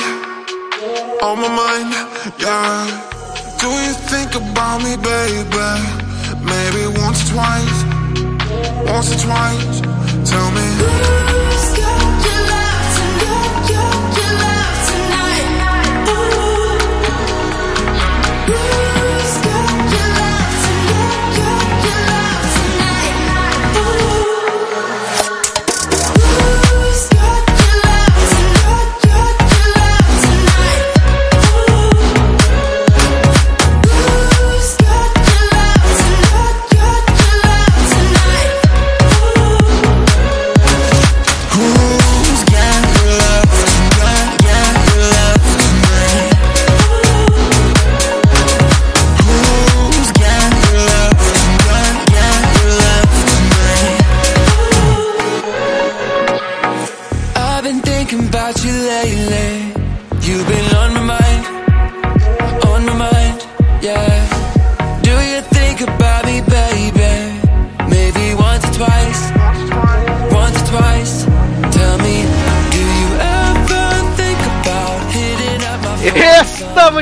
[1.23, 1.93] on my mind,
[2.39, 3.55] yeah.
[3.59, 5.69] Do you think about me, baby?
[6.43, 7.83] Maybe once or twice,
[8.85, 9.81] once or twice.
[10.29, 11.38] Tell me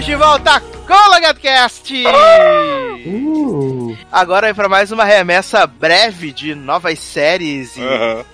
[0.05, 2.03] de volta com o LogadoCast!
[2.05, 7.81] Uh, Agora é para mais uma remessa breve de novas séries e...
[7.81, 8.25] Aham.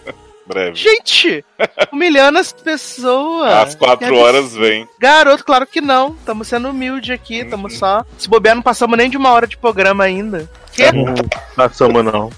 [0.45, 0.75] Breve.
[0.75, 1.45] Gente,
[1.91, 3.49] humilhando as pessoas.
[3.53, 4.85] Às quatro horas vem.
[4.99, 6.09] Garoto, claro que não.
[6.19, 8.05] Estamos sendo humilde aqui, estamos só.
[8.17, 10.49] Se bobear, não passamos nem de uma hora de programa ainda.
[10.73, 10.91] Que?
[10.91, 11.15] Não
[11.55, 12.29] passamos, não.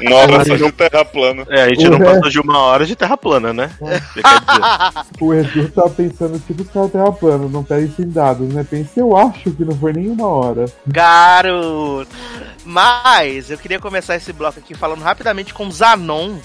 [0.00, 1.46] Uma hora só de terra plana.
[1.48, 3.70] É, a gente não passou de uma hora de terra plana, né?
[3.80, 4.02] Dizer,
[5.20, 8.64] o Edu tá pensando tipo os caras terra plano, não pedem sem dados, né?
[8.68, 10.64] Pensa, eu acho que não foi nenhuma hora.
[10.86, 12.08] Garoto.
[12.64, 16.36] Mas eu queria começar esse bloco aqui falando rapidamente com o Zanon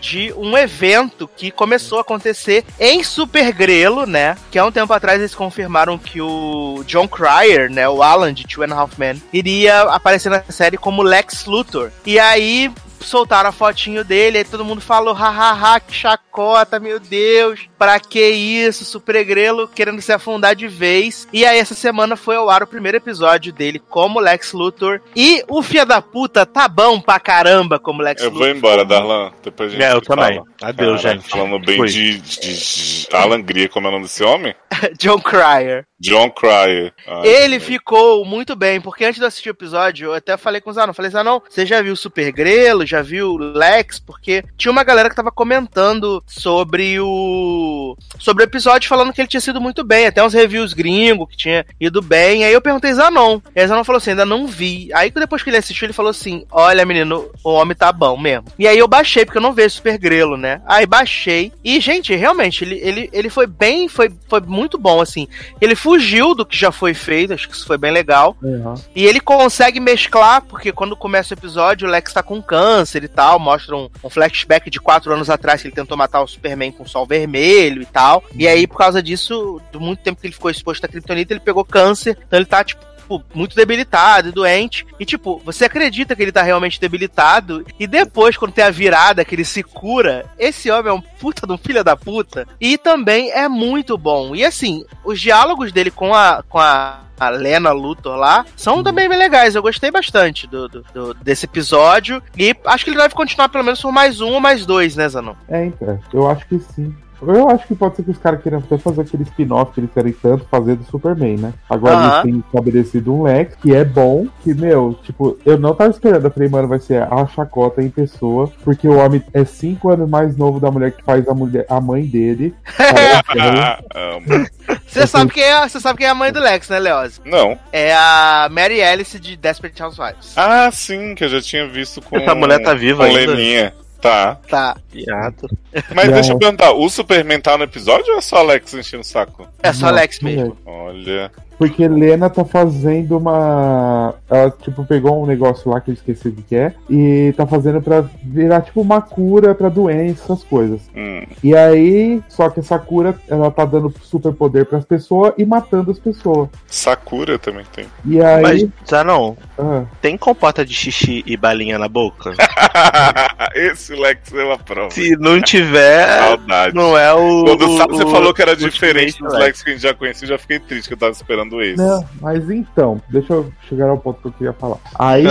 [0.00, 4.36] de um evento que começou a acontecer em Super Grelo, né?
[4.50, 7.88] Que há um tempo atrás eles confirmaram que o John Cryer, né?
[7.88, 11.90] O Alan de Two and a Half Men, iria aparecer na série como Lex Luthor.
[12.04, 12.70] E aí
[13.00, 18.20] soltaram a fotinho dele, aí todo mundo falou, hahaha, que chacota, meu Deus, pra que
[18.30, 21.28] isso, Super Grelo querendo se afundar de vez.
[21.32, 25.44] E aí essa semana foi ao ar o primeiro episódio dele como Lex Luthor, e
[25.46, 28.46] o filho da puta tá bom pra caramba como Lex Eu Luthor.
[28.48, 29.30] vou embora, Darlan.
[29.40, 30.22] Depois a gente É, eu fala.
[30.26, 30.42] também.
[30.62, 31.30] Adeus, Caralho, gente.
[31.30, 33.06] Falando bem de, de,
[33.52, 34.52] de como é o nome desse homem?
[34.98, 35.86] John Cryer.
[35.98, 36.92] John Cryer.
[37.06, 40.60] Ai, Ele que- ficou muito bem, porque antes de assistir o episódio, eu até falei
[40.60, 43.98] com o Zanon, falei, Zanon, você já viu o Super Grelo, já viu o Lex?
[43.98, 49.28] Porque tinha uma galera que tava comentando sobre o sobre o episódio, falando que ele
[49.28, 52.92] tinha sido muito bem, até uns reviews gringos que tinha ido bem, aí eu perguntei
[52.92, 54.90] Zanon, e aí Zanon falou assim, ainda não vi.
[54.92, 58.46] Aí depois que ele assistiu, ele falou assim, olha menino, o homem tá bom mesmo.
[58.58, 60.60] E aí eu baixei, porque eu não vejo Super Grelo, né?
[60.66, 65.26] Aí baixei, e gente, realmente, ele, ele, ele foi bem, foi, foi muito bom, assim.
[65.60, 68.36] Ele fugiu do que já foi feito, acho que isso foi bem legal.
[68.42, 68.74] Uhum.
[68.92, 73.08] E ele consegue mesclar, porque quando começa o episódio, o Lex tá com câncer e
[73.08, 76.72] tal, mostra um, um flashback de quatro anos atrás que ele tentou matar o Superman
[76.72, 78.24] com o sol vermelho e tal.
[78.34, 81.40] E aí, por causa disso, do muito tempo que ele ficou exposto à kryptonita, ele
[81.40, 84.84] pegou câncer, então ele tá, tipo, tipo, muito debilitado e doente.
[84.98, 87.64] E, tipo, você acredita que ele tá realmente debilitado.
[87.78, 91.46] E depois, quando tem a virada, que ele se cura, esse homem é um puta
[91.46, 92.46] de um filho da puta.
[92.60, 94.34] E também é muito bom.
[94.34, 96.42] E assim, os diálogos dele com a.
[96.48, 99.54] Com a a Lena Luthor lá, são também bem legais.
[99.54, 102.22] Eu gostei bastante do, do- do- desse episódio.
[102.36, 105.08] E acho que ele deve continuar pelo menos por mais um ou mais dois, né,
[105.08, 105.32] Zanon?
[105.48, 106.94] É, então, eu acho que sim.
[107.22, 109.90] Eu acho que pode ser que os caras queiram até fazer aquele spin-off que eles
[109.92, 111.54] querem tanto fazer do Superman, né?
[111.68, 112.10] Agora Aham.
[112.10, 116.24] eles têm estabelecido um Lex que é bom, que, meu, tipo, eu não tava esperando.
[116.24, 120.08] Eu falei, mano, vai ser a chacota em pessoa, porque o homem é cinco anos
[120.08, 122.54] mais novo da mulher que faz a mulher, a mãe dele.
[124.86, 127.20] Você sabe quem é, você sabe quem é a mãe do Lex, né, Leoz?
[127.24, 127.58] Não.
[127.70, 130.32] É a Mary Alice de Desperate Housewives.
[130.36, 132.16] Ah, sim, que eu já tinha visto com.
[132.16, 133.34] Essa mulher tá viva com ainda?
[133.34, 133.74] Leninha.
[134.06, 134.34] Tá.
[134.48, 134.76] Tá.
[134.92, 135.48] Piado.
[135.94, 139.02] Mas E deixa eu perguntar, o Superman tá no episódio ou é só Alex enchendo
[139.02, 139.48] o saco?
[139.62, 140.36] É só Não, Lex não é.
[140.36, 140.58] mesmo.
[140.64, 141.32] Olha.
[141.58, 144.14] Porque Helena tá fazendo uma.
[144.28, 146.74] Ela, tipo, pegou um negócio lá que eu esqueci o que é.
[146.90, 150.80] E tá fazendo pra virar, tipo, uma cura pra doença, essas coisas.
[150.94, 151.24] Hum.
[151.42, 155.90] E aí, só que essa cura, ela tá dando super poder pras pessoas e matando
[155.90, 156.48] as pessoas.
[156.66, 157.86] Sakura também tem.
[158.04, 158.42] E aí.
[158.42, 159.36] Mas, já não.
[159.58, 162.34] ah, Tem compota de xixi e balinha na boca?
[163.54, 164.90] Esse Lex é uma prova.
[164.90, 166.74] Se não tiver, Saudade.
[166.74, 167.44] não é o.
[167.44, 169.44] Quando sabe, você o- falou que era o diferente dos Lex.
[169.44, 171.76] Lex que a gente já conhecia, eu já fiquei triste que eu tava esperando esse.
[171.76, 174.78] não, mas então, deixa eu chegar ao ponto que eu queria falar.
[174.98, 175.24] Aí,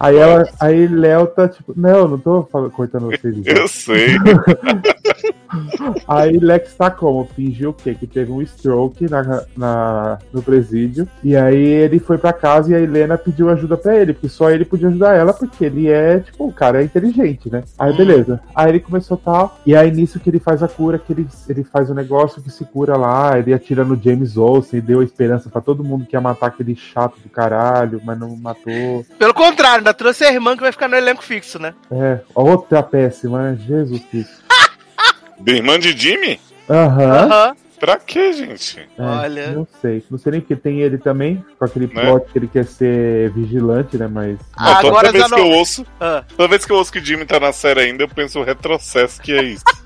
[0.00, 0.44] aí ela.
[0.60, 1.72] Aí Léo tá tipo.
[1.76, 2.42] Não, não tô
[2.74, 3.36] cortando vocês.
[3.46, 4.08] Eu sei.
[6.08, 7.26] Aí Lex tá como?
[7.36, 7.94] Fingiu o quê?
[7.94, 11.06] Que teve um stroke na, na- no presídio.
[11.22, 14.50] E aí ele foi pra casa e a Helena pediu ajuda pra ele, porque só
[14.50, 17.62] ele podia ajudar ela, porque ele é, tipo, o cara é inteligente, né?
[17.78, 18.40] Aí beleza.
[18.54, 19.58] Aí ele começou tal.
[19.66, 22.50] E aí nisso que ele faz a cura, que ele, ele faz o negócio que
[22.50, 26.06] se cura lá, ele atira no James Olsen e deu a esperança pra todo mundo
[26.06, 29.04] que ia matar aquele chato do caralho, mas não matou.
[29.18, 31.74] Pelo contrário, ainda trouxe a irmã que vai ficar no elenco fixo, né?
[31.90, 33.58] É, outra péssima, né?
[33.66, 34.42] Jesus Cristo.
[35.46, 36.40] Irmã de Jimmy?
[36.68, 37.26] Aham.
[37.26, 37.56] Aham.
[37.82, 38.78] Pra quê, gente?
[38.78, 39.50] É, Olha.
[39.50, 40.04] Não sei.
[40.08, 42.00] Não sei nem porque tem ele também, com aquele Né?
[42.00, 44.06] plot que ele quer ser vigilante, né?
[44.06, 44.38] Mas.
[44.56, 45.50] Não, toda Agora vez já que eu não.
[45.50, 46.22] ouço, Ah.
[46.36, 49.20] toda vez que eu ouço que Jimmy tá na série ainda, eu penso o retrocesso
[49.20, 49.64] que é isso.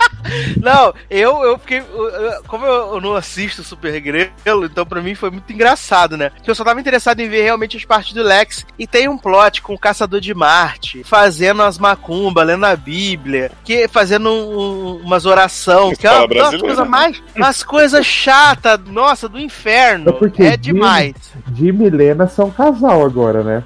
[0.61, 1.79] Não, eu, eu fiquei.
[1.79, 6.17] eu- eu- Como eu, eu não assisto Super Grelo, então pra mim foi muito engraçado,
[6.17, 6.31] né?
[6.31, 8.67] Porque eu só tava interessado em ver realmente as partes do Lex.
[8.79, 13.53] E tem um plot com o Caçador de Marte, fazendo as macumba, lendo a Bíblia,
[13.65, 16.89] que fazendo um- um- umas oração, que é uma, uma coisa né?
[16.89, 17.23] mais.
[17.37, 20.11] Umas coisas chatas, nossa, do inferno.
[20.11, 21.15] É porque É demais.
[21.55, 23.65] Jimmy e Lena são casal agora, né?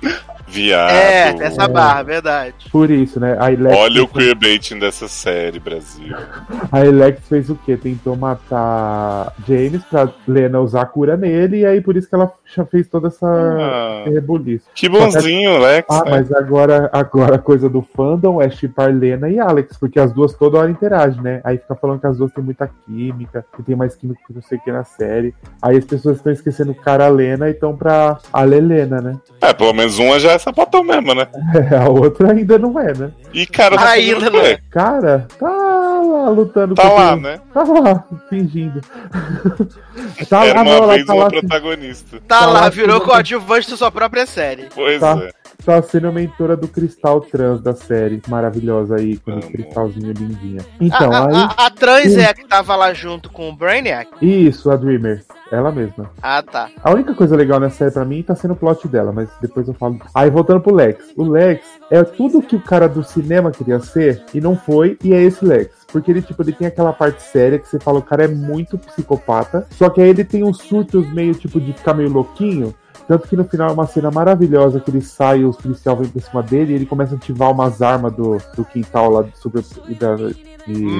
[0.51, 0.90] Viado.
[0.90, 2.55] É, tem essa barra, verdade.
[2.72, 3.36] Por isso, né?
[3.39, 6.14] A Lex Olha o fez- queerbaiting dessa série, Brasil.
[6.72, 7.77] A Lex fez o quê?
[7.77, 12.32] Tentou matar James pra Lena usar a cura nele, e aí por isso que ela
[12.55, 14.66] já fez toda essa Ah, rebuliço.
[14.74, 15.86] que bonzinho, Lex.
[15.90, 16.10] Ah, né?
[16.10, 20.35] mas agora, agora a coisa do fandom é chipar Lena e Alex, porque as duas
[20.35, 21.40] toda hora interagem, né?
[21.44, 24.43] Aí fica falando que as duas têm muita química, que tem mais química que não
[24.43, 25.35] sei o que na série.
[25.62, 29.16] Aí as pessoas estão esquecendo o cara Lena e estão pra Alelena, né?
[29.40, 31.27] É, pelo menos uma já sapatão mesmo, né?
[31.79, 33.11] a outra ainda não é, né?
[33.33, 34.47] E cara, tá Ainda não quê?
[34.47, 34.59] é.
[34.71, 37.41] Cara, tá lá lutando Tá lá, o- né?
[37.53, 38.81] Tá lá, fingindo.
[40.29, 42.21] tá Era lá, uma não, ela vez tá uma lá, protagonista.
[42.27, 44.67] Tá Tá lá, lá, virou coadjuvante da sua própria série.
[44.75, 45.19] Pois Tá.
[45.23, 45.31] é.
[45.65, 48.23] tá sendo mentora do cristal trans da série.
[48.29, 50.61] Maravilhosa aí, com o cristalzinho lindinha.
[50.62, 51.35] A, Então, a- aí.
[51.35, 54.09] a- a trans é a que tava lá junto com o Brainiac?
[54.23, 55.23] Isso, a Dreamer.
[55.51, 56.10] Ela mesma.
[56.22, 56.70] Ah, tá.
[56.82, 59.66] A única coisa legal nessa série pra mim tá sendo o plot dela, mas depois
[59.66, 59.98] eu falo.
[60.14, 61.12] Aí voltando pro Lex.
[61.16, 65.12] O Lex é tudo que o cara do cinema queria ser e não foi, e
[65.12, 65.86] é esse Lex.
[65.89, 68.78] Porque ele, tipo, ele tem aquela parte séria que você fala, o cara é muito
[68.78, 69.66] psicopata.
[69.70, 72.72] Só que aí ele tem uns surtos meio, tipo, de ficar meio louquinho.
[73.09, 76.22] Tanto que no final é uma cena maravilhosa que ele sai, os policiais vêm pra
[76.22, 79.64] cima dele e ele começa a ativar umas armas do, do quintal lá de super.
[79.98, 80.14] Da,
[80.71, 80.97] e conta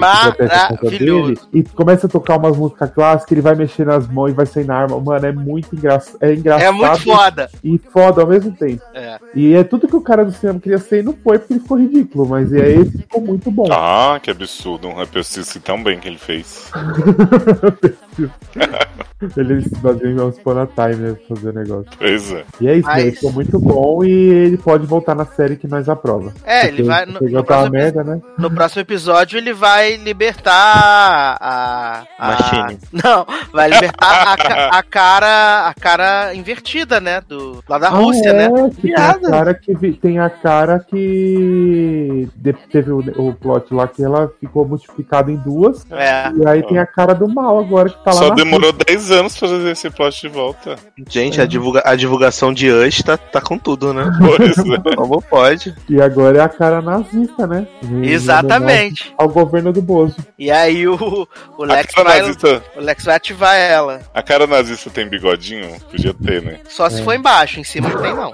[0.81, 1.35] Maravilhoso.
[1.35, 4.47] dele, e começa a tocar umas músicas clássicas, ele vai mexer nas mãos e vai
[4.47, 5.01] sair na arma.
[5.01, 6.19] Mano, é muito engraçado.
[6.21, 7.51] É engraçado É muito foda.
[7.63, 8.83] e foda ao mesmo tempo.
[8.95, 9.19] É.
[9.35, 11.61] E é tudo que o cara do cinema queria ser e não foi porque ele
[11.61, 13.69] ficou ridículo, mas e aí ficou muito bom.
[13.71, 14.89] Ah, que absurdo.
[14.89, 16.71] Um Repelsice tão bem que ele fez.
[19.37, 21.91] Ele nós vamos pôr na time né, fazer o negócio.
[21.99, 22.43] Pois é.
[22.59, 23.03] E é isso, Mas- né?
[23.03, 26.33] Ele ficou muito bom e ele pode voltar na série que nós aprova.
[26.43, 27.05] É, ele vai.
[27.05, 28.19] No, no próximo, merda, né?
[28.39, 32.03] no próximo episódio ele vai libertar a.
[32.19, 32.79] a Machine.
[32.93, 35.69] Não, vai libertar a, a cara.
[35.69, 37.21] A cara invertida, né?
[37.29, 38.45] Do, lá da Rússia, ah, né?
[38.47, 43.35] é, que tem a cara que vi- tem a cara que de- teve o, o
[43.35, 45.85] plot lá que ela ficou multiplicada em duas.
[45.91, 46.31] É.
[46.33, 49.49] E aí tem a cara do mal agora que tá Só demorou 10 anos pra
[49.49, 50.77] fazer esse plot de volta.
[51.09, 54.11] Gente, a, divulga- a divulgação de Us tá, tá com tudo, né?
[54.19, 54.95] Pois é.
[54.97, 55.75] Como pode?
[55.89, 57.67] E agora é a cara nazista, né?
[58.03, 59.13] Exatamente.
[59.19, 60.17] Ao governo do Bozo.
[60.39, 61.27] E aí o,
[61.59, 62.21] o Lex vai.
[62.21, 64.01] nazista, O Lex vai ativar ela.
[64.15, 65.69] a cara nazista tem bigodinho?
[65.91, 66.61] Podia ter, né?
[66.69, 68.33] Só se for embaixo, em cima não tem, não.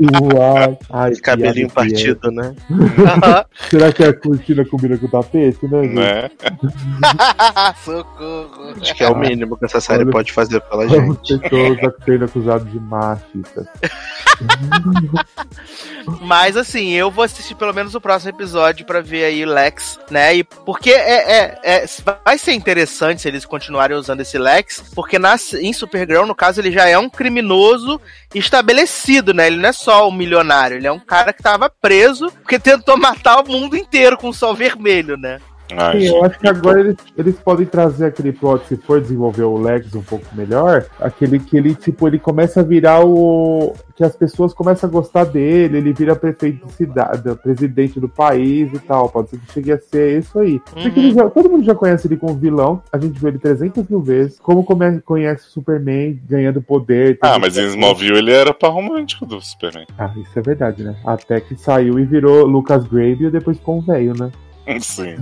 [0.00, 0.78] Eduardo.
[0.92, 1.70] Ai, Esse cabelinho é.
[1.70, 2.54] partido, né?
[2.70, 3.44] Aham.
[3.70, 5.82] Será que a cortina combina com o tapete, né?
[5.84, 5.94] gente?
[5.94, 6.30] Né?
[7.84, 8.74] Socorro.
[8.82, 11.38] Acho que é o mínimo que essa série Olha- pode fazer pela gente.
[11.38, 13.66] pessoas sendo acusados de machistas.
[16.20, 19.98] Mas assim, eu vou assistir pelo menos o próximo episódio pra ver aí o Lex,
[20.10, 20.34] né?
[20.34, 21.86] E porque é, é, é-
[22.24, 26.60] vai ser interessante se eles continuarem usando esse Lex, porque na, em Supergirl, no caso,
[26.60, 28.00] ele já é um criminoso
[28.34, 29.46] estabelecido, né?
[29.46, 32.98] Ele não é só um milionário, ele é um cara que tava preso porque tentou
[32.98, 35.38] matar o mundo inteiro com o sol vermelho, né?
[35.76, 39.42] Ai, Sim, eu acho que agora eles, eles podem trazer aquele plot, se for desenvolver
[39.44, 43.72] o Lex um pouco melhor, aquele que ele, tipo, ele começa a virar o.
[43.96, 48.72] que as pessoas começam a gostar dele, ele vira prefeito de cidade, presidente do país
[48.72, 49.08] e tal.
[49.08, 50.60] Pode ser que chegue a ser isso aí.
[50.76, 51.12] Uhum.
[51.14, 54.38] já- todo mundo já conhece ele como vilão, a gente viu ele 300 mil vezes,
[54.40, 57.18] como come- conhece o Superman ganhando poder.
[57.22, 57.66] Ah, mas em.
[57.66, 59.86] Smallville ele era par romântico do Superman.
[59.98, 60.96] Ah, isso é verdade, né?
[61.04, 64.30] Até que saiu e virou Lucas Grave e depois ficou um velho, né?
[64.80, 65.16] Sim.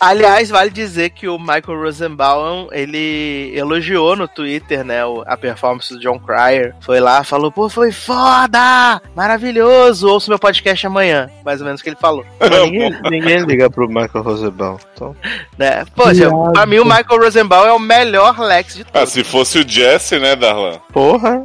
[0.00, 5.92] Aliás, vale dizer que o Michael Rosenbaum, ele elogiou no Twitter, né, o- a performance
[5.92, 6.74] do John Cryer.
[6.80, 9.00] Foi lá, falou, pô, foi foda!
[9.14, 10.08] Maravilhoso!
[10.08, 11.28] Ouço meu podcast amanhã.
[11.44, 14.78] Mais ou menos o que ele falou, ninguém, ninguém liga pro Michael Rosenbaum.
[14.94, 15.16] Então,
[15.58, 15.84] né?
[15.94, 16.52] Poxa, Viado.
[16.52, 19.12] pra mim o Michael Rosenbaum é o melhor Lex de Ah, todos.
[19.12, 20.78] se fosse o Jesse, né, Darlan?
[20.92, 21.42] porra.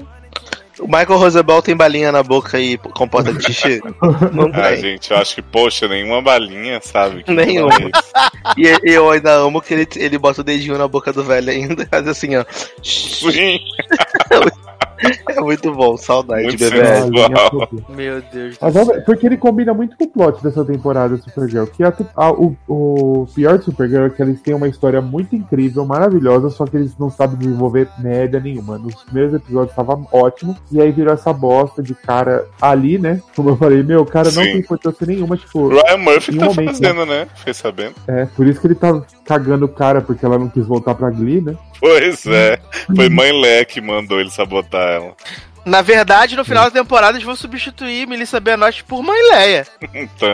[0.82, 3.80] O Michael Rosenbaum tem balinha na boca e comporta de xixi?
[4.34, 7.24] Não Ah, gente, eu acho que, poxa, nenhuma balinha, sabe?
[7.24, 7.74] Que Nenhuma.
[7.76, 7.92] é.
[8.58, 11.50] E e eu ainda amo que ele, ele bota o dedinho na boca do velho
[11.52, 12.44] ainda, faz assim, ó.
[12.84, 13.60] Sim,
[15.30, 17.10] É muito bom, saudade, Muito linha
[17.50, 17.84] poder.
[17.90, 21.16] Meu Deus do Mas vamos ver, porque ele combina muito com o plot dessa temporada
[21.18, 21.66] do Supergirl.
[21.66, 25.36] Que a- a- o, o pior de Supergirl é que eles têm uma história muito
[25.36, 28.78] incrível, maravilhosa, só que eles não sabem desenvolver merda nenhuma.
[28.78, 33.22] Nos primeiros episódios tava ótimo, e aí virou essa bosta de cara ali, né?
[33.36, 34.52] Como eu falei, meu, o cara não Sim.
[34.52, 35.70] tem importância nenhuma, tipo.
[35.70, 37.28] Ryan Murphy tá momento, fazendo, né?
[37.36, 37.96] Fiquei sabendo.
[38.08, 41.10] É, por isso que ele tá cagando o cara, porque ela não quis voltar pra
[41.10, 41.56] Glee, né?
[41.80, 42.60] Pois é.
[42.96, 45.16] Foi mãe Lé que mandou ele sabotar ela.
[45.64, 49.68] Na verdade, no final da temporada, eles vão substituir Melissa Benoist por Mãe Leia.
[49.94, 50.30] Então,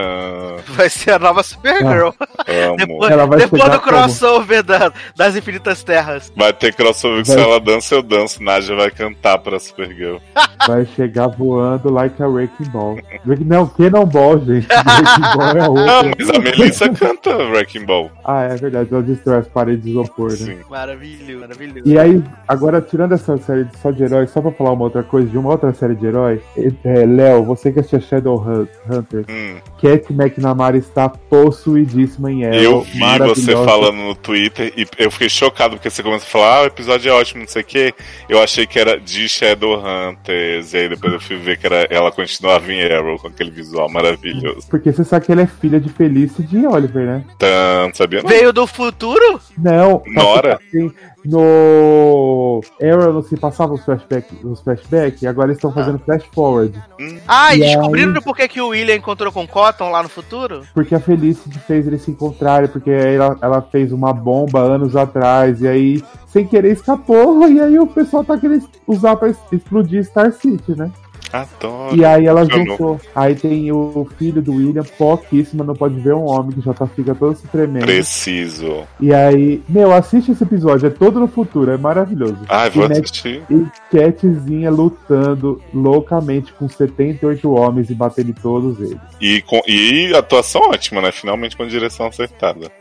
[0.70, 2.10] Vai ser a nova Supergirl.
[2.48, 2.78] amo.
[2.78, 6.32] Depois, Ela vai depois do crossover da- das Infinitas Terras.
[6.36, 7.44] Vai ter crossover que se Vai.
[7.44, 8.42] ela dança, eu danço.
[8.42, 10.18] Nádia vai cantar pra Supergirl.
[10.68, 12.98] Vai chegar voando like a Wrecking Ball.
[13.46, 14.68] Não, Cannonball, gente.
[14.74, 16.12] Wrecking Ball é a Não, outra.
[16.20, 18.12] mas a Melissa canta Wrecking Ball.
[18.26, 18.90] Ah, é verdade.
[18.92, 20.36] Ela destrói as paredes de isopor, né?
[20.36, 20.58] Sim.
[20.70, 21.82] Maravilhoso, maravilhoso.
[21.88, 25.17] E aí, agora tirando essa série só de herói, só pra falar uma outra coisa,
[25.26, 26.42] de uma outra série de herói,
[26.84, 29.58] é, Léo, você que assistia Shadowhunter, Hum.
[29.82, 32.58] Cat McNamara está possuidíssima em Arrow.
[32.60, 36.58] Eu vi você falando no Twitter e eu fiquei chocado porque você começou a falar,
[36.58, 37.94] ah, o episódio é ótimo, não sei o quê.
[38.30, 42.12] Eu achei que era de Shadowhunters, e aí depois eu fui ver que era, ela
[42.12, 44.68] continuava em Arrow com aquele visual maravilhoso.
[44.70, 47.24] Porque você sabe que ela é filha de Felice e de Oliver, né?
[47.38, 48.30] Tanto, sabia não?
[48.30, 49.40] Veio do futuro?
[49.58, 50.60] Não, tá- Nora?
[50.68, 50.92] assim,
[51.30, 56.24] no Arrow não se passava os flashbacks, os flashbacks, e agora eles estão fazendo flash
[56.34, 56.82] forward.
[57.28, 60.04] Ah, e E aí- descobriram por que, que o William encontrou com o Cotton lá
[60.04, 60.62] no futuro?
[60.74, 64.96] Porque a Felicity fez eles se encontrarem, porque aí ela, ela fez uma bomba anos
[64.96, 70.04] atrás, e aí, sem querer, escapou, e aí o pessoal tá querendo usar pra explodir
[70.04, 70.92] Star City, né?
[71.42, 71.96] Adoro.
[71.96, 73.00] E aí ela juntou.
[73.16, 76.88] Aí tem o filho do William, pouquíssimo, não pode ver um homem que já tá,
[76.88, 77.86] fica todo se tremendo.
[77.86, 78.84] Preciso.
[79.00, 82.38] E aí, meu, assiste esse episódio, é todo no futuro, é maravilhoso.
[82.50, 83.42] Ai, vou E assistir.
[83.50, 83.66] E
[83.96, 88.98] Catzinha lutando loucamente com 78 homens e batendo em todos eles.
[89.22, 91.12] E, com, e atuação ótima, né?
[91.12, 92.72] Finalmente com direção acertada.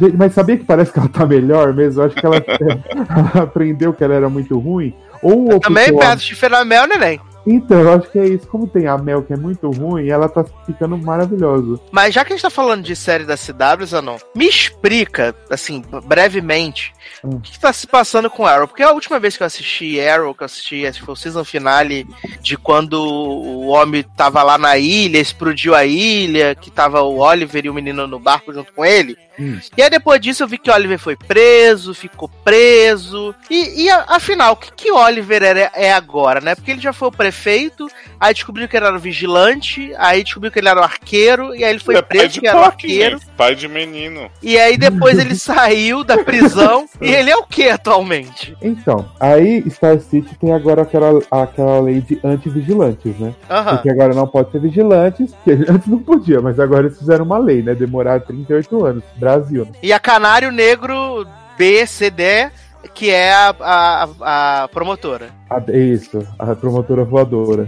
[0.00, 2.02] Gente, mas sabia que parece que ela tá melhor mesmo?
[2.02, 4.92] Eu acho que ela, ela aprendeu que ela era muito ruim.
[5.22, 7.20] Ou Também optou a- perto de Feramel, neném.
[7.46, 8.46] Então, eu acho que é isso.
[8.46, 11.80] Como tem a Mel que é muito ruim, ela tá ficando maravilhosa.
[11.90, 15.82] Mas já que a gente tá falando de série da CW, Zanon, me explica, assim,
[16.04, 16.92] brevemente,
[17.24, 17.36] Hum.
[17.36, 18.66] o que, que tá se passando com Arrow?
[18.66, 22.06] Porque a última vez que eu assisti Arrow, que eu assisti, foi o season finale
[22.40, 27.64] de quando o homem tava lá na ilha, explodiu a ilha, que tava o Oliver
[27.64, 29.16] e o menino no barco junto com ele.
[29.38, 29.58] Hum.
[29.76, 33.34] E aí depois disso eu vi que o Oliver foi preso, ficou preso.
[33.48, 36.54] E, e afinal, o que, que Oliver é, é agora, né?
[36.54, 37.88] Porque ele já foi o prefeito,
[38.18, 41.64] aí descobriu que ele era o vigilante, aí descobriu que ele era o arqueiro, e
[41.64, 43.18] aí ele foi é pai preso de que era o arqueiro.
[43.18, 43.30] gente.
[43.36, 44.28] Pai de menino.
[44.42, 48.56] E aí depois ele saiu da prisão e ele é o que atualmente?
[48.60, 53.34] Então, aí Star City tem agora aquela, aquela lei de anti-vigilantes, né?
[53.48, 53.76] Aham.
[53.76, 57.38] Porque agora não pode ser vigilantes, que antes não podia, mas agora eles fizeram uma
[57.38, 57.74] lei, né?
[57.74, 59.04] Demoraram 38 anos.
[59.16, 59.72] Brasil, né?
[59.82, 61.26] E a Canário Negro
[61.56, 62.50] BCD,
[62.94, 65.30] que é a, a, a promotora.
[65.48, 67.66] A- é isso, a promotora voadora.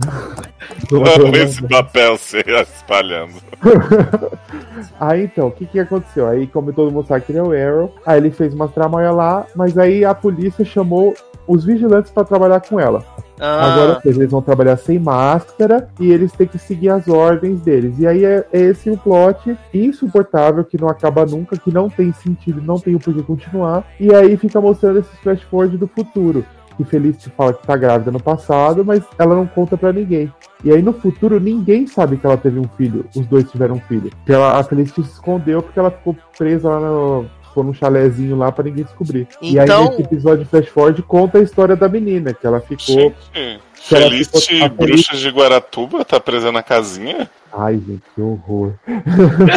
[0.92, 3.34] Amo esse papel se espalhando.
[4.98, 6.26] Aí então, o que que aconteceu?
[6.28, 9.10] Aí, como todo mundo sabe que ele é o Arrow, aí ele fez uma tramóia
[9.10, 11.14] lá, mas aí a polícia chamou
[11.46, 13.04] os vigilantes pra trabalhar com ela.
[13.40, 17.98] Ah, Agora eles vão trabalhar sem máscara e eles têm que seguir as ordens deles.
[17.98, 22.12] E aí é, é esse o plot insuportável que não acaba nunca, que não tem
[22.12, 23.84] sentido, não tem o porquê continuar.
[23.98, 26.44] E aí fica mostrando esses flash forward do futuro.
[26.76, 30.32] Que Felicity fala que tá grávida no passado, mas ela não conta pra ninguém.
[30.64, 33.80] E aí no futuro ninguém sabe que ela teve um filho, os dois tiveram um
[33.80, 34.10] filho.
[34.10, 37.26] Porque ela, a Felicity se escondeu porque ela ficou presa lá no.
[37.50, 39.28] Ficou num chalézinho lá pra ninguém descobrir.
[39.42, 42.60] E aí Então- nesse episódio de Flash Forward conta a história da menina, que ela
[42.60, 42.96] ficou.
[42.96, 47.28] Gente, Que ela Felicity ficou- Bruxa de Guaratuba tá presa na casinha?
[47.52, 48.74] Ai, gente, que horror.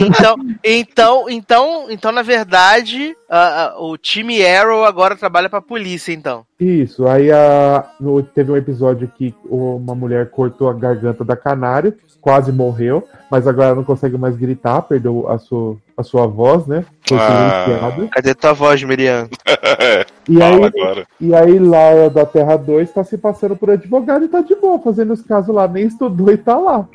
[0.02, 6.12] então, então, então, então, na verdade, a- a- o time Arrow agora trabalha pra polícia,
[6.12, 6.46] então.
[6.60, 11.94] Isso, aí a, no- teve um episódio que uma mulher cortou a garganta da canário,
[12.22, 16.66] quase morreu, mas agora ela não consegue mais gritar, perdeu a sua, a sua voz,
[16.68, 16.84] né?
[17.08, 17.94] Foi Ah.
[18.12, 19.28] Cadê tua voz, Miriam?
[20.30, 21.06] E aí, agora.
[21.20, 24.80] e aí lá da Terra 2 tá se passando por advogado e tá de boa,
[24.80, 26.88] fazendo os casos lá, nem estudou e tá lá.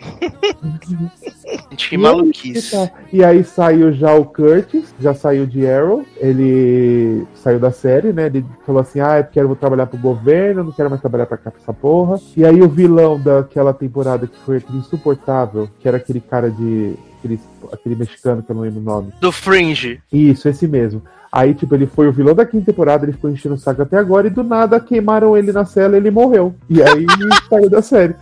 [1.71, 2.75] Gente, que E maluquice.
[2.75, 2.95] aí, tá.
[3.13, 8.27] E aí saiu já o Curtis, já saiu de Arrow, ele saiu da série, né?
[8.27, 11.27] Ele falou assim: ah, é porque eu vou trabalhar pro governo, não quero mais trabalhar
[11.27, 12.19] pra cá pra essa porra.
[12.35, 16.97] E aí o vilão daquela temporada que foi aquele insuportável, que era aquele cara de.
[17.19, 17.41] Aquele,
[17.73, 19.13] aquele mexicano que eu não lembro o nome.
[19.21, 20.01] Do Fringe.
[20.13, 21.03] Isso, esse mesmo.
[21.31, 23.99] Aí, tipo, ele foi o vilão da quinta temporada, ele ficou enchendo o saco até
[23.99, 26.55] agora, e do nada queimaram ele na cela e ele morreu.
[26.71, 27.05] E aí
[27.51, 28.15] saiu da série.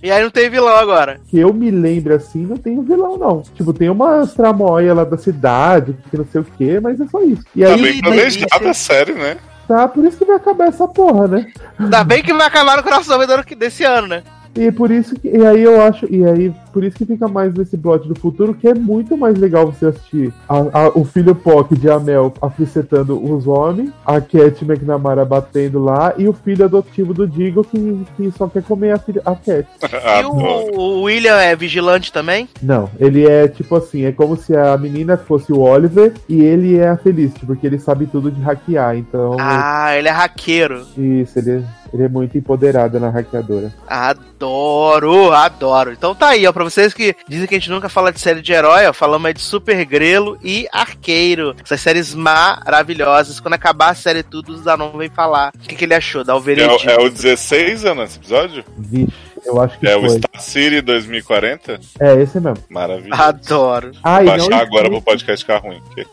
[0.00, 1.20] E aí não tem vilão agora.
[1.26, 3.42] Que eu me lembro assim, não tem vilão, não.
[3.54, 7.20] Tipo, tem umas tramóia lá da cidade, que não sei o que, mas é só
[7.22, 7.42] isso.
[7.54, 9.36] E Tá aí, bem planejada a série, né?
[9.66, 11.46] tá, por isso que vai acabar essa porra, né?
[11.78, 13.26] Ainda bem que vai acabar no crossover
[13.56, 14.22] desse ano, né?
[14.56, 15.28] E por isso que.
[15.28, 16.06] E aí eu acho.
[16.12, 19.36] E aí por isso que fica mais nesse plot do futuro, que é muito mais
[19.38, 24.64] legal você assistir a- a- o filho POC de Amel aflicetando os homens, a Cat
[24.64, 28.98] McNamara batendo lá, e o filho adotivo do Digo que, que só quer comer a,
[28.98, 29.66] filha, a Cat.
[30.20, 32.48] E o, o William é vigilante também?
[32.62, 36.76] Não, ele é tipo assim, é como se a menina fosse o Oliver e ele
[36.78, 40.84] é a Felicity, porque ele sabe tudo de hackear, então Ah, ele é haqueiro.
[40.96, 43.72] isso, ele, ele é muito empoderado na hackeadora.
[43.86, 45.92] Adoro, adoro.
[45.92, 48.42] Então tá aí, ó, pra vocês que dizem que a gente nunca fala de série
[48.42, 51.54] de herói, ó, falamos aí de Super Grelo e Arqueiro.
[51.64, 53.40] Essas séries maravilhosas.
[53.40, 56.32] Quando acabar a série tudo, o Zanon vem falar o que, que ele achou da
[56.32, 56.76] É, Alveredinho.
[56.78, 58.64] o- é o 16 anos esse episódio?
[58.76, 59.12] Vixe,
[59.44, 60.10] eu acho que É o foi.
[60.10, 61.80] Star City 2040?
[62.00, 62.62] É, esse mesmo.
[62.68, 63.20] Maravilhoso.
[63.22, 63.90] Adoro.
[64.02, 65.80] Ah, Vou baixar agora pro podcast ficar ruim.
[65.86, 66.06] porque-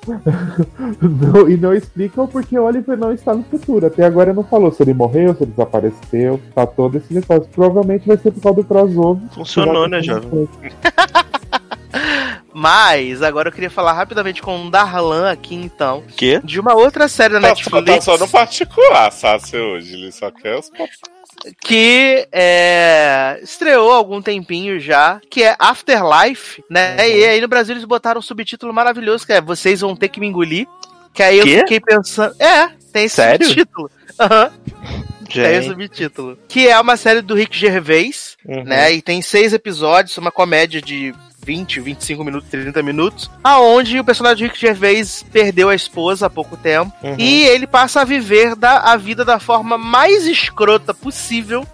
[1.02, 3.86] não- e não explicam porque o Oliver não está no futuro.
[3.88, 6.40] Até agora não falou se ele morreu, se ele desapareceu.
[6.56, 7.50] Tá todo esse negócio.
[7.54, 9.22] Provavelmente vai ser por causa do crossover.
[9.34, 10.48] Funcionou, né, jovem?
[12.54, 16.40] Mas, agora eu queria falar rapidamente com o Darlan aqui, então, Que?
[16.44, 19.94] de uma outra série da Tá, só- tá Netflix só no particular, Sácio, hoje.
[19.94, 20.70] Ele só quer os
[21.62, 26.96] que é, estreou há algum tempinho já, que é Afterlife, né?
[27.10, 30.20] E aí no Brasil eles botaram um subtítulo maravilhoso, que é Vocês Vão Ter Que
[30.20, 30.68] Me Engolir.
[31.14, 32.36] Que aí eu fiquei pensando...
[32.40, 33.46] É, tem esse Sério?
[33.48, 33.90] subtítulo.
[34.20, 34.52] Aham.
[35.32, 35.68] Tem esse Gente.
[35.68, 36.38] subtítulo.
[36.48, 38.64] Que é uma série do Rick Gervais, Uhum.
[38.64, 38.94] né?
[38.94, 41.14] E tem seis episódios, uma comédia de
[41.48, 46.30] 20, 25 minutos, 30 minutos, aonde o personagem de Rick Gervais perdeu a esposa há
[46.30, 47.16] pouco tempo Uhum.
[47.18, 51.66] e ele passa a viver da, a vida da forma mais escrota possível.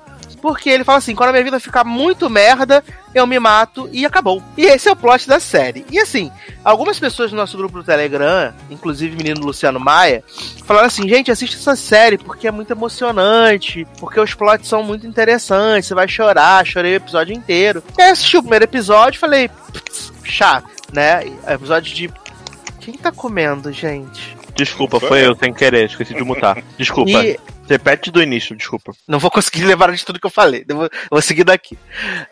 [0.44, 2.84] Porque ele fala assim: quando a minha vida ficar muito merda,
[3.16, 4.44] eu me mato e acabou.
[4.58, 5.86] E esse é o plot da série.
[5.90, 6.30] E assim,
[6.66, 10.22] algumas pessoas do nosso grupo do Telegram, inclusive o menino Luciano Maia,
[10.66, 15.08] falaram assim: gente, assiste essa série porque é muito emocionante, porque os plots são muito
[15.08, 17.82] interessantes, você vai chorar, chorei o episódio inteiro.
[17.98, 21.22] E aí eu assisti o primeiro episódio e falei: "Putz, chato, né?
[21.48, 22.12] Episódio de.
[22.82, 24.36] Quem tá comendo, gente?
[24.54, 26.62] Desculpa, foi eu sem querer, esqueci de mutar.
[26.78, 27.12] Desculpa.
[27.12, 28.94] E Repete do início, desculpa.
[29.08, 30.66] não vou conseguir levar de tudo que eu falei.
[30.68, 31.78] Eu vou, eu vou seguir daqui.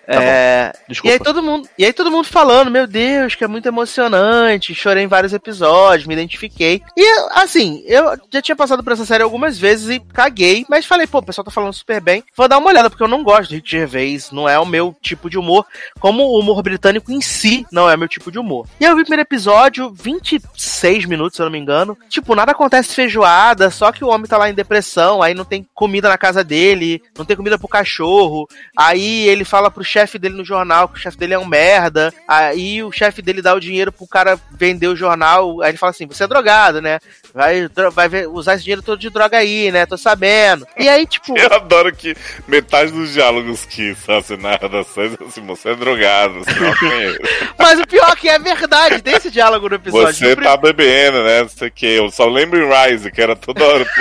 [0.08, 1.14] É, E Desculpa.
[1.14, 5.04] aí todo mundo, e aí todo mundo falando, meu Deus, que é muito emocionante, chorei
[5.04, 6.82] em vários episódios, me identifiquei.
[6.98, 11.08] E assim, eu já tinha passado por essa série algumas vezes e caguei, mas falei,
[11.08, 12.24] pô, o pessoal tá falando super bem.
[12.36, 14.96] Vou dar uma olhada porque eu não gosto de Rick Gervais, não é o meu
[15.02, 15.66] tipo de humor,
[16.00, 18.68] como o humor britânico em si não é meu tipo de humor.
[18.80, 21.98] E aí eu vi o primeiro episódio, 26 minutos, se eu não me engano.
[22.10, 25.66] Tipo, nada acontece feijoada, só que o homem tá lá em depressão, aí não tem
[25.74, 28.48] comida na casa dele, não tem comida pro cachorro.
[28.78, 32.14] Aí ele fala pro chefe dele no jornal que o chefe dele é um merda.
[32.28, 35.62] Aí o chefe dele dá o dinheiro pro cara vender o jornal.
[35.62, 37.00] Aí ele fala assim: você é drogado, né?
[37.34, 39.86] Vai, vai usar esse dinheiro todo de droga aí, né?
[39.86, 40.66] Tô sabendo.
[40.78, 41.38] E aí, tipo.
[41.40, 42.16] Eu adoro que
[42.48, 43.96] metade dos diálogos que
[44.40, 47.20] narra da série é assim, você é drogado, você não conhece.
[47.58, 50.14] Mas o pior é que é verdade, tem esse diálogo no episódio.
[50.14, 51.42] Você No prim- tá bebendo, né?
[51.42, 51.86] Não sei o que.
[51.86, 53.90] Eu só lembro em Rise, que era toda hora do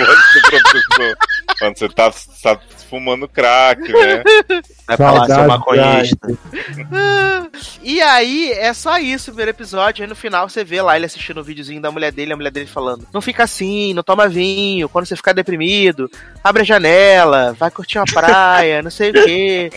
[0.51, 1.10] professor.
[1.59, 2.11] Quando você tá,
[2.43, 2.59] tá
[2.89, 4.23] fumando crack, né?
[4.89, 6.29] É falar seu maconhista.
[7.83, 10.03] E aí, é só isso o primeiro episódio.
[10.03, 12.51] Aí no final você vê lá ele assistindo o videozinho da mulher dele, a mulher
[12.51, 14.89] dele falando: Não fica assim, não toma vinho.
[14.89, 16.11] Quando você ficar deprimido,
[16.43, 19.71] abre a janela, vai curtir uma praia, não sei o que.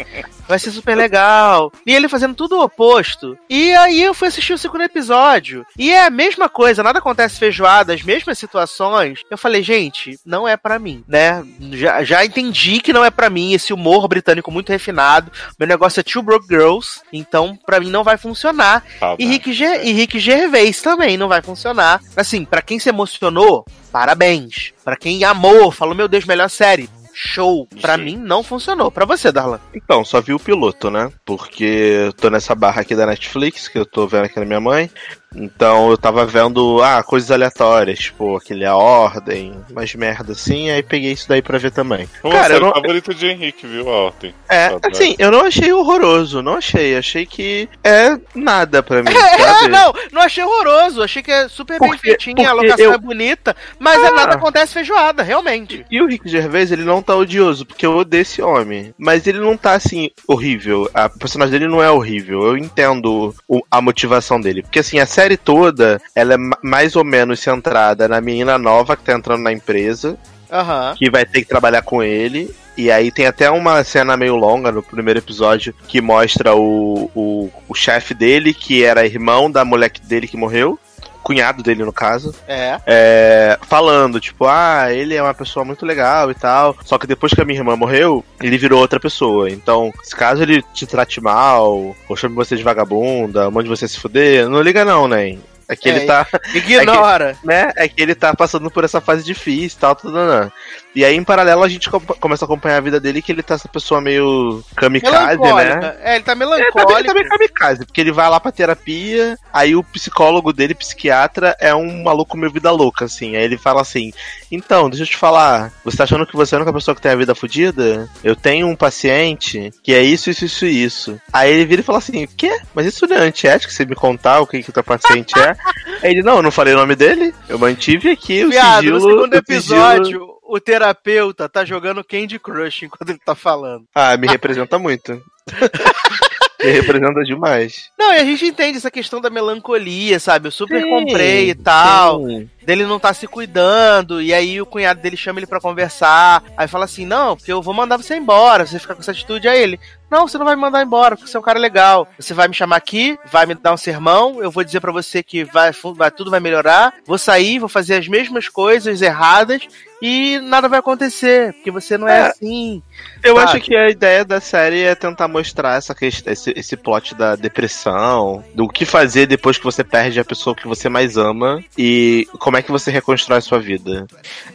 [0.47, 1.71] Vai ser super legal.
[1.85, 3.37] E ele fazendo tudo o oposto.
[3.49, 5.65] E aí eu fui assistir o segundo episódio.
[5.77, 9.21] E é a mesma coisa, nada acontece feijoada, as mesmas situações.
[9.29, 11.43] Eu falei, gente, não é pra mim, né?
[11.71, 15.31] Já, já entendi que não é pra mim esse humor britânico muito refinado.
[15.57, 18.83] Meu negócio é Two Broke Girls, então pra mim não vai funcionar.
[18.99, 19.23] Saudade.
[19.23, 22.01] E Rick, Ge e Rick Gervais também não vai funcionar.
[22.15, 24.73] Assim, pra quem se emocionou, parabéns.
[24.83, 26.89] Pra quem amou, falou, meu Deus, melhor série.
[27.13, 27.67] Show.
[27.79, 28.03] Pra Sim.
[28.03, 28.91] mim não funcionou.
[28.91, 29.59] Pra você, Darlan.
[29.73, 31.11] Então, só vi o piloto, né?
[31.23, 34.59] Porque eu tô nessa barra aqui da Netflix, que eu tô vendo aqui na minha
[34.59, 34.89] mãe.
[35.35, 40.83] Então eu tava vendo, ah, coisas aleatórias, tipo, aquele A Ordem, umas merda assim, aí
[40.83, 42.07] peguei isso daí pra ver também.
[42.21, 44.33] Pô, Cara, série eu não, favorita de Henrique, viu, Alten?
[44.49, 44.95] é, Saudade.
[44.95, 49.67] assim, eu não achei horroroso, não achei, achei que é nada pra mim, É, sabe?
[49.69, 51.01] não, não achei horroroso.
[51.03, 54.07] Achei que é super bem Porque- feitinha, a porque locação eu- é bonita, mas é
[54.07, 54.11] Ah.
[54.11, 55.85] nada acontece feijoada, realmente.
[55.89, 58.93] E o Rick Gervais, ele não tá odioso, porque eu odeio esse homem.
[58.97, 60.89] Mas ele não tá, assim, horrível.
[60.93, 62.41] A- O personagem dele não é horrível.
[62.43, 64.61] Eu entendo o- a motivação dele.
[64.61, 68.95] Porque, assim, a série toda, ela é ma- mais ou menos centrada na menina nova
[68.97, 70.17] que tá entrando na empresa,
[70.51, 70.95] Aham.
[70.97, 72.53] que vai ter que trabalhar com ele.
[72.75, 77.49] E aí tem até uma cena meio longa no primeiro episódio que mostra o, o,
[77.69, 80.79] o chefe dele, que era irmão da mulher que- dele que morreu.
[81.23, 82.79] Cunhado dele, no caso, É.
[82.85, 86.75] é, falando, tipo, ah, ele é uma pessoa muito legal e tal.
[86.83, 89.49] Só que depois que a minha irmã morreu, ele virou outra pessoa.
[89.49, 93.99] Então, se caso ele te trate mal, ou chame você de vagabunda, mande você se
[93.99, 95.37] fuder, não liga não, né?
[95.67, 96.27] É que É, ele tá.
[96.53, 97.37] Ignora.
[97.43, 97.71] né?
[97.75, 100.51] É que ele tá passando por essa fase difícil e tal, tudo, né?
[100.95, 103.41] E aí, em paralelo, a gente com- começa a acompanhar a vida dele, que ele
[103.43, 105.95] tá essa pessoa meio kamikaze, né?
[106.03, 107.03] É, ele tá É, tá bem, melancólico.
[107.05, 111.73] tá bem kamikaze, porque ele vai lá pra terapia, aí o psicólogo dele, psiquiatra, é
[111.73, 113.35] um maluco meio vida louca, assim.
[113.35, 114.11] Aí ele fala assim:
[114.51, 117.01] Então, deixa eu te falar, você tá achando que você é a única pessoa que
[117.01, 118.07] tem a vida fodida?
[118.23, 121.21] Eu tenho um paciente que é isso, isso, isso isso.
[121.31, 122.59] Aí ele vira e fala assim: Quê?
[122.73, 125.55] Mas isso não é antiético você me contar o que, que o teu paciente é?
[126.03, 128.99] aí ele: Não, eu não falei o nome dele, eu mantive aqui o Viado, sigilo.
[128.99, 133.85] no segundo o sigilo- episódio, o terapeuta tá jogando Candy Crush enquanto ele tá falando.
[133.95, 135.21] Ah, me representa muito.
[136.63, 137.89] me representa demais.
[137.97, 140.47] Não, e a gente entende essa questão da melancolia, sabe?
[140.47, 142.25] Eu super Sim, comprei e tal.
[142.25, 142.49] sim.
[142.65, 146.41] Dele não tá se cuidando, e aí o cunhado dele chama ele pra conversar.
[146.55, 148.65] Aí fala assim: Não, porque eu vou mandar você embora.
[148.65, 149.49] Você fica com essa atitude.
[149.49, 149.77] Aí ele:
[150.09, 152.07] Não, você não vai me mandar embora, porque você é um cara legal.
[152.17, 154.41] Você vai me chamar aqui, vai me dar um sermão.
[154.41, 156.93] Eu vou dizer pra você que vai, vai, tudo vai melhorar.
[157.05, 159.67] Vou sair, vou fazer as mesmas coisas erradas
[160.05, 162.21] e nada vai acontecer, porque você não é, É.
[162.27, 162.83] assim.
[163.23, 163.51] Eu Sabe?
[163.51, 167.37] acho que a ideia da série é tentar mostrar essa questão, esse, esse plot da
[167.37, 172.27] depressão, do que fazer depois que você perde a pessoa que você mais ama e
[172.37, 174.05] como é que você reconstrói a sua vida.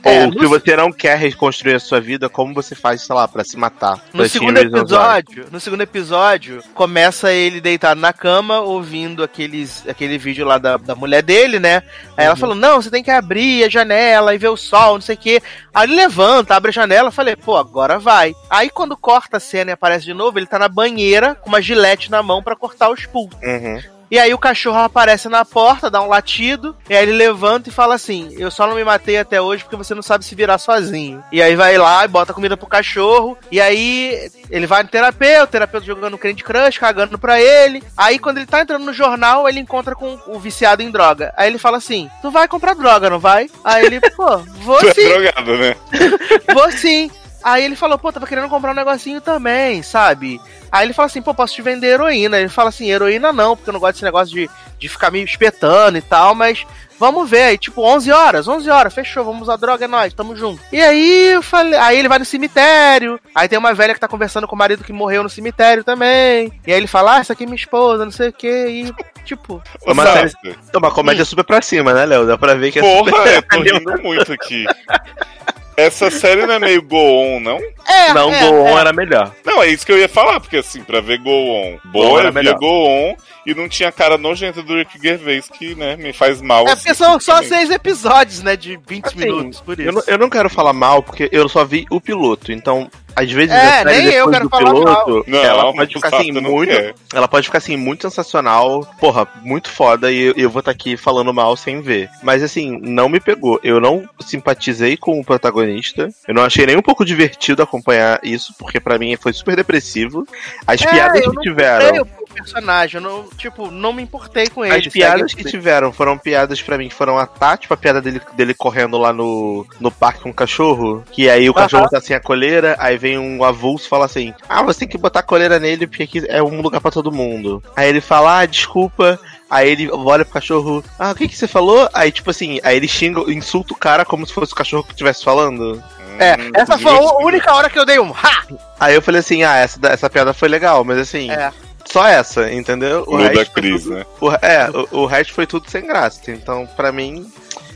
[0.04, 3.14] É, Ou no- se você não quer reconstruir a sua vida, como você faz, sei
[3.16, 4.04] lá, pra se matar.
[4.12, 10.46] No segundo episódio, no segundo episódio, começa ele deitado na cama, ouvindo aqueles, aquele vídeo
[10.46, 11.82] lá da, da mulher dele, né?
[12.16, 15.00] Aí ela falou, não, você tem que abrir a janela e ver o sol, não
[15.00, 15.37] sei o quê.
[15.74, 18.34] Aí ele levanta, abre a janela, falei, pô, agora vai.
[18.48, 21.62] Aí quando corta a cena e aparece de novo, ele tá na banheira com uma
[21.62, 23.38] gilete na mão pra cortar os pulsos.
[23.42, 23.97] Uhum.
[24.10, 27.72] E aí o cachorro aparece na porta, dá um latido, e aí ele levanta e
[27.72, 30.58] fala assim: Eu só não me matei até hoje porque você não sabe se virar
[30.58, 31.22] sozinho.
[31.30, 35.44] E aí vai lá e bota comida pro cachorro, e aí ele vai no terapeuta,
[35.44, 37.82] o terapeuta jogando Candy Crush, cagando pra ele.
[37.96, 41.32] Aí quando ele tá entrando no jornal, ele encontra com o viciado em droga.
[41.36, 43.50] Aí ele fala assim: Tu vai comprar droga, não vai?
[43.62, 45.08] Aí ele, pô, vou Tu é sim.
[45.08, 45.76] drogado, né?
[46.54, 47.10] Vou sim.
[47.42, 50.40] Aí ele falou, pô, tava querendo comprar um negocinho também, sabe?
[50.70, 52.38] Aí ele fala assim, pô, posso te vender heroína.
[52.38, 55.22] Ele fala assim, heroína não, porque eu não gosto desse negócio de, de ficar me
[55.22, 56.66] espetando e tal, mas
[56.98, 57.42] vamos ver.
[57.42, 60.60] Aí, tipo, 11 horas, 11 horas, fechou, vamos usar droga, é nóis, tamo junto.
[60.72, 64.08] E aí eu falei, aí ele vai no cemitério, aí tem uma velha que tá
[64.08, 66.52] conversando com o marido que morreu no cemitério também.
[66.66, 68.94] E aí ele fala, ah, essa aqui é minha esposa, não sei o que, e
[69.24, 69.62] tipo...
[69.86, 70.36] Ô, Uma Sassi,
[70.72, 72.26] É uma comédia super pra cima, né, Léo?
[72.26, 73.34] Dá pra ver que é Porra, super...
[73.34, 74.66] eu tô rindo muito aqui.
[75.78, 77.58] Essa série não é meio go-on, não?
[77.86, 78.80] É, Não, é, Go On é.
[78.80, 79.32] era melhor.
[79.46, 82.28] Não, é isso que eu ia falar, porque assim, pra ver go-on Go-on boa, era
[82.28, 82.58] eu via melhor.
[82.58, 86.66] go-on e não tinha cara nojenta do Rick Gervais, que, né, me faz mal.
[86.68, 87.48] É assim, porque são só também.
[87.48, 89.88] seis episódios, né, de 20 Assim, minutos, por isso.
[89.88, 93.30] Eu não, eu não quero falar mal, porque eu só vi o piloto, então, às
[93.30, 96.30] vezes, É, a série nem eu quero do falar piloto, Não, ela pode ficar assim,
[96.32, 96.70] não muito.
[96.70, 96.94] quer.
[97.14, 100.96] Ela pode ficar assim, muito sensacional, porra, muito foda, e eu, eu vou estar aqui
[100.96, 102.08] falando mal sem ver.
[102.22, 103.58] Mas assim, não me pegou.
[103.62, 106.08] Eu não simpatizei com o protagonista.
[106.26, 110.26] Eu não achei nem um pouco divertido acompanhar isso, porque pra mim foi super depressivo.
[110.66, 112.04] As É, piadas eu que não tiveram.
[112.04, 114.74] comprei personagem, eu não, tipo, não me importei com ele.
[114.76, 118.00] As piadas que tiveram foram piadas pra mim que foram a tá, tipo a piada
[118.00, 121.04] dele, dele correndo lá no, no parque com o cachorro.
[121.12, 124.32] Que aí o cachorro tá sem a coleira, aí vem um avulso e fala assim:
[124.48, 127.12] Ah, você tem que botar a coleira nele porque aqui é um lugar pra todo
[127.12, 127.62] mundo.
[127.76, 129.18] Aí ele fala: Ah, desculpa.
[129.50, 131.88] Aí ele olha pro cachorro, ah, o que que você falou?
[131.94, 134.92] Aí, tipo assim, aí ele xinga, insulta o cara como se fosse o cachorro que
[134.92, 135.82] estivesse falando.
[136.18, 137.26] É, Hum, essa foi a divertido.
[137.26, 138.42] única hora que eu dei um ha!
[138.78, 141.50] Aí eu falei assim, ah, essa, essa piada foi legal, mas assim, É.
[141.90, 143.04] só essa, entendeu?
[143.06, 144.06] O da foi Cris, tudo- né?
[144.20, 146.30] O, é, o, o resto foi tudo sem graça.
[146.30, 147.30] Então, pra mim,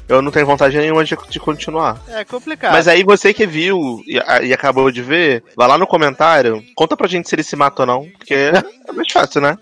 [0.09, 1.99] eu não tenho vontade nenhuma de, de continuar.
[2.09, 2.73] É complicado.
[2.73, 6.63] Mas aí você que viu e, a- e acabou de ver, vai lá no comentário,
[6.75, 8.35] conta pra gente se ele se mata ou não, porque
[8.89, 9.57] é mais fácil, né?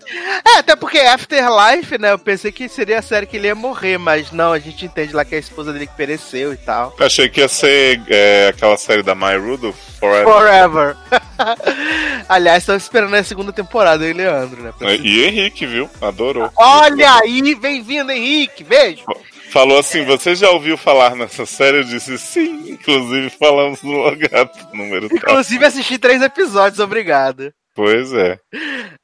[0.45, 2.11] É, até porque Afterlife, né?
[2.11, 5.13] Eu pensei que seria a série que ele ia morrer, mas não, a gente entende
[5.15, 6.93] lá que é a esposa dele que pereceu e tal.
[6.99, 10.25] Achei que ia ser é, aquela série da My Rudolph, Forever.
[10.33, 10.97] Forever.
[12.29, 14.73] Aliás, estamos esperando a segunda temporada, e Leandro, né?
[14.77, 15.89] pra- E Henrique, viu?
[16.01, 16.49] Adorou.
[16.55, 19.03] Olha aí, bem-vindo, Henrique, beijo.
[19.51, 21.77] Falou assim, você já ouviu falar nessa série?
[21.79, 25.17] Eu disse sim, inclusive falamos no Logato número tal.
[25.17, 27.53] Inclusive assisti três episódios, obrigado.
[27.73, 28.37] Pois é.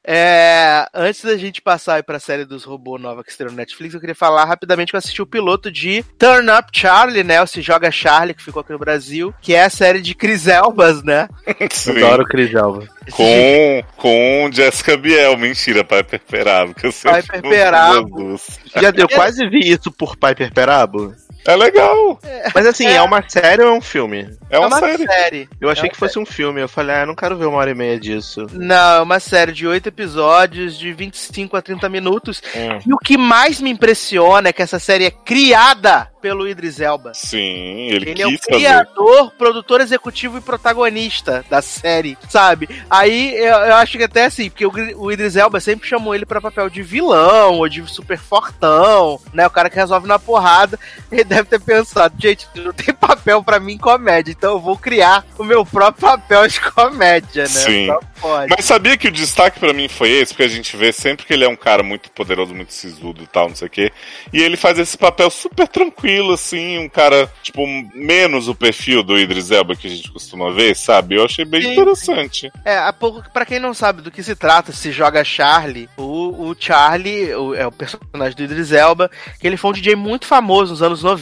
[0.06, 3.94] É, antes da gente passar aí pra série dos robôs nova que estreou no Netflix,
[3.94, 7.40] eu queria falar rapidamente que eu assisti o piloto de Turn Up Charlie, né?
[7.42, 10.46] O Se Joga Charlie, que ficou aqui no Brasil, que é a série de Cris
[10.46, 11.28] Elbas, né?
[11.72, 12.02] Sim.
[12.02, 12.86] Adoro Cris Elba.
[13.10, 18.38] Com, com Jessica Biel, mentira, Piper Perabo, que eu Piper Perabo.
[18.76, 21.14] Já, eu quase vi isso por Piper Perabo.
[21.46, 22.18] É legal,
[22.54, 22.96] Mas assim, é.
[22.96, 23.02] É.
[23.02, 24.28] uma série ou é um filme?
[24.50, 25.48] é uma, série.
[25.60, 26.60] Eu achei É uma que fosse um filme.
[26.60, 28.46] Eu falei, ah, eu não quero ver uma hora e meia disso.
[28.52, 32.42] Não, é uma série de oito episódios, de 25 a 30 minutos.
[32.54, 32.78] Hum.
[32.86, 37.12] E o que mais me impressiona é que essa série é criada pelo Idris Elba.
[37.14, 38.58] Sim, ele, Ele é o quis fazer.
[38.58, 42.68] criador, produtor executivo e protagonista da série, sabe?
[42.90, 46.26] Aí eu, eu acho que até assim, porque o, o Idris Elba sempre chamou ele
[46.26, 49.46] pra papel de vilão ou de super fortão, né?
[49.46, 50.78] O cara que resolve na porrada.
[51.10, 54.76] Ele deve ter pensado, gente, não tem papel pra mim em comédia, então eu vou
[54.76, 57.48] criar o meu próprio papel de comédia, né?
[57.48, 57.86] Sim.
[57.86, 58.54] Só pode.
[58.56, 60.32] Mas sabia que o destaque pra mim foi esse?
[60.32, 63.26] Porque a gente vê sempre que ele é um cara muito poderoso, muito sisudo e
[63.26, 63.92] tal, não sei o quê.
[64.32, 67.64] E ele faz esse papel super tranquilo, assim, um cara, tipo,
[67.94, 71.14] menos o perfil do Idris Elba que a gente costuma ver, sabe?
[71.16, 72.50] Eu achei bem Sim, interessante.
[72.64, 76.48] É, a pouco, pra quem não sabe do que se trata, se joga Charlie, o,
[76.50, 79.10] o Charlie o- é o personagem do Idris Elba,
[79.40, 81.17] que ele foi um DJ muito famoso nos anos 90,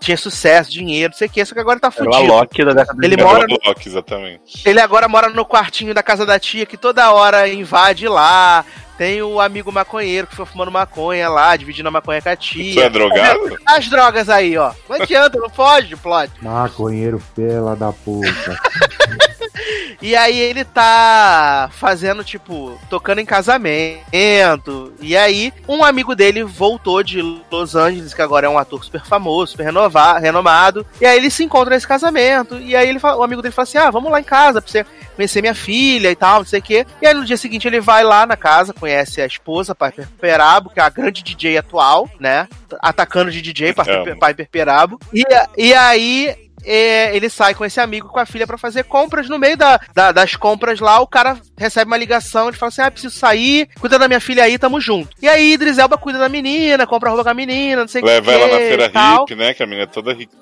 [0.00, 2.32] tinha sucesso, dinheiro, não sei o que, só que agora tá Era o fudido.
[2.32, 4.62] Alok da década Ele mora- o Loki, exatamente.
[4.68, 8.64] Ele agora mora no quartinho da casa da tia, que toda hora invade lá.
[8.98, 12.72] Tem o amigo maconheiro que foi fumando maconha lá, dividindo a maconha com a tia.
[12.72, 13.58] Tu é drogado?
[13.66, 14.72] As drogas aí, ó.
[14.88, 16.30] Não adianta, não foge do plot.
[16.40, 18.58] Maconheiro, fela da puta.
[20.02, 24.92] E aí ele tá fazendo, tipo, tocando em casamento.
[25.00, 27.20] E aí, um amigo dele voltou de
[27.50, 30.86] Los Angeles, que agora é um ator super famoso, super renova- renomado.
[31.00, 32.58] E aí ele se encontra nesse casamento.
[32.60, 34.84] E aí ele o amigo dele fala assim: Ah, vamos lá em casa pra você
[35.14, 36.86] conhecer minha filha e tal, não sei o quê.
[37.00, 40.68] E aí no dia seguinte ele vai lá na casa, conhece a esposa, Piper Perabo,
[40.70, 42.46] que é a grande DJ atual, né?
[42.80, 44.18] Atacando de DJ, Piper.
[44.18, 45.00] Piper Perabo.
[45.14, 45.24] E,
[45.56, 49.28] e aí ele sai com esse amigo com a filha pra fazer compras.
[49.28, 52.48] No meio da, da- das compras lá, o cara recebe uma ligação.
[52.48, 55.10] Ele fala assim: Ah, preciso sair, cuida da minha filha aí, tamo junto.
[55.20, 58.04] E aí, Idris Elba cuida da menina, compra roupa com a menina, não sei o
[58.04, 58.10] que.
[58.10, 59.20] Leva ela na feira tal.
[59.20, 59.54] hippie, né?
[59.54, 60.32] Que a menina é toda rica.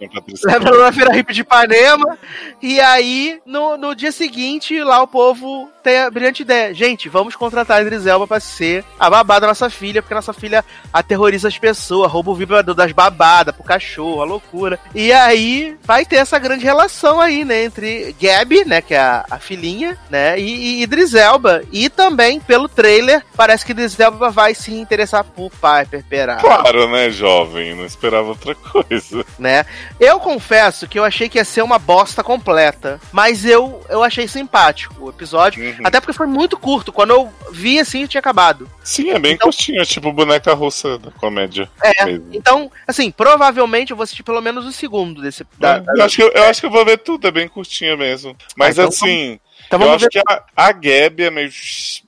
[0.45, 2.19] Leva ela na feira hippie de Ipanema.
[2.63, 6.73] E aí, no, no dia seguinte, lá o povo tem a brilhante ideia.
[6.73, 10.33] Gente, vamos contratar a Idris Elba pra ser a babá da nossa filha, porque nossa
[10.33, 14.79] filha aterroriza as pessoas, rouba o vibrador das babadas pro cachorro, a loucura.
[14.95, 19.25] E aí, vai ter essa grande relação aí, né, entre Gabi, né, que é a,
[19.31, 21.63] a filhinha, né, e, e Idris Elba.
[21.73, 26.89] E também, pelo trailer, parece que Idris Elba vai se interessar por Piper Perabo Claro,
[26.91, 27.75] né, jovem?
[27.75, 29.25] Não esperava outra coisa.
[29.39, 29.65] né?
[30.01, 34.27] Eu confesso que eu achei que ia ser uma bosta completa, mas eu, eu achei
[34.29, 35.75] simpático o episódio, Uhum.
[35.85, 36.93] até porque foi muito curto.
[36.93, 38.69] Quando eu vi assim, tinha acabado.
[38.83, 41.69] Sim, é bem Então- curtinho, é tipo boneca russa da comédia.
[41.83, 42.27] É, mesmo.
[42.33, 45.45] Então, assim, provavelmente eu vou assistir pelo menos o segundo desse.
[45.59, 47.31] da- É, da- eu, acho que, eu, eu acho que eu vou ver tudo, é
[47.31, 48.37] bem curtinha mesmo.
[48.57, 50.11] Mas Ah, então assim, então eu acho ver.
[50.11, 51.51] que a, a Gabi é meio.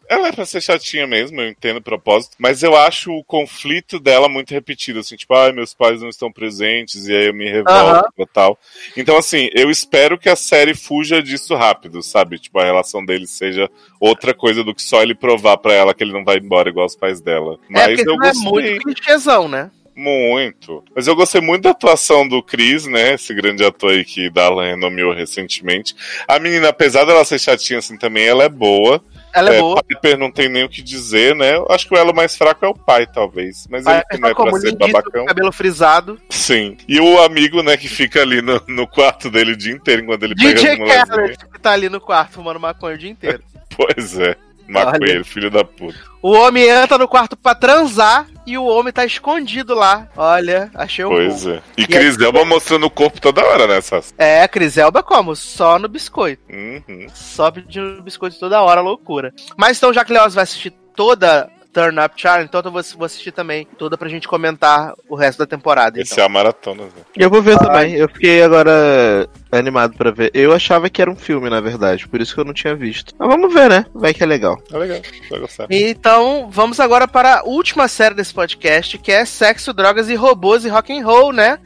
[0.08, 2.36] Ela é pra ser chatinha mesmo, eu entendo o propósito.
[2.38, 6.30] Mas eu acho o conflito dela muito repetido, assim, tipo, ai, meus pais não estão
[6.30, 8.56] presentes, e aí eu me revolto e tal.
[8.96, 12.38] Então, assim, eu espero que a série fuja disso rápido, sabe?
[12.38, 13.68] Tipo, a relação deles seja
[13.98, 16.86] outra coisa do que só ele provar pra ela que ele não vai embora igual
[16.86, 17.58] os pais dela.
[17.64, 18.50] É, Mas porque eu é gostei.
[18.50, 19.70] muito clichêzão, né?
[19.96, 20.84] Muito.
[20.94, 23.14] Mas eu gostei muito da atuação do Chris, né?
[23.14, 25.96] Esse grande ator aí que Darlan renomeou recentemente.
[26.28, 29.02] A menina, apesar dela ser chatinha assim também, ela é boa.
[29.32, 29.82] Ela é, boa.
[29.82, 31.56] Piper não tem nem o que dizer, né?
[31.56, 33.66] Eu acho que o elo mais fraco é o pai, talvez.
[33.70, 35.24] Mas Vai ele não é como pra ser lindíssimo, babacão.
[35.24, 36.20] cabelo frisado.
[36.28, 36.76] Sim.
[36.86, 40.22] E o amigo, né, que fica ali no, no quarto dele o dia inteiro enquanto
[40.22, 41.08] ele pega DJ as mulherzinhas.
[41.08, 43.42] Khaled, que tá ali no quarto fumando maconha o dia inteiro.
[43.76, 44.34] Pois é.
[44.68, 45.98] Maconheiro, filho da puta.
[46.22, 50.08] O homem entra no quarto pra transar e o homem tá escondido lá.
[50.16, 51.60] Olha, achei um Pois é.
[51.76, 53.78] E E Cris Elba mostrando o corpo toda hora, né?
[54.18, 55.36] É, Criselba como?
[55.36, 56.42] Só no biscoito.
[56.50, 57.06] Uhum.
[57.14, 59.32] Só pedindo biscoito toda hora, loucura.
[59.56, 62.82] Mas então, já que o Leoz vai assistir toda Turn Up Charlie, então eu vou,
[62.96, 66.00] vou assistir também toda pra gente comentar o resto da temporada.
[66.00, 66.24] Esse Então.
[66.24, 66.90] é a maratona, né?
[67.14, 67.94] Eu vou ver também.
[67.94, 69.28] Eu fiquei agora
[69.58, 70.30] animado pra ver.
[70.34, 73.14] Eu achava que era um filme, na verdade, por isso que eu não tinha visto.
[73.18, 73.86] Mas vamos ver, né?
[73.94, 74.60] Vai que é legal.
[74.72, 74.98] É legal,
[75.30, 75.66] vai gostar.
[75.70, 80.64] Então, vamos agora para a última série desse podcast, que é Sexo, Drogas e Robôs
[80.64, 81.58] e Rock and Roll, né?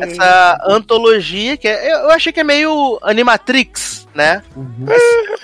[0.00, 4.42] Essa antologia que é, eu, achei que é meio Animatrix, né?
[4.56, 4.86] Uhum.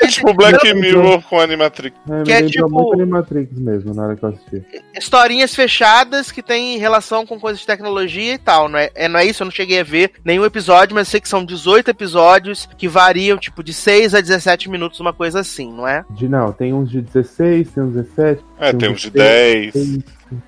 [0.01, 1.97] É tipo Black Mirror com Animatrix.
[2.11, 4.65] É, Que é tipo- muito Animatrix mesmo, na hora que eu assisti.
[4.97, 9.21] Historinhas fechadas que tem relação com coisas de tecnologia e tal, não é, é, não
[9.21, 9.43] é isso?
[9.43, 13.39] Eu não cheguei a ver nenhum episódio, mas sei que são 18 episódios que variam,
[13.39, 16.05] tipo, de 6 a 17 minutos, uma coisa assim, não é?
[16.11, 18.43] De, não, tem uns de 16, tem uns 17.
[18.59, 19.73] É, tem uns de 10.
[19.73, 20.05] tem-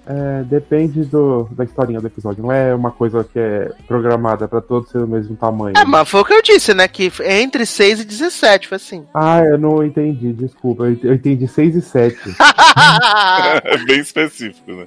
[0.07, 2.43] é, depende do, da historinha do episódio.
[2.43, 5.75] Não é uma coisa que é programada pra todos ser do mesmo tamanho.
[5.75, 6.87] É, mas foi o que eu disse, né?
[6.87, 9.07] Que é entre 6 e 17, foi assim.
[9.15, 10.85] Ah, eu não entendi, desculpa.
[10.85, 12.19] Eu eu entendi 6 e 7.
[13.65, 14.87] É bem específico, né?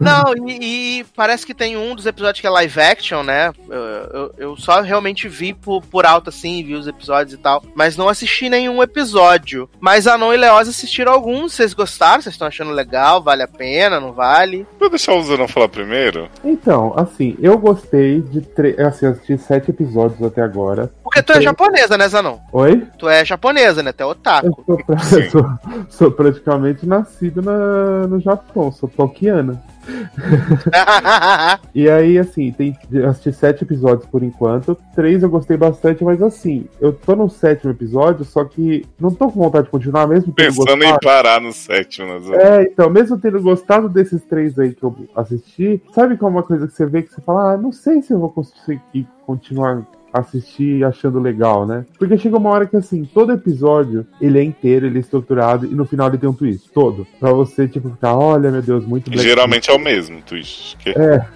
[0.00, 3.52] Não, e, e parece que tem um dos episódios que é live action, né?
[3.68, 7.62] Eu, eu, eu só realmente vi por, por alto, assim, vi os episódios e tal.
[7.74, 9.68] Mas não assisti nenhum episódio.
[9.80, 11.52] Mas a Non e Leoz assistiram alguns.
[11.54, 12.20] Vocês gostaram?
[12.22, 13.22] Vocês estão achando legal?
[13.22, 14.00] Vale a pena?
[14.00, 14.66] Não vale?
[14.78, 16.28] Vou deixar o Zanão falar primeiro.
[16.44, 18.40] Então, assim, eu gostei de.
[18.40, 18.76] Tre...
[18.80, 20.92] Assim, eu assisti 7 episódios até agora.
[21.02, 22.38] Porque tu é japonesa, né, Zanon?
[22.52, 22.86] Oi?
[22.98, 23.92] Tu é japonesa, né?
[23.92, 24.64] Tu é Eu otaku.
[24.66, 24.98] sou, pra-
[25.30, 25.46] sou,
[25.88, 29.62] sou praticamente nascido na, no Japão, sou tokiana.
[31.74, 34.78] E aí, assim, tem, eu assisti sete episódios por enquanto.
[34.94, 39.30] Três eu gostei bastante, mas assim, eu tô no sétimo episódio, só que não tô
[39.30, 41.00] com vontade de continuar, mesmo Pensando em gostado.
[41.00, 42.20] parar no sétimo, né?
[42.20, 42.40] Zanão?
[42.40, 46.42] É, então, mesmo tendo gostado desses três aí que eu assisti, sabe qual é uma
[46.42, 49.84] coisa que você vê que você fala, ah, não sei se eu vou conseguir continuar
[50.14, 51.84] assistir achando legal, né?
[51.98, 55.74] Porque chega uma hora que, assim, todo episódio, ele é inteiro, ele é estruturado, e
[55.74, 57.04] no final ele tem um twist, todo.
[57.18, 60.76] Pra você, tipo, ficar, olha, meu Deus, muito Black Geralmente é o mesmo, Twitch.
[60.76, 60.90] Que...
[60.90, 61.26] É.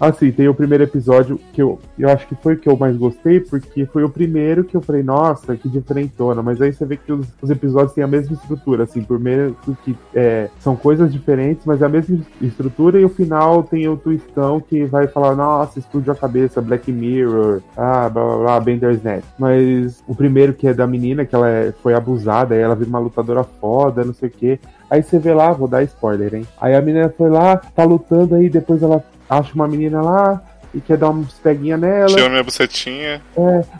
[0.00, 2.96] Assim, tem o primeiro episódio que eu, eu acho que foi o que eu mais
[2.96, 6.42] gostei, porque foi o primeiro que eu falei, nossa, que diferentona.
[6.42, 9.56] Mas aí você vê que os, os episódios têm a mesma estrutura, assim, por meio
[9.84, 13.96] que é, são coisas diferentes, mas é a mesma estrutura, e o final tem o
[13.96, 19.02] twistão que vai falar, nossa, explodiu a cabeça, Black Mirror, ah, blá blá blá, Bender's
[19.02, 19.24] Net.
[19.38, 22.88] Mas o primeiro que é da menina, que ela é- foi abusada, aí ela vira
[22.90, 24.58] uma lutadora foda, não sei o quê.
[24.90, 26.46] Aí você vê lá, vou dar spoiler, hein?
[26.60, 30.42] Aí a menina foi lá, tá lutando aí, depois ela acha uma menina lá
[30.74, 32.08] e quer dar uns peguinha nela.
[32.08, 33.22] Tira minha bucetinha.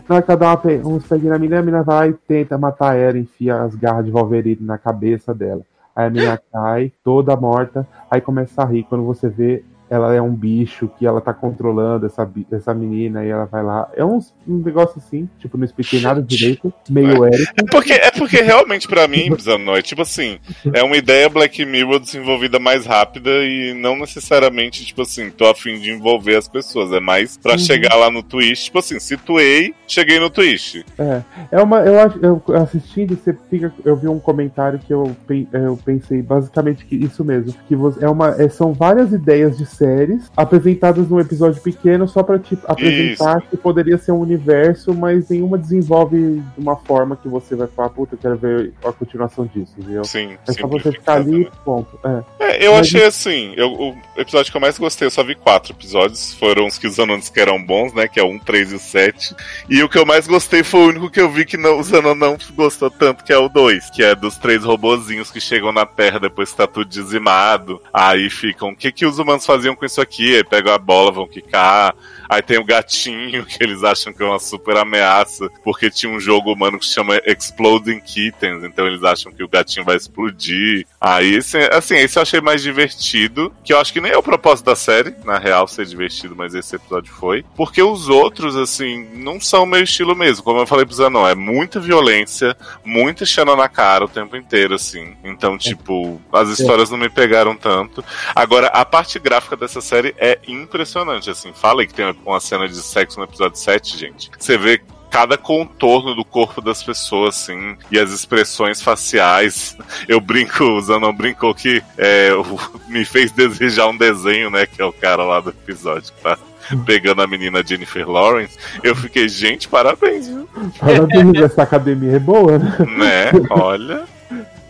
[0.07, 2.57] Na hora que ela dá uma uns peguinha na menina, a menina vai e tenta
[2.57, 5.61] matar ela, enfia as garras de Wolverine na cabeça dela.
[5.95, 8.83] Aí a menina cai, toda morta, aí começa a rir.
[8.83, 13.29] Quando você vê, ela é um bicho que ela tá controlando essa, essa menina e
[13.29, 13.89] ela vai lá.
[13.95, 17.53] É uns, um negócio assim, tipo, não expliquei nada direito, meio Érico.
[17.57, 20.39] É porque, é porque realmente, pra mim, Bizano, é tipo assim,
[20.73, 25.79] é uma ideia Black Mirror desenvolvida mais rápida e não necessariamente, tipo assim, tô afim
[25.79, 26.91] de envolver as pessoas.
[26.91, 27.57] É mais pra Uhum.
[27.59, 30.85] chegar lá no twist, tipo assim, situei, cheguei no twist.
[30.97, 31.21] É,
[31.51, 35.15] é uma, eu eu assistindo, você fica, eu vi um comentário que eu,
[35.53, 39.65] eu pensei basicamente que isso mesmo, que você, é uma, é, são várias ideias de
[39.75, 45.29] séries apresentadas num episódio pequeno só pra tipo apresentar que poderia ser um universo, mas
[45.29, 49.45] nenhuma desenvolve de uma forma que você vai falar, puta, eu quero ver a continuação
[49.45, 50.03] disso, entendeu?
[50.05, 51.51] Sim, É só você ficar ali, né?
[51.63, 51.99] ponto.
[52.03, 52.23] É.
[52.39, 55.35] É, eu Mas- achei assim, eu- o episódio que eu mais gostei, eu só vi
[55.35, 58.39] quatro episódios, foram os que os Zanon que eram bons, né, que é o 1,
[58.39, 59.33] 3 e o 7,
[59.69, 61.83] e o que eu mais gostei foi o único que eu vi que não, o
[61.83, 65.71] Zanon não gostou tanto, que é o 2, que é dos três robozinhos que chegam
[65.71, 69.64] na Terra depois que tá tudo dizimado, aí ficam, o que que os humanos faziam
[69.73, 70.43] com isso aqui?
[70.43, 71.95] Pegam a bola, vão quicar,
[72.29, 76.19] Aí tem o gatinho, que eles acham que é uma super ameaça, porque tinha um
[76.19, 80.85] jogo humano que se chama Exploding Kittens, então eles acham que o gatinho vai explodir.
[80.99, 84.23] Aí, esse, assim, esse eu achei mais divertido, que eu acho que nem é o
[84.23, 87.45] propósito da série, na real, ser divertido, mas esse episódio foi.
[87.55, 90.43] Porque os outros, assim, não são meu estilo mesmo.
[90.43, 94.75] Como eu falei pro Zanon, é muita violência, muita xana na cara o tempo inteiro,
[94.75, 95.15] assim.
[95.23, 98.03] Então, tipo, as histórias não me pegaram tanto.
[98.35, 101.53] Agora, a parte gráfica dessa série é impressionante, assim.
[101.53, 104.31] Falei que tem uma cena de sexo no episódio 7, gente.
[104.37, 109.77] Você vê cada contorno do corpo das pessoas, assim, e as expressões faciais.
[110.07, 112.31] Eu brinco, o Zanon brincou que é,
[112.89, 114.65] me fez desejar um desenho, né?
[114.65, 116.37] Que é o cara lá do episódio que tá
[116.85, 118.57] pegando a menina Jennifer Lawrence.
[118.83, 120.49] Eu fiquei, gente, parabéns, viu?
[120.79, 122.75] Parabéns, essa academia é boa, né?
[122.97, 123.31] Né?
[123.49, 124.14] Olha.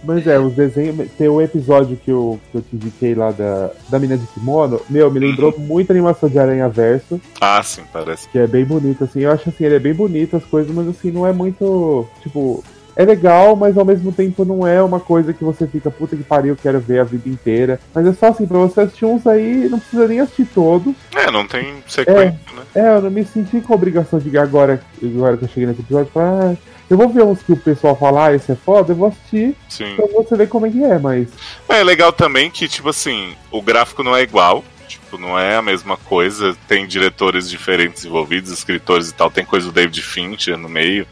[0.05, 1.09] Mas é, os desenhos.
[1.17, 4.79] Tem um episódio que eu, que eu te indiquei lá da, da mina de kimono.
[4.89, 8.29] Meu, me lembrou muito a animação de Aranha Verso, Ah, sim, parece.
[8.29, 9.21] que é bem bonito, assim.
[9.21, 12.07] Eu acho assim, ele é bem bonito as coisas, mas assim, não é muito.
[12.21, 12.63] Tipo.
[12.97, 16.23] É legal, mas ao mesmo tempo não é uma coisa que você fica, puta que
[16.23, 17.77] pariu, eu quero ver a vida inteira.
[17.93, 20.95] Mas é só assim, pra você assistir uns aí, não precisa nem assistir todos.
[21.13, 22.63] É, não tem sequência, né?
[22.73, 25.81] É, eu não me senti com a obrigação de agora, agora que eu cheguei nesse
[25.81, 26.55] episódio, falar, ah,
[26.89, 29.55] eu vou ver uns que o pessoal fala, ah, esse é foda, eu vou assistir,
[29.67, 29.95] Sim.
[29.95, 31.27] pra você ver como é que é, mas.
[31.67, 34.63] É legal também que, tipo assim, o gráfico não é igual.
[34.87, 36.55] Tipo, não é a mesma coisa.
[36.67, 39.31] Tem diretores diferentes envolvidos, escritores e tal.
[39.31, 41.07] Tem coisa do David Fincher no meio.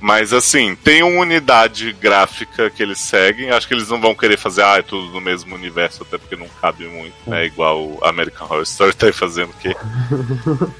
[0.00, 3.50] Mas assim, tem uma unidade gráfica que eles seguem.
[3.50, 6.36] Acho que eles não vão querer fazer, ah, é tudo no mesmo universo, até porque
[6.36, 7.46] não cabe muito, né?
[7.46, 9.74] Igual o American Horror Story tá aí fazendo o quê?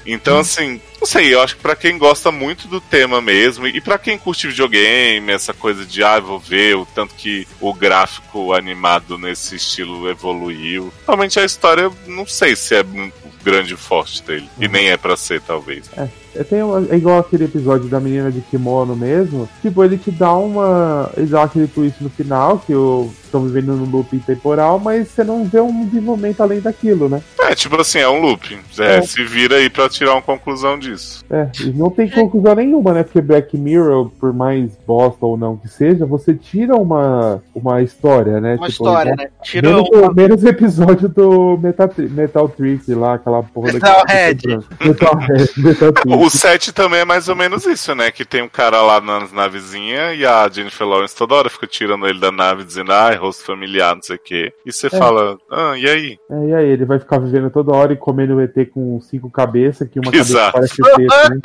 [0.05, 3.79] Então, assim, não sei, eu acho que pra quem gosta muito do tema mesmo, e
[3.79, 8.53] pra quem curte videogame, essa coisa de, ah, vou ver o tanto que o gráfico
[8.53, 10.91] animado nesse estilo evoluiu.
[11.05, 13.11] Realmente a história, não sei se é um
[13.43, 14.49] grande forte dele.
[14.59, 15.89] E nem é pra ser, talvez.
[15.95, 16.07] É,
[16.49, 19.47] tem uma- é igual aquele episódio da menina de kimono mesmo.
[19.61, 21.09] Tipo, ele te dá uma.
[21.17, 25.23] Ele dá aquele twist no final, que o estão vivendo num loop temporal, mas você
[25.23, 27.21] não vê um desenvolvimento além daquilo, né?
[27.39, 28.57] É, tipo assim, é um loop.
[28.77, 29.01] É, É.
[29.01, 31.23] Se vira aí pra tirar uma conclusão disso.
[31.29, 33.03] É, e não tem conclusão nenhuma, né?
[33.03, 38.39] Porque Black Mirror, por mais bosta ou não que seja, você tira uma, uma história,
[38.41, 38.55] né?
[38.55, 39.29] Uma história, né?
[39.43, 44.47] Tira Menos, um- o menos o episódio do Metal, Metal Trick lá, aquela porra Metalhead.
[44.83, 45.51] Metalhead.
[45.57, 46.15] Metal Trick.
[46.15, 48.11] O 7 também é mais ou menos isso, né?
[48.11, 52.07] Que tem um cara lá na navezinha e a Jennifer Lawrence toda hora fica tirando
[52.07, 54.53] ele da nave, dizendo, ai, rosto familiar, não sei o quê.
[54.65, 56.19] E você fala, ah, e aí?
[56.29, 59.29] É, e aí, ele vai ficar vivendo toda hora e comendo o ET com cinco
[59.29, 60.53] cabeças, que uma cabeça Exato.
[60.53, 61.39] parece teta, né?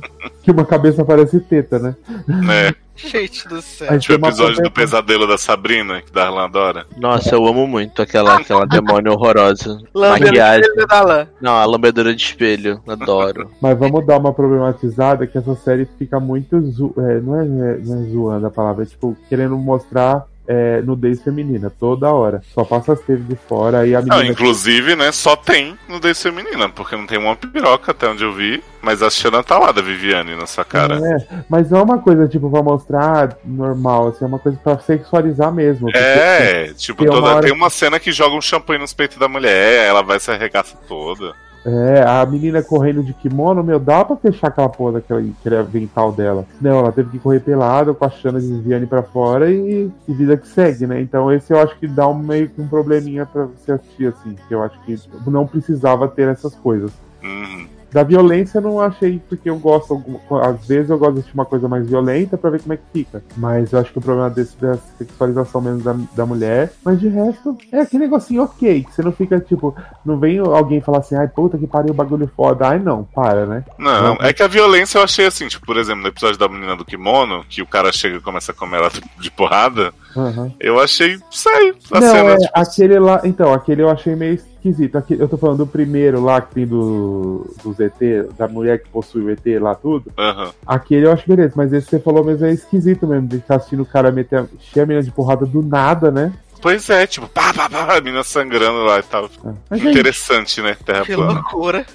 [0.42, 1.94] Que uma cabeça parece teta, né?
[2.26, 2.74] Né?
[3.08, 3.98] Gente do céu.
[3.98, 6.86] Tipo o episódio do pesadelo da Sabrina, que Darlan adora.
[6.98, 9.80] Nossa, eu amo muito aquela, aquela demônio horrorosa.
[9.94, 10.68] Maquiagem.
[10.76, 11.26] da.
[11.40, 12.80] Não, a lambedora de espelho.
[12.86, 13.50] Adoro.
[13.60, 16.60] Mas vamos dar uma problematizada que essa série fica muito.
[16.70, 16.92] Zo...
[16.98, 21.70] É, não, é, não é zoando a palavra, é tipo, querendo mostrar é, nudez feminina
[21.70, 22.42] toda hora.
[22.52, 24.32] Só passa as teve de fora aí a Não, menina.
[24.32, 28.60] inclusive, né, só tem nudez feminina, porque não tem uma piroca até onde eu vi.
[28.82, 30.96] Mas a Xana tá lá da Viviane nessa cara.
[30.96, 34.78] É, mas não é uma coisa tipo pra mostrar normal, assim, é uma coisa pra
[34.78, 35.82] sexualizar mesmo.
[35.92, 38.94] porque- É, tipo, tem uma toda, hora- tem uma cena que joga um champanhe nos
[38.94, 41.32] peitos da mulher, ela vai se arregaça toda.
[41.64, 46.10] É, a menina correndo de kimono, meu, dá pra fechar aquela porra daquele aquele avental
[46.10, 46.46] dela.
[46.60, 50.12] Não, ela teve que correr pelada com a Xana de Viviane pra fora e, e
[50.12, 51.00] vida que segue, né?
[51.00, 54.36] Então esse eu acho que dá um meio que um probleminha pra você assistir, assim.
[54.48, 56.92] Que eu acho que não precisava ter essas coisas.
[57.22, 57.79] Uhum.
[57.92, 60.00] Da violência eu não achei, porque eu gosto,
[60.42, 62.82] às vezes eu gosto de assistir uma coisa mais violenta pra ver como é que
[62.92, 63.22] fica.
[63.36, 66.72] Mas eu acho que o problema desse é a sexualização mesmo da, da mulher.
[66.84, 70.80] Mas de resto, é aquele negocinho ok, que você não fica tipo, não vem alguém
[70.80, 72.68] falar assim, ai puta que pariu, bagulho foda.
[72.68, 73.64] Ai não, para, né?
[73.78, 74.18] Não, Uhum.
[74.20, 76.84] é que a violência eu achei assim, tipo, por exemplo, no episódio da menina do
[76.84, 80.52] kimono, que o cara chega e começa a comer ela de porrada, Aham.
[80.60, 83.20] eu achei, sei, a Não, cena, é, tipo, aquele lá.
[83.24, 84.96] Então, aquele eu achei meio esquisito.
[84.96, 88.88] Aquele- eu tô falando do primeiro lá que tem do, do ZT, da mulher que
[88.90, 90.12] possui o ET lá tudo.
[90.18, 90.50] aham.
[90.66, 93.56] Aquele eu acho beleza, mas esse que você falou mesmo é esquisito mesmo, de ficar
[93.56, 96.32] assistindo o cara meter, encher a menina de porrada do nada, né?
[96.62, 99.30] Pois é, tipo, pá, pá, pá, a menina sangrando lá e tal.
[99.72, 101.32] Gente, Interessante, né, Terra Que plana.
[101.32, 101.86] loucura.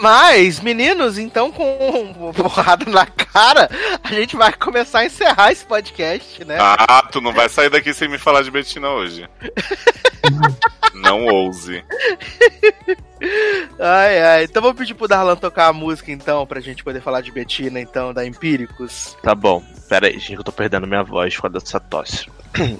[0.00, 3.68] Mas, meninos, então com porrada na cara,
[4.04, 6.56] a gente vai começar a encerrar esse podcast, né?
[6.60, 9.28] Ah, tu não vai sair daqui sem me falar de Betina hoje.
[10.94, 11.82] não ouse.
[13.78, 14.44] Ai, ai.
[14.44, 17.80] Então vou pedir pro Darlan tocar a música, então, pra gente poder falar de Betina,
[17.80, 19.16] então, da Empíricos.
[19.22, 19.62] Tá bom.
[19.88, 22.26] Pera aí, gente, que eu tô perdendo minha voz com a dessa tosse.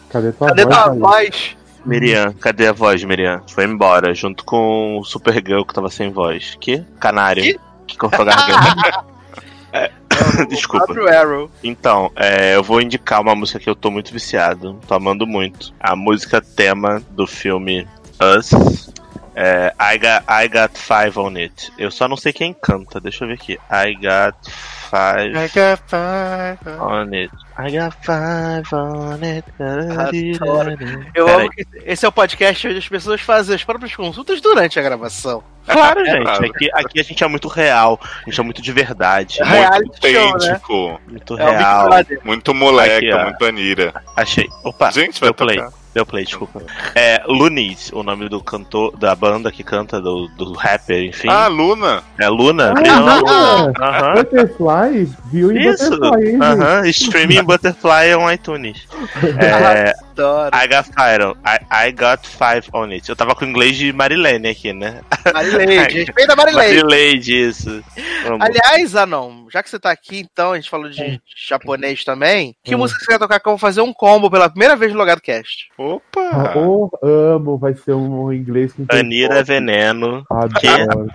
[0.09, 0.77] cadê tua Cadê voz?
[0.77, 0.99] tua Thaís?
[1.01, 1.57] voz?
[1.89, 3.43] Miriam, cadê a voz, Miriam?
[3.49, 6.57] Foi embora, junto com o Supergirl que tava sem voz.
[6.61, 6.85] Que?
[7.01, 7.43] Canário.
[7.43, 7.59] Que?
[7.87, 9.05] Que cortou a garganta.
[9.71, 9.91] É,
[10.49, 10.93] Desculpa.
[10.93, 11.51] O Arrow.
[11.63, 15.75] Então, é, eu vou indicar uma música que eu tô muito viciado, tô amando muito.
[15.79, 17.87] A música tema do filme
[18.19, 18.91] Us.
[19.35, 21.73] É, I, got, I Got Five on It.
[21.79, 23.59] Eu só não sei quem canta, deixa eu ver aqui.
[23.71, 24.51] I Got
[24.91, 25.37] Five
[26.81, 27.31] on It.
[27.61, 29.45] I Got Five on It.
[30.41, 30.71] Adoro.
[31.15, 31.65] Eu Pera amo aí.
[31.65, 35.43] que esse é o podcast onde as pessoas fazem as próprias consultas durante a gravação.
[35.67, 36.23] Claro, gente.
[36.23, 36.47] Claro.
[36.47, 39.43] Aqui, aqui a gente é muito real, a gente é muito de verdade.
[39.43, 39.45] É.
[39.45, 40.31] Muito Reality show, né?
[40.31, 41.01] autêntico.
[41.09, 41.89] Muito É real.
[42.25, 42.55] Muito
[42.97, 43.25] Aqui, ó.
[43.25, 44.03] muito Anira.
[44.17, 44.49] Achei.
[44.63, 45.57] Opa, Gente, vai play.
[45.59, 45.73] tocar.
[45.95, 46.63] Deu play, desculpa.
[46.95, 51.29] É Lunis, o nome do cantor, da banda que canta, do, do rapper, enfim.
[51.29, 52.03] Ah, Luna.
[52.19, 52.75] É Luna?
[52.77, 54.15] Ah, Aham.
[54.15, 58.87] Butterfly, viu Isso, Butterfly, hein, aham, streaming Butterfly on iTunes.
[59.39, 60.51] É, Adoro.
[60.55, 63.09] I got five, on- I, I got five on it.
[63.09, 65.01] Eu tava com o inglês de Marilene aqui, né?
[65.33, 65.99] Marileide.
[66.05, 66.83] Respeita a Marileide.
[66.85, 67.85] Marilene, isso.
[68.27, 68.39] Amo.
[68.43, 72.55] Aliás, Anon, já que você tá aqui, então, a gente falou de japonês também.
[72.65, 72.79] Que Hum.
[72.79, 75.21] música você quer tocar que eu vou fazer um combo pela primeira vez no Logado
[75.21, 75.69] Cast?
[75.79, 76.21] Opa!
[76.33, 80.25] Ah, oh, amo, vai ser um inglês com Anira é veneno.
[80.31, 81.09] Adoro.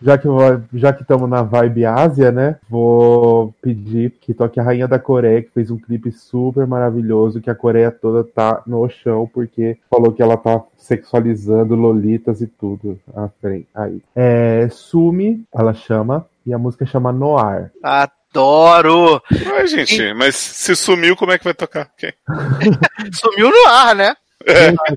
[0.00, 0.28] Já que
[0.74, 2.56] já que estamos na vibe Ásia, né?
[2.68, 7.50] Vou pedir que toque a Rainha da Coreia, que fez um clipe super maravilhoso, que
[7.50, 12.98] a Coreia toda tá no chão, porque falou que ela tá sexualizando lolitas e tudo.
[13.14, 13.68] À frente.
[13.74, 14.00] Aí.
[14.14, 17.70] É, Sumi, ela chama, e a música chama Noir.
[17.82, 19.22] Adoro!
[19.30, 21.90] Ué, gente, mas se sumiu, como é que vai tocar?
[21.96, 22.12] Quem?
[23.12, 24.14] Sumiu no ar, né?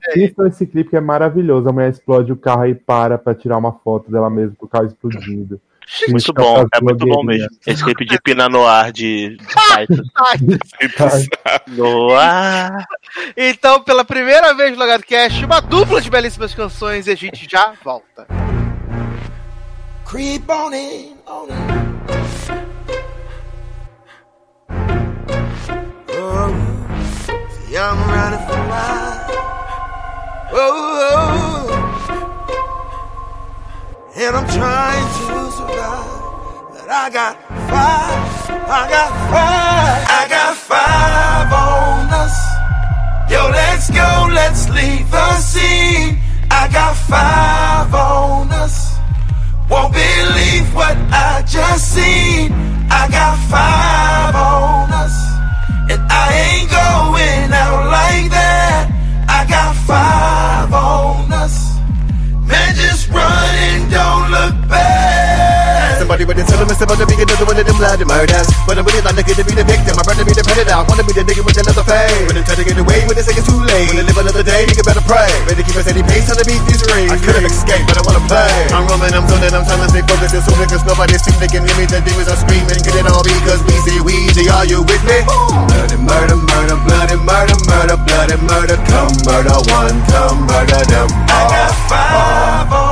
[0.09, 1.67] Assistam esse clipe que é maravilhoso.
[1.67, 4.69] A mulher explode o carro e para pra tirar uma foto dela mesma com o
[4.69, 5.59] carro explodindo.
[6.07, 7.49] Muito bom, é muito bom mesmo.
[7.67, 11.27] Esse clipe de Pina Noir de, de Titus.
[11.67, 12.85] Noir.
[13.35, 17.47] Então, pela primeira vez no Logado Cast, uma dupla de belíssimas canções e a gente
[17.49, 18.25] já volta.
[20.05, 21.91] Creep on in, on in.
[26.13, 26.49] Oh,
[27.67, 29.10] see, I'm running for life.
[30.53, 30.59] Oh,
[31.13, 32.11] oh,
[34.17, 36.11] and I'm trying to survive.
[36.73, 37.37] But I got
[37.71, 42.35] five, I got five, I got five on us.
[43.31, 46.19] Yo, let's go, let's leave the scene.
[46.51, 48.97] I got five on us.
[49.69, 52.51] Won't believe what I just seen.
[52.91, 55.15] I got five on us.
[55.89, 58.50] And I ain't going out like that.
[66.25, 66.37] Back.
[66.37, 68.47] Somebody with the settlement, about to be another one of them bloody murders.
[68.67, 69.97] But I'm really not looking to be the victim.
[69.97, 70.75] I'd rather be the predator.
[70.77, 72.29] I wanna be the nigga with another fame.
[72.29, 73.89] When they try to get away, when they say it's too late.
[73.89, 75.29] When they live another day, nigga better pray.
[75.49, 77.09] Better keep a steady pace on the beat these rings.
[77.09, 78.53] I could have escaped, but I wanna play.
[78.69, 81.49] I'm roaming, I'm zoning, I'm trying to stay focused and sober, cause nobody seems they
[81.49, 81.85] can hear me.
[81.89, 84.85] The demons are screaming, could it all be cause we say we, G, are you
[84.85, 85.25] with me?
[85.25, 88.77] Bloody murder, murder, bloody murder, murder, bloody murder.
[88.85, 91.33] Come murder one, come murder them all.
[91.33, 92.90] I got five.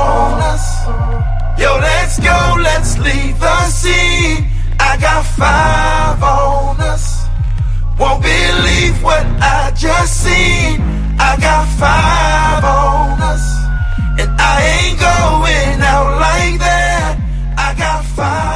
[1.60, 4.48] Yo, let's go, let's leave the scene.
[4.80, 7.26] I got five on us.
[7.98, 10.80] Won't believe what I just seen.
[11.20, 13.44] I got five on us.
[14.20, 17.18] And I ain't going out like that.
[17.58, 18.49] I got five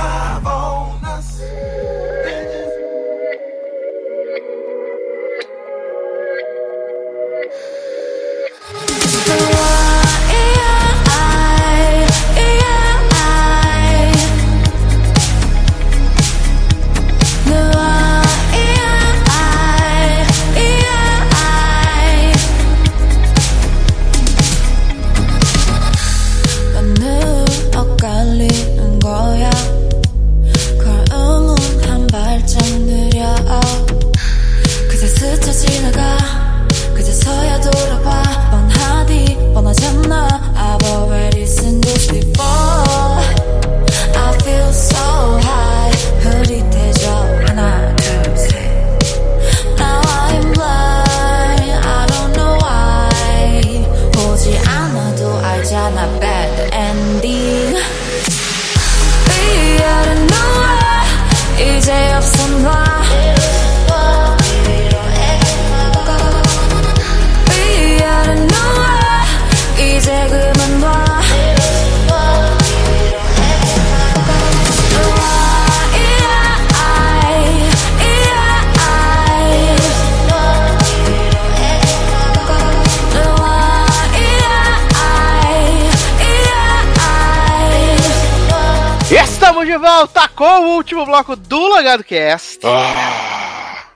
[89.95, 92.59] volta com o último bloco do Logado Cast.
[92.65, 93.24] Ah,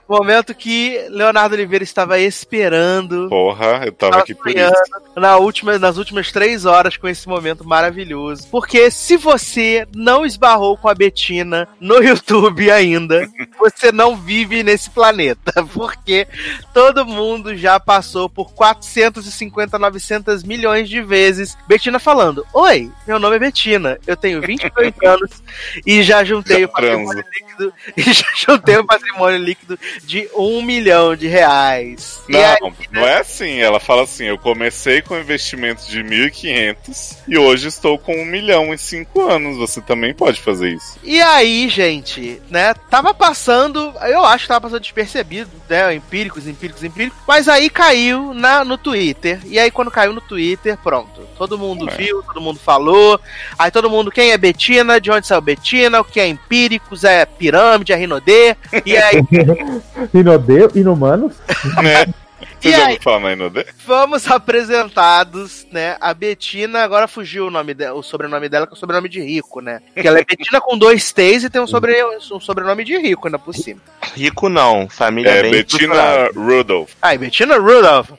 [0.09, 3.29] Momento que Leonardo Oliveira estava esperando.
[3.29, 4.71] porra, eu tava aqui por isso.
[5.15, 8.47] na última, nas últimas três horas com esse momento maravilhoso.
[8.49, 13.29] Porque se você não esbarrou com a Betina no YouTube ainda,
[13.59, 15.53] você não vive nesse planeta.
[15.71, 16.27] Porque
[16.73, 23.35] todo mundo já passou por 450, 900 milhões de vezes Betina falando: Oi, meu nome
[23.35, 25.43] é Betina, eu tenho 22 anos
[25.85, 27.73] e já juntei Já o patrimônio líquido.
[27.95, 32.21] E já juntei o patrimônio líquido de um milhão de reais.
[32.27, 32.57] Não, aí,
[32.91, 33.59] não é assim.
[33.59, 38.73] Ela fala assim: eu comecei com investimento de 1.500 e hoje estou com um milhão
[38.73, 39.57] em cinco anos.
[39.57, 40.97] Você também pode fazer isso.
[41.03, 42.73] E aí, gente, né?
[42.89, 45.93] Tava passando, eu acho que tava passando despercebido, né?
[45.93, 47.19] Empíricos, empíricos, empíricos.
[47.27, 49.39] Mas aí caiu na, no Twitter.
[49.45, 51.21] E aí, quando caiu no Twitter, pronto.
[51.37, 51.95] Todo mundo É.
[51.95, 53.19] viu, todo mundo falou.
[53.57, 54.99] Aí todo mundo, quem é Betina?
[54.99, 56.01] De onde saiu Betina?
[56.01, 57.03] O que é Empíricos?
[57.03, 57.93] É Pirâmide?
[57.93, 58.55] É Rinodê?
[58.85, 59.21] E aí,
[60.13, 61.33] Inodeu, inumanos?
[61.81, 62.05] né?
[62.61, 62.99] Você E aí?
[63.01, 63.65] falar na?
[63.85, 65.95] Fomos apresentados, né?
[65.99, 69.21] A Betina, agora fugiu o nome dela, o sobrenome dela, que é o sobrenome de
[69.21, 69.81] rico, né?
[69.93, 73.27] Que ela é Betina com dois T's e tem um, sobre, um sobrenome de rico
[73.27, 73.79] ainda por cima.
[74.13, 76.31] Rico não, família É bem Bettina estruturada.
[76.39, 76.91] Rudolph.
[77.01, 78.09] Ah, e Betina Rudolph.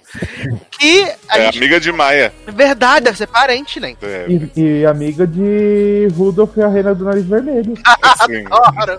[0.80, 1.58] Que a É gente.
[1.58, 2.32] amiga de Maia.
[2.46, 3.94] Verdade, deve ser parente, né?
[4.00, 4.50] É, E,
[4.80, 7.74] e amiga de Rudolph e a Reina do Nariz Vermelho.
[8.50, 8.98] Adoro.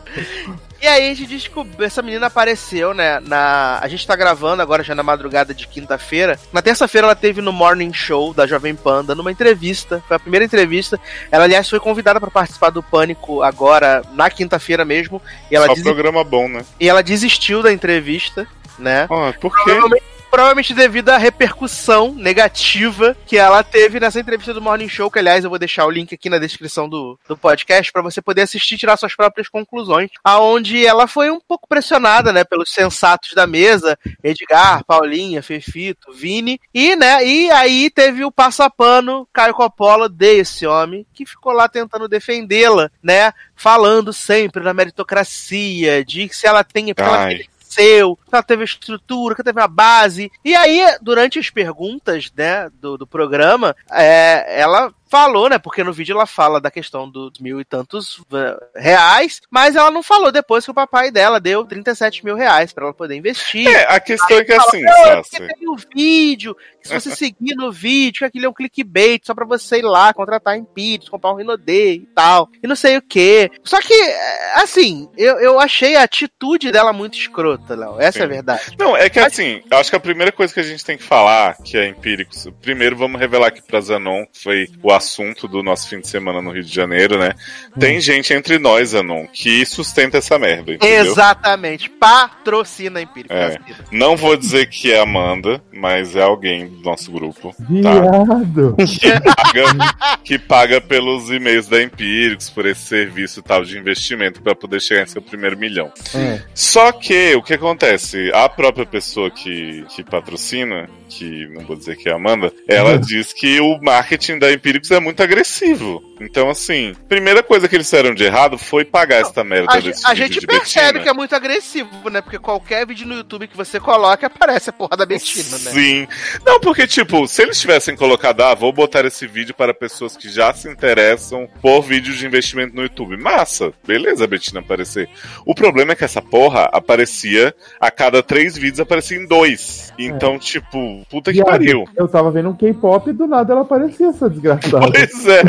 [0.80, 3.80] E aí a gente descobriu, essa menina apareceu, né, na...
[3.82, 6.40] A gente tá gravando agora já na madrugada de quinta-feira.
[6.54, 10.04] Na terça-feira ela teve no Morning Show da Jovem Pan, dando uma entrevista.
[10.08, 11.00] Foi a primeira entrevista.
[11.32, 15.20] Ela, aliás, foi convidada para participar do Pânico agora, na quinta-feira mesmo.
[15.52, 16.64] E ela, Só programa bom, né?
[16.80, 18.48] e ela desistiu da entrevista,
[18.80, 19.06] né?
[19.10, 19.64] Ó, por quê?
[19.66, 25.20] Provavelmente, provavelmente devido à repercussão negativa que ela teve nessa entrevista do Morning Show, que
[25.20, 28.44] aliás eu vou deixar o link aqui na descrição do, do podcast para você poder
[28.44, 30.10] assistir e tirar suas próprias conclusões.
[30.24, 36.62] Aonde ela foi um pouco pressionada, né, pelos sensatos da mesa, Edgar, Paulinha, Fefito, Vini,
[36.74, 42.08] e né, e aí teve o passapano Caio Coppola desse homem que ficou lá tentando
[42.08, 47.46] defendê-la, né, falando sempre da meritocracia, de que se ela tem porque ela Ai.
[47.72, 50.32] Cresceu, que ela teve estrutura, que ela teve a base.
[50.44, 55.92] E aí, durante as perguntas, né, do, do programa, é, ela falou, né, porque no
[55.92, 60.32] vídeo ela fala da questão dos mil e tantos eh, reais, mas ela não falou
[60.32, 63.68] depois que o papai dela deu 37 mil reais pra ela poder investir.
[63.68, 65.38] É, a questão é que Fala, assim, "Não, Sassi.
[65.38, 69.22] porque tem o vídeo, que se você seguir no vídeo, que aquilo é um clickbait
[69.26, 72.96] só pra você ir lá, contratar Empíricos, comprar um Rinodê e tal, e não sei
[72.98, 73.52] o que.
[73.66, 78.00] Só que, é, assim, eu, eu achei a atitude dela muito escrota, Léo.
[78.00, 78.34] Essa é a Sim.
[78.34, 78.76] verdade.
[78.80, 81.04] Não, é que assim, eu acho que a primeira coisa que a gente tem que
[81.04, 85.64] falar, que é empíricos, primeiro vamos revelar aqui pra Zanon, que foi o assunto do
[85.64, 87.34] nosso fim de semana no Rio de Janeiro, né?
[87.80, 91.12] Tem gente entre nós, Zanon, que sustenta essa merda, entendeu?
[91.12, 91.90] Exatamente.
[91.90, 93.36] Patrocina Empíricos.
[93.36, 93.58] É.
[93.92, 97.54] Não vou dizer que é a Amanda, mas é alguém do nosso grupo.
[97.58, 97.66] Tá?
[97.68, 98.76] Viado!
[98.78, 104.56] Que paga, que paga pelos e-mails da Empíricos, por esse serviço tal de investimento pra
[104.56, 105.92] poder chegar em seu primeiro milhão.
[106.14, 106.42] É.
[106.54, 108.32] Só que o que acontece?
[108.34, 112.98] A própria pessoa que, que patrocina, que não vou dizer que é a Amanda, ela
[112.98, 116.02] diz que o marketing da Empíricos é muito agressivo.
[116.22, 120.06] Então, assim, primeira coisa que eles fizeram de errado foi pagar esta merda A, desse
[120.06, 121.04] a vídeo gente de percebe Betina.
[121.04, 122.22] que é muito agressivo, né?
[122.22, 125.72] Porque qualquer vídeo no YouTube que você coloca aparece a porra da Betina, né?
[125.72, 126.08] Sim.
[126.46, 130.30] Não, porque, tipo, se eles tivessem colocado, ah, vou botar esse vídeo para pessoas que
[130.30, 133.18] já se interessam por vídeos de investimento no YouTube.
[133.18, 133.74] Massa.
[133.86, 135.10] Beleza, Betina aparecer.
[135.46, 139.92] O problema é que essa porra aparecia a cada três vídeos, aparecia em dois.
[139.98, 141.86] Então, tipo, puta que pariu.
[141.96, 144.92] Eu tava vendo um K-pop e do nada ela aparecia, essa desgraçada.
[144.92, 145.42] Pois é.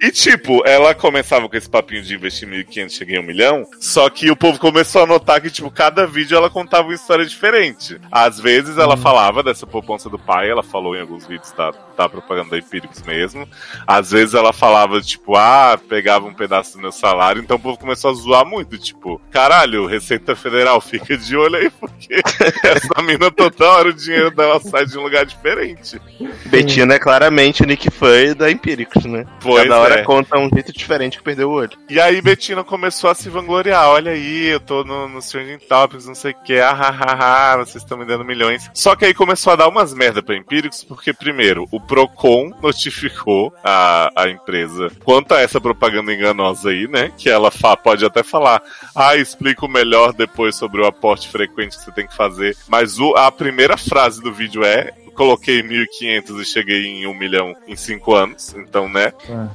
[0.00, 3.64] E tipo, ela começava com esse papinho de investir 1.500, cheguei a um milhão.
[3.78, 7.24] Só que o povo começou a notar que, tipo, cada vídeo ela contava uma história
[7.24, 8.00] diferente.
[8.10, 12.08] Às vezes ela falava dessa poupança do pai, ela falou em alguns vídeos da, da
[12.08, 13.46] propaganda da Empíricos mesmo.
[13.86, 17.42] Às vezes ela falava, tipo, ah, pegava um pedaço do meu salário.
[17.42, 18.78] Então o povo começou a zoar muito.
[18.78, 22.20] Tipo, caralho, Receita Federal, fica de olho aí, porque
[22.64, 26.00] essa mina toda hora o dinheiro dela sai de um lugar diferente.
[26.46, 29.26] Betina é claramente o Nick Fury da Empíricos, né?
[29.40, 30.02] Pois Cada hora é.
[30.02, 31.78] conta um jeito diferente que perdeu o olho.
[31.88, 33.88] E aí Betina começou a se vangloriar.
[33.88, 36.58] Olha aí, eu tô no, no Stranger Topics, não sei o que.
[36.58, 38.70] Ah, ah, ah, ah, vocês estão me dando milhões.
[38.72, 43.52] Só que aí começou a dar umas merda pra Empíricos, porque primeiro, o Procon notificou
[43.64, 47.10] a, a empresa quanto a essa propaganda enganosa aí, né?
[47.18, 48.62] Que ela fa- pode até falar,
[48.94, 52.56] ah, explico melhor depois sobre o aporte frequente que você tem que fazer.
[52.68, 57.54] Mas o, a primeira frase do vídeo é coloquei 1.500 e cheguei em 1 milhão
[57.68, 58.54] em 5 anos.
[58.56, 59.12] Então, né?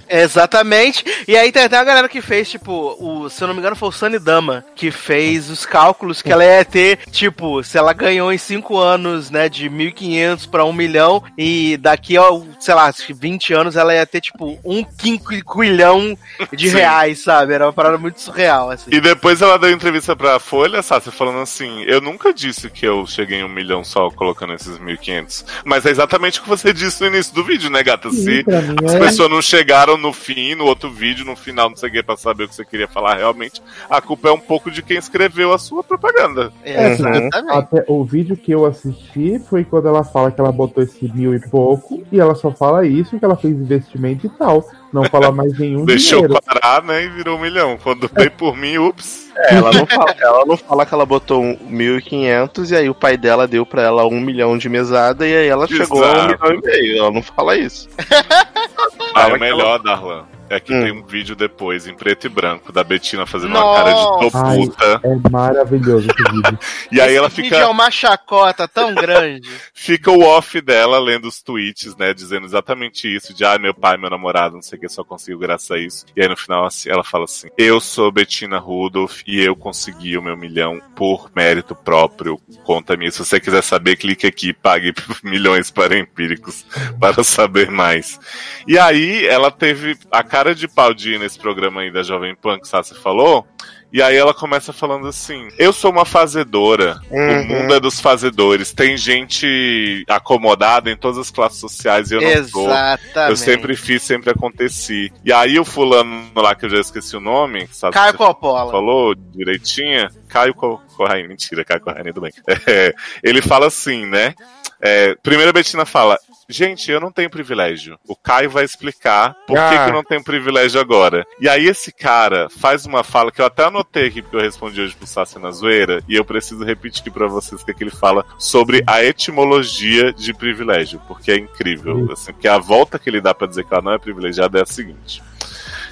[0.07, 1.03] Exatamente.
[1.27, 3.75] E aí tem até a galera que fez, tipo, o, se eu não me engano,
[3.75, 7.93] foi o Sunny Dama, que fez os cálculos que ela ia ter, tipo, se ela
[7.93, 12.21] ganhou em 5 anos, né, de 1.500 pra 1 milhão, e daqui a,
[12.59, 16.15] sei lá, acho que 20 anos ela ia ter, tipo, um quinquilhão
[16.55, 16.75] de Sim.
[16.75, 17.53] reais, sabe?
[17.53, 18.91] Era uma parada muito surreal, assim.
[18.93, 23.07] E depois ela deu entrevista pra Folha, Sácia, falando assim: Eu nunca disse que eu
[23.07, 25.54] cheguei em um milhão só colocando esses 1.500.
[25.63, 28.09] Mas é exatamente o que você disse no início do vídeo, né, gata?
[28.09, 28.43] Sim, Se mim
[28.85, 28.99] as é.
[28.99, 32.17] pessoas não chegaram no fim, no outro vídeo, no final, não sei o que, pra
[32.17, 35.53] saber o que você queria falar realmente, a culpa é um pouco de quem escreveu
[35.53, 36.51] a sua propaganda.
[36.63, 37.37] É, Exatamente.
[37.49, 41.33] Até o vídeo que eu assisti foi quando ela fala que ela botou esse mil
[41.33, 44.65] e pouco e ela só fala isso, que ela fez investimento e tal.
[44.95, 46.41] Não fala mais nenhum Deixou dinheiro.
[46.43, 47.77] parar, né, e virou um milhão.
[47.83, 49.25] Quando veio por mim, ups.
[49.37, 52.95] É, ela não fala, ela não fala que ela botou um 1.500 e aí o
[52.95, 56.11] pai dela deu pra ela um milhão de mesada e aí ela chegou a um
[56.13, 56.27] Exato.
[56.53, 56.97] milhão e meio.
[56.99, 57.89] Ela não fala isso.
[57.99, 60.23] Ah, Fala é que ela- melhor, Darlan.
[60.55, 60.83] É que Hum.
[60.83, 64.37] tem um vídeo depois, em preto e branco, da Betina fazendo uma cara de tô
[64.37, 65.01] Ai, puta.
[65.03, 66.59] é maravilhoso esse vídeo.
[66.91, 67.57] E aí ela Esse fica.
[67.57, 69.49] é uma chacota tão grande.
[69.73, 72.13] fica o off dela lendo os tweets, né?
[72.13, 75.39] Dizendo exatamente isso: de ah, meu pai, meu namorado, não sei o que, só consigo
[75.39, 76.05] graças a isso.
[76.15, 80.17] E aí no final assim, ela fala assim: Eu sou Bettina Rudolph e eu consegui
[80.17, 82.39] o meu milhão por mérito próprio.
[82.63, 83.11] Conta me.
[83.11, 86.65] Se você quiser saber, clique aqui e pague milhões para empíricos
[86.99, 88.19] para saber mais.
[88.67, 92.35] E aí ela teve a cara de pau de ir nesse programa aí da Jovem
[92.35, 93.47] Pan que Sassi falou.
[93.93, 96.99] E aí ela começa falando assim: Eu sou uma fazedora.
[97.09, 97.45] O Uhum.
[97.45, 98.73] mundo é dos fazedores.
[98.73, 102.65] Tem gente acomodada em todas as classes sociais e eu não sou.
[102.65, 103.29] Exatamente.
[103.29, 105.11] Eu sempre fiz, sempre aconteci.
[105.23, 107.93] E aí o fulano lá, que eu já esqueci o nome, sabe?
[107.93, 108.71] Caio Coppola.
[108.71, 112.33] falou direitinho, Caio Co- Corraine, mentira, Caio Corraine, tudo bem.
[112.67, 112.93] É,
[113.23, 114.33] ele fala assim, né?
[114.81, 116.17] É, primeiro a Betina fala,
[116.49, 117.97] gente, eu não tenho privilégio.
[118.07, 119.83] O Caio vai explicar por que, Ah.
[119.85, 121.25] que eu não tenho privilégio agora.
[121.39, 124.81] E aí esse cara faz uma fala que eu até anotei aqui, porque eu respondi
[124.81, 127.91] hoje pro Sassi na zoeira, e eu preciso repetir pra vocês o que, que ele
[127.91, 132.09] fala sobre a etimologia de privilégio, porque é incrível.
[132.11, 134.61] Assim, porque a volta que ele dá pra dizer que ela não é privilegiada é
[134.63, 135.21] a seguinte.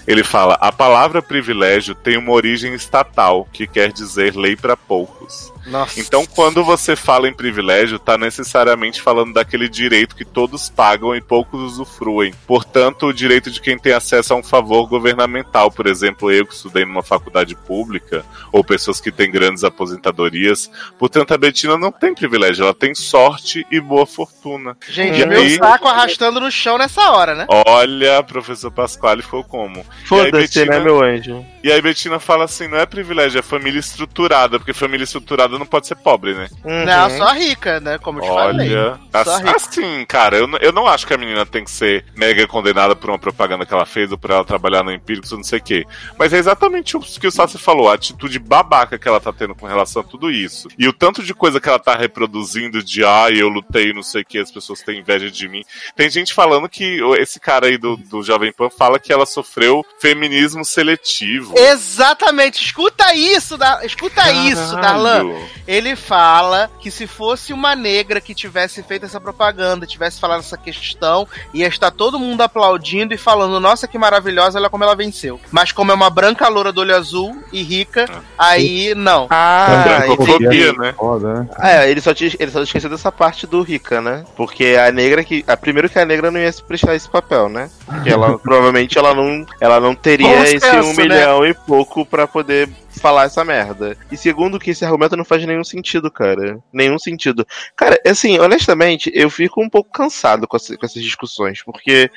[0.05, 5.52] Ele fala: a palavra privilégio tem uma origem estatal, que quer dizer lei para poucos.
[5.65, 5.99] Nossa.
[5.99, 11.21] Então, quando você fala em privilégio, tá necessariamente falando daquele direito que todos pagam e
[11.21, 12.33] poucos usufruem.
[12.45, 16.53] Portanto, o direito de quem tem acesso a um favor governamental, por exemplo, eu que
[16.53, 20.69] estudei numa faculdade pública, ou pessoas que têm grandes aposentadorias.
[20.99, 24.75] Portanto, a Betina não tem privilégio, ela tem sorte e boa fortuna.
[24.89, 27.45] Gente, E meu aí- saco arrastando no chão nessa hora, né?
[27.49, 29.85] Olha, professor Pasquale foi como.
[30.05, 31.45] Foda-se, aí, Betina- né, meu anjo?
[31.63, 35.65] E aí Betina fala assim, não é privilégio, é família estruturada, porque família estruturada não
[35.65, 36.49] pode ser pobre, né?
[36.61, 36.85] Uhum.
[36.85, 37.97] Não, só rica, né?
[37.97, 38.75] Como eu te falei.
[38.75, 40.05] Olha, Só assim, rica.
[40.07, 43.17] cara, eu, eu não acho que a menina tem que ser mega condenada por uma
[43.17, 45.85] propaganda que ela fez ou por ela trabalhar no Empíricos ou não sei o quê.
[46.19, 49.55] Mas é exatamente o que o Sassi falou, a atitude babaca que ela tá tendo
[49.55, 50.67] com relação a tudo isso.
[50.77, 54.21] E o tanto de coisa que ela tá reproduzindo de, ah, eu lutei, não sei
[54.21, 55.63] o que, as pessoas têm inveja de mim.
[55.95, 59.85] Tem gente falando que esse cara aí do, do Jovem Pan fala que ela sofreu
[59.97, 61.52] feminismo seletivo.
[61.55, 63.85] Exatamente, escuta isso, da...
[63.85, 65.27] escuta isso, Darlan.
[65.27, 65.53] Caralho.
[65.67, 70.57] Ele fala que se fosse uma negra que tivesse feito essa propaganda, tivesse falado essa
[70.57, 75.39] questão, ia estar todo mundo aplaudindo e falando, nossa, que maravilhosa, olha como ela venceu.
[75.51, 78.05] Mas como é uma branca loura do olho azul e rica,
[78.37, 79.27] aí não.
[79.29, 80.79] Ah, Brancofobia, entendi.
[80.79, 80.93] né?
[80.97, 81.47] Foda, né?
[81.61, 84.25] É, ele só, te, ele só esqueceu dessa parte do Rica, né?
[84.35, 85.43] Porque a negra que.
[85.47, 87.69] A, primeiro que a negra não ia se prestar esse papel, né?
[87.85, 91.03] Porque ela provavelmente ela não, ela não teria Bom esse senso, um né?
[91.03, 93.97] milhão e pouco pra poder falar essa merda.
[94.11, 96.59] E segundo que esse argumento não faz nenhum sentido, cara.
[96.71, 97.45] Nenhum sentido.
[97.75, 102.09] Cara, assim, honestamente, eu fico um pouco cansado com, essa- com essas discussões, porque,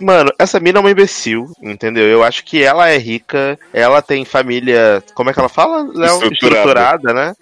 [0.00, 2.04] mano, essa mina é uma imbecil, entendeu?
[2.06, 5.02] Eu acho que ela é rica, ela tem família.
[5.14, 5.82] Como é que ela fala?
[6.14, 6.32] Estruturada.
[6.34, 7.34] Estruturada, né?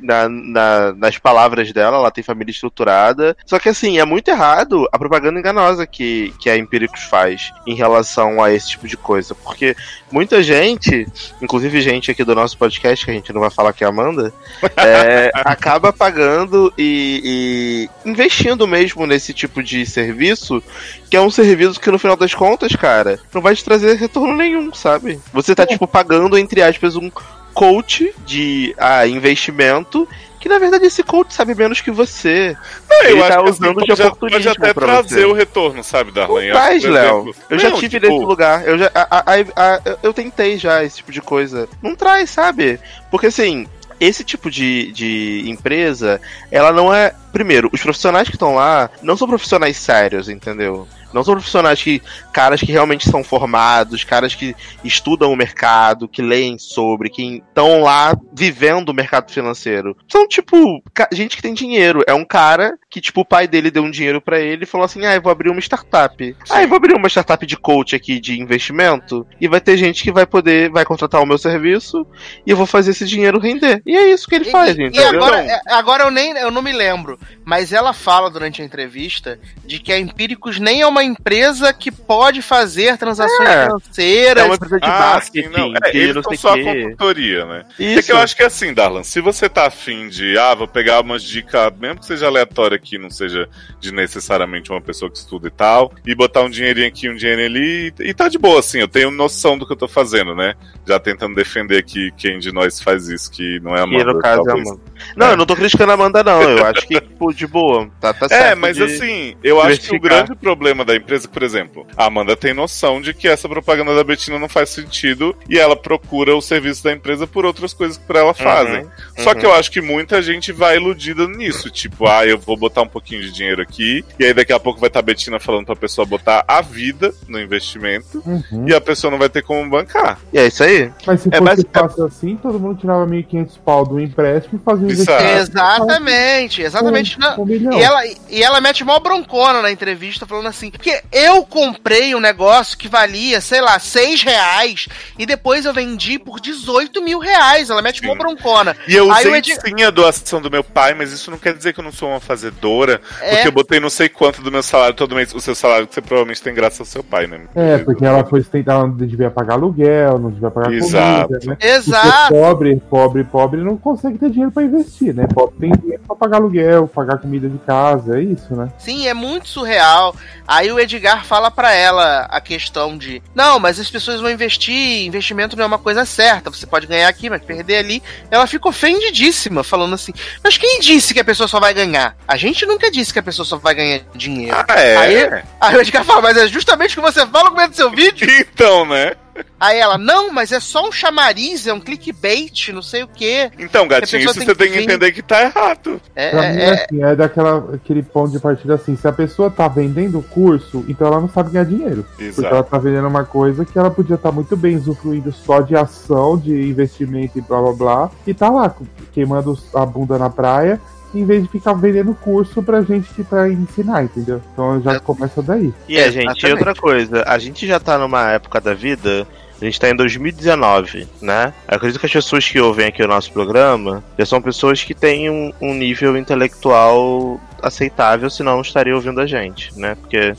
[0.00, 3.36] na, na- nas palavras dela, ela tem família estruturada.
[3.44, 7.74] Só que assim, é muito errado a propaganda enganosa que, que a Empíricos faz em
[7.74, 9.34] relação a esse tipo de coisa.
[9.34, 9.74] Porque
[10.12, 11.04] muita gente,
[11.42, 13.90] inclusive gente aqui do nosso podcast, que a gente não vai falar que é a
[13.90, 14.32] Amanda,
[14.76, 20.62] é, acaba pagando e, e investindo mesmo nesse tipo de serviço,
[21.10, 24.36] que é um serviço que no final das contas, cara, não vai te trazer retorno
[24.36, 25.18] nenhum, sabe?
[25.32, 27.10] Você tá, tipo, pagando, entre aspas, um
[27.58, 30.08] coach de ah, investimento.
[30.40, 32.56] Que na verdade esse coach sabe menos que você.
[32.88, 35.24] Não, Ele eu tá acho que usando assim, de oportunismo pode até trazer você.
[35.24, 36.40] o retorno, sabe, Darlan?
[36.42, 37.34] Que, por Léo.
[37.50, 38.68] Eu já tive tipo, nesse lugar.
[38.68, 38.88] Eu já.
[38.94, 41.68] a- a- a- eu tentei já esse tipo de coisa.
[41.82, 42.78] Não traz, sabe?
[43.10, 43.66] Porque assim.
[44.00, 46.20] Esse tipo de, de empresa,
[46.52, 47.12] ela não é.
[47.32, 50.86] Primeiro, os profissionais que estão lá não são profissionais sérios, entendeu?
[51.12, 52.02] Não são profissionais que.
[52.32, 54.54] caras que realmente são formados, caras que
[54.84, 59.96] estudam o mercado, que leem sobre, que estão lá vivendo o mercado financeiro.
[60.08, 60.82] São, tipo,
[61.12, 62.02] gente que tem dinheiro.
[62.06, 64.84] É um cara que, tipo, o pai dele deu um dinheiro pra ele e falou
[64.84, 66.36] assim: ah, eu vou abrir uma startup.
[66.50, 69.26] Ah, eu vou abrir uma startup de coach aqui de investimento.
[69.40, 72.06] E vai ter gente que vai poder, vai contratar o meu serviço
[72.46, 73.82] e eu vou fazer esse dinheiro render.
[73.84, 75.22] E é isso que ele faz, e, e entendeu?
[75.22, 79.38] agora, é, agora eu nem eu não me lembro, mas ela fala durante a entrevista
[79.64, 83.64] de que a Empíricos nem é uma empresa que pode fazer transações É.
[83.66, 84.42] financeiras.
[84.42, 85.72] É uma empresa de Ah, marketing, sim, não.
[85.76, 86.64] É, que eles não só a quê.
[86.64, 87.64] consultoria, né?
[87.78, 88.02] É Isso.
[88.06, 91.00] que eu acho que é assim, Darlan, se você tá afim de, ah, vou pegar
[91.00, 93.48] umas dicas, mesmo que seja aleatória aqui, não seja
[93.80, 97.46] de necessariamente uma pessoa que estuda e tal, e botar um dinheirinho aqui, um dinheirinho
[97.48, 100.34] ali, e, e tá de boa, assim, eu tenho noção do que eu tô fazendo,
[100.34, 100.54] né?
[100.86, 104.00] Já tentando defender aqui quem de nós faz isso, que não é a Que no
[104.02, 104.68] Amanda, caso é a talvez.
[104.68, 104.82] Amanda.
[105.16, 106.42] Não, eu não tô criticando a Amanda, não.
[106.42, 107.88] Eu acho que, tipo, de boa.
[108.00, 111.28] Tá, tá É, certo mas de- assim, eu acho que o grande problema da empresa,
[111.28, 115.36] por exemplo, a Amanda tem noção de que essa propaganda da Betina não faz sentido
[115.48, 118.86] e ela procura o serviço da empresa por outras coisas que pra ela fazem.
[119.18, 122.82] Só que eu acho que muita gente vai iludida nisso, tipo, ah, eu vou botar
[122.82, 125.66] um pouquinho de dinheiro aqui, e aí daqui a pouco vai estar a Betina falando
[125.66, 128.66] pra pessoa botar a vida no investimento, Uhum.
[128.68, 130.18] e a pessoa não vai ter como bancar.
[130.32, 130.90] E é isso aí.
[131.06, 134.64] Mas se É, fosse mas- fácil assim, todo mundo tirava 1.500 pau do empréstimo e
[134.64, 135.38] fazia um Isso é.
[135.38, 137.18] Exatamente, exatamente.
[137.38, 137.78] Um milhão.
[137.78, 138.00] E ela,
[138.30, 142.88] e ela mete mó broncona na entrevista, falando assim: porque eu comprei um negócio que
[142.88, 144.88] valia, sei lá, 6 reais,
[145.18, 147.68] e depois eu vendi por 18 mil reais.
[147.68, 148.16] Ela mete Sim.
[148.16, 148.76] broncona.
[148.86, 151.80] E eu usei sim a doação do meu pai, mas isso não quer dizer que
[151.80, 153.34] eu não sou uma fazedora, É.
[153.34, 155.94] porque eu botei não sei quanto do meu salário todo mês, o seu salário que
[155.94, 157.40] você provavelmente tem graças ao seu pai, né?
[157.56, 161.28] É, porque ela foi tentar, ela não devia pagar aluguel, não devia pagar Exato.
[161.28, 161.56] comida, né?
[161.60, 162.08] Exato.
[162.08, 165.26] Porque pobre, pobre, pobre não consegue ter dinheiro pra investir, né?
[165.34, 168.68] Pobre tem dinheiro pra pagar aluguel, pagar comida de casa, é isso, né?
[168.78, 170.14] Sim, é muito surreal.
[170.46, 175.06] Aí o Edgar fala pra ela a questão de: não, mas as pessoas vão investir,
[175.06, 178.02] investimento não é uma coisa certa, você pode ganhar aqui, mas perder ali.
[178.30, 180.12] Ela fica ofendidíssima, falando assim:
[180.42, 182.16] mas quem disse que a pessoa só vai ganhar?
[182.26, 184.56] A gente nunca disse que a pessoa só vai ganhar dinheiro.
[184.56, 184.96] Ah, é?
[184.96, 187.76] Aí, aí o Edgar fala: mas é justamente o que você fala no começo do
[187.76, 188.28] seu vídeo.
[188.58, 189.12] Então, né?
[189.58, 193.50] Aí ela: não, mas é só um chamariz, é um clickbait, não sei o quê.
[193.58, 196.00] Então, gatinho, isso tem você que tem que entender que tá errado.
[196.14, 199.06] É, Pra mim é- é é- assim, é daquela aquele ponto de partida assim, se
[199.06, 202.04] a pessoa tá vendendo o curso, então ela não sabe ganhar dinheiro.
[202.08, 202.48] Porque Exato.
[202.54, 206.36] ela tá vendendo uma coisa que ela podia estar muito bem usufruindo só de ação,
[206.38, 208.74] de investimento e blá blá blá, e tá lá
[209.12, 210.80] queimando a bunda na praia,
[211.14, 214.40] em vez de ficar vendendo curso pra gente que pra ensinar, entendeu?
[214.52, 215.72] Então já começa daí.
[215.88, 216.52] E é, gente, e Exatamente.
[216.52, 219.26] outra coisa, a gente já tá numa época da vida.
[219.60, 221.52] A gente tá em 2019, né?
[221.68, 224.94] Eu acredito que as pessoas que ouvem aqui o nosso programa já são pessoas que
[224.94, 229.96] têm um, um nível intelectual aceitável, senão não estariam ouvindo a gente, né?
[229.96, 230.32] Porque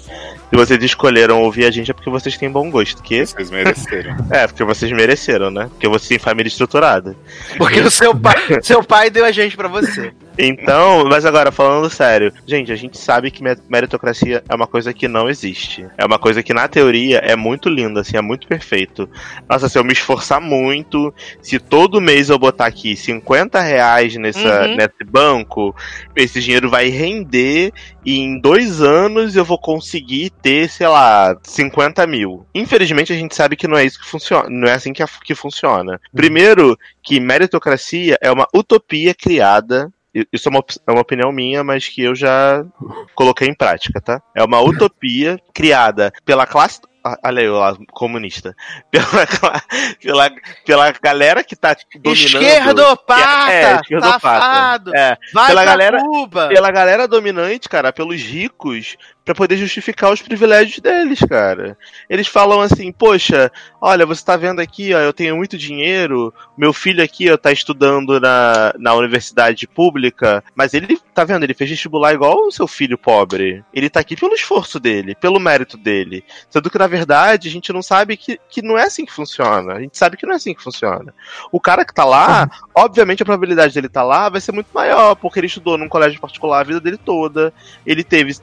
[0.49, 3.01] se vocês escolheram ouvir a gente é porque vocês têm bom gosto.
[3.03, 4.15] Que Vocês mereceram.
[4.31, 5.67] é, porque vocês mereceram, né?
[5.69, 7.15] Porque vocês têm família estruturada.
[7.57, 10.11] porque o seu pai, seu pai deu a gente pra você.
[10.41, 14.93] Então, mas agora, falando sério, gente, a gente sabe que me- meritocracia é uma coisa
[14.93, 15.85] que não existe.
[15.97, 19.09] É uma coisa que, na teoria, é muito linda, assim, é muito perfeito.
[19.49, 24.39] Nossa, se eu me esforçar muito, se todo mês eu botar aqui 50 reais nessa,
[24.67, 24.75] Uhum.
[24.77, 25.75] nesse banco,
[26.15, 27.73] esse dinheiro vai render
[28.05, 32.45] e em dois anos eu vou conseguir ter, sei lá, 50 mil.
[32.55, 35.07] Infelizmente, a gente sabe que não é isso que funciona, não é assim que, a-
[35.23, 35.99] que funciona.
[36.13, 39.91] Primeiro, que meritocracia é uma utopia criada
[40.33, 42.65] isso é uma, é uma opinião minha, mas que eu já
[43.13, 44.19] coloquei em prática, tá?
[44.35, 46.81] É uma utopia criada pela classe.
[47.23, 48.53] Olha eu lá, comunista.
[48.91, 49.61] Pela,
[50.01, 50.31] pela,
[50.65, 52.43] pela galera que tá dominando.
[52.43, 54.19] Esquerdopata, É, é, esquerdopata.
[54.19, 56.47] safado, É, vai pela galera- Cuba.
[56.49, 58.97] pela galera dominante, cara, pelos ricos,
[59.29, 61.77] pra poder justificar os privilégios deles, cara.
[62.09, 66.73] Eles falam assim, poxa, olha, você tá vendo aqui, ó, eu tenho muito dinheiro, meu
[66.73, 71.69] filho aqui, ó, tá estudando na, na universidade pública, mas ele, tá vendo, ele fez
[71.69, 73.63] vestibular igual o seu filho pobre.
[73.71, 76.23] Ele tá aqui pelo esforço dele, pelo mérito dele.
[76.49, 79.73] Sendo que, na verdade, a gente não sabe que, que não é assim que funciona.
[79.73, 81.13] A gente sabe que não é assim que funciona.
[81.51, 85.13] O cara que tá lá, obviamente a probabilidade dele estar lá vai ser muito maior,
[85.13, 87.53] porque ele estudou num colégio particular a vida dele toda.
[87.85, 88.33] Ele teve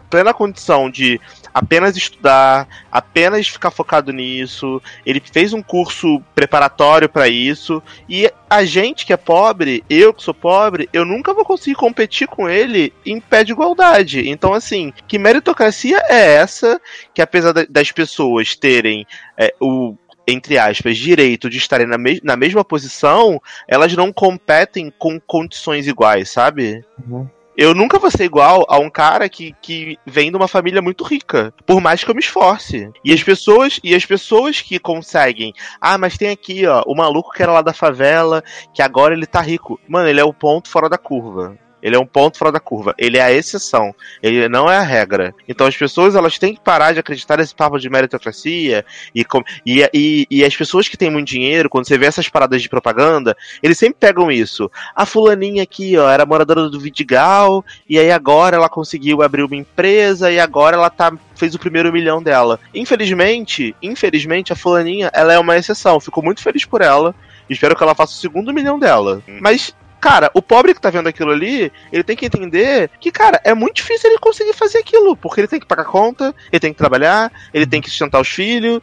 [0.00, 1.20] plena condição de
[1.52, 4.80] apenas estudar, apenas ficar focado nisso.
[5.04, 7.82] Ele fez um curso preparatório pra isso.
[8.08, 12.26] E a gente que é pobre, eu que sou pobre, eu nunca vou conseguir competir
[12.26, 14.28] com ele em pé de igualdade.
[14.28, 16.80] Então, assim, que meritocracia é essa?
[17.14, 19.06] Que apesar da- das pessoas terem
[19.36, 19.94] é, o
[20.28, 25.88] entre aspas, direito de estarem na, mes- na mesma posição, elas não competem com condições
[25.88, 26.84] iguais, sabe?
[27.08, 27.26] Uhum.
[27.56, 31.04] Eu nunca vou ser igual a um cara que, que vem de uma família muito
[31.04, 32.90] rica, por mais que eu me esforce.
[33.04, 37.32] E as pessoas, e as pessoas que conseguem, ah, mas tem aqui, ó, o maluco
[37.32, 39.78] que era lá da favela, que agora ele tá rico.
[39.88, 41.58] Mano, ele é o ponto fora da curva.
[41.82, 42.94] Ele é um ponto fora da curva.
[42.98, 43.94] Ele é a exceção.
[44.22, 45.34] Ele não é a regra.
[45.48, 48.84] Então as pessoas elas têm que parar de acreditar nesse papo de meritocracia
[49.14, 49.24] e,
[49.66, 52.68] e, e, e as pessoas que têm muito dinheiro, quando você vê essas paradas de
[52.68, 54.70] propaganda, eles sempre pegam isso.
[54.94, 59.56] A fulaninha aqui, ó, era moradora do Vidigal, e aí agora ela conseguiu abrir uma
[59.56, 62.58] empresa, e agora ela tá, fez o primeiro milhão dela.
[62.74, 66.00] Infelizmente, infelizmente, a fulaninha, ela é uma exceção.
[66.00, 67.14] Fico muito feliz por ela.
[67.48, 69.22] Espero que ela faça o segundo milhão dela.
[69.40, 73.40] Mas Cara, o pobre que tá vendo aquilo ali, ele tem que entender que, cara,
[73.44, 76.72] é muito difícil ele conseguir fazer aquilo, porque ele tem que pagar conta, ele tem
[76.72, 78.80] que trabalhar, ele tem que sustentar os filhos.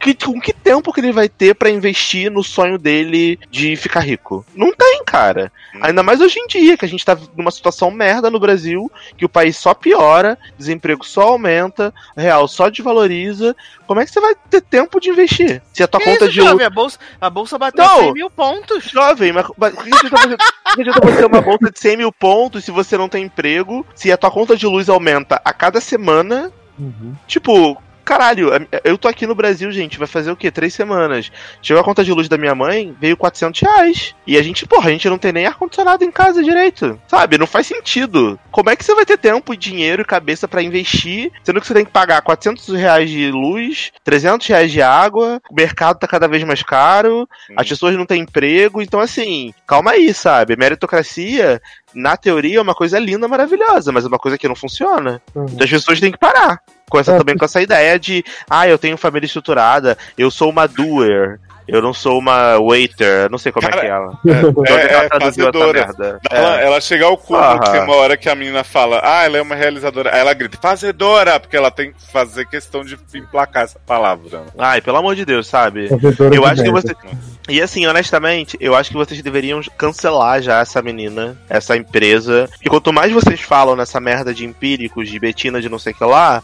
[0.00, 4.00] Que, com que tempo que ele vai ter pra investir no sonho dele de ficar
[4.00, 4.44] rico?
[4.54, 5.52] Não tem, cara.
[5.82, 9.24] Ainda mais hoje em dia, que a gente tá numa situação merda no Brasil, que
[9.24, 13.54] o país só piora, desemprego só aumenta, real só desvaloriza.
[13.86, 15.62] Como é que você vai ter tempo de investir?
[15.72, 16.50] Se a tua Que conta isso, de luz.
[16.52, 16.66] jovem?
[16.66, 17.98] A bolsa, a bolsa bateu Não.
[18.00, 18.84] 100 mil pontos.
[18.84, 20.36] Jovem, mas mas que adianta você-
[20.74, 23.86] que adianta você ter uma bolsa de 100 mil pontos se você não tem emprego?
[23.94, 26.50] Se a tua conta de luz aumenta a cada semana?
[26.78, 27.14] Uhum.
[27.26, 28.50] Tipo, caralho,
[28.84, 30.50] eu tô aqui no Brasil, gente, vai fazer o quê?
[30.50, 31.30] Três semanas.
[31.62, 34.14] Chegou a conta de luz da minha mãe, veio 400 reais.
[34.26, 37.00] E a gente, porra, a gente não tem nem ar-condicionado em casa direito.
[37.08, 37.38] Sabe?
[37.38, 38.38] Não faz sentido.
[38.50, 41.74] Como é que você vai ter tempo, dinheiro e cabeça pra investir, sendo que você
[41.74, 46.28] tem que pagar 400 reais de luz, 300 reais de água, o mercado tá cada
[46.28, 50.56] vez mais caro, as pessoas não têm emprego, então assim, calma aí, sabe?
[50.56, 51.60] Meritocracia,
[51.94, 55.22] na teoria, é uma coisa linda, maravilhosa, mas é uma coisa que não funciona.
[55.34, 55.46] Uhum.
[55.46, 56.60] Então as pessoas têm que parar.
[56.90, 60.50] Com essa, É, também com essa ideia de, ah, eu tenho família estruturada, eu sou
[60.50, 64.18] uma doer, eu não sou uma waiter, não sei como Cara, é que é ela.
[64.68, 65.72] É, é é fazedora.
[65.72, 66.20] merda?
[66.30, 66.66] Ela, É.
[66.66, 67.58] ela chega ao cubo, Aham.
[67.58, 70.14] que tem uma hora que a menina fala, ah, ela é uma realizadora.
[70.14, 74.42] Aí ela grita, fazedora, porque ela tem que fazer questão de emplacar essa palavra.
[74.58, 75.88] Ai, pelo amor de Deus, sabe?
[75.88, 76.94] Fazedora Eu acho que você.
[77.48, 82.48] E assim, honestamente, eu acho que vocês deveriam cancelar já essa menina, essa empresa.
[82.62, 85.96] E quanto mais vocês falam nessa merda de empíricos, de Betina, de não sei o
[85.96, 86.42] que lá,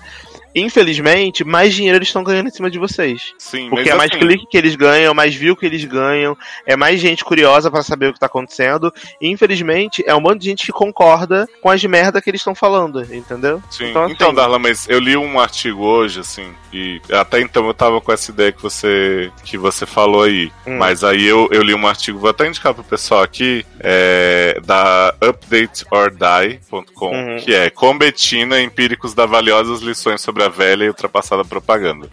[0.54, 3.32] infelizmente, mais dinheiro eles estão ganhando em cima de vocês.
[3.38, 6.36] Sim, Porque é mais assim, clique que eles ganham, mais view que eles ganham,
[6.66, 8.92] é mais gente curiosa pra saber o que tá acontecendo.
[9.20, 12.54] E infelizmente, é um monte de gente que concorda com as merda que eles estão
[12.54, 13.62] falando, entendeu?
[13.70, 13.90] Sim.
[13.90, 17.74] Então, Então, assim- Darla, mas eu li um artigo hoje, assim, e até então eu
[17.74, 20.50] tava com essa ideia que você, que você falou aí.
[20.66, 20.78] Hum.
[20.78, 25.14] Mas aí eu, eu li um artigo, vou até indicar pro pessoal aqui, é, da
[25.20, 27.38] updateordie.com, Uhum.
[27.38, 32.08] que é Com Betina, empíricos da valiosas lições sobre a velha e ultrapassada propaganda.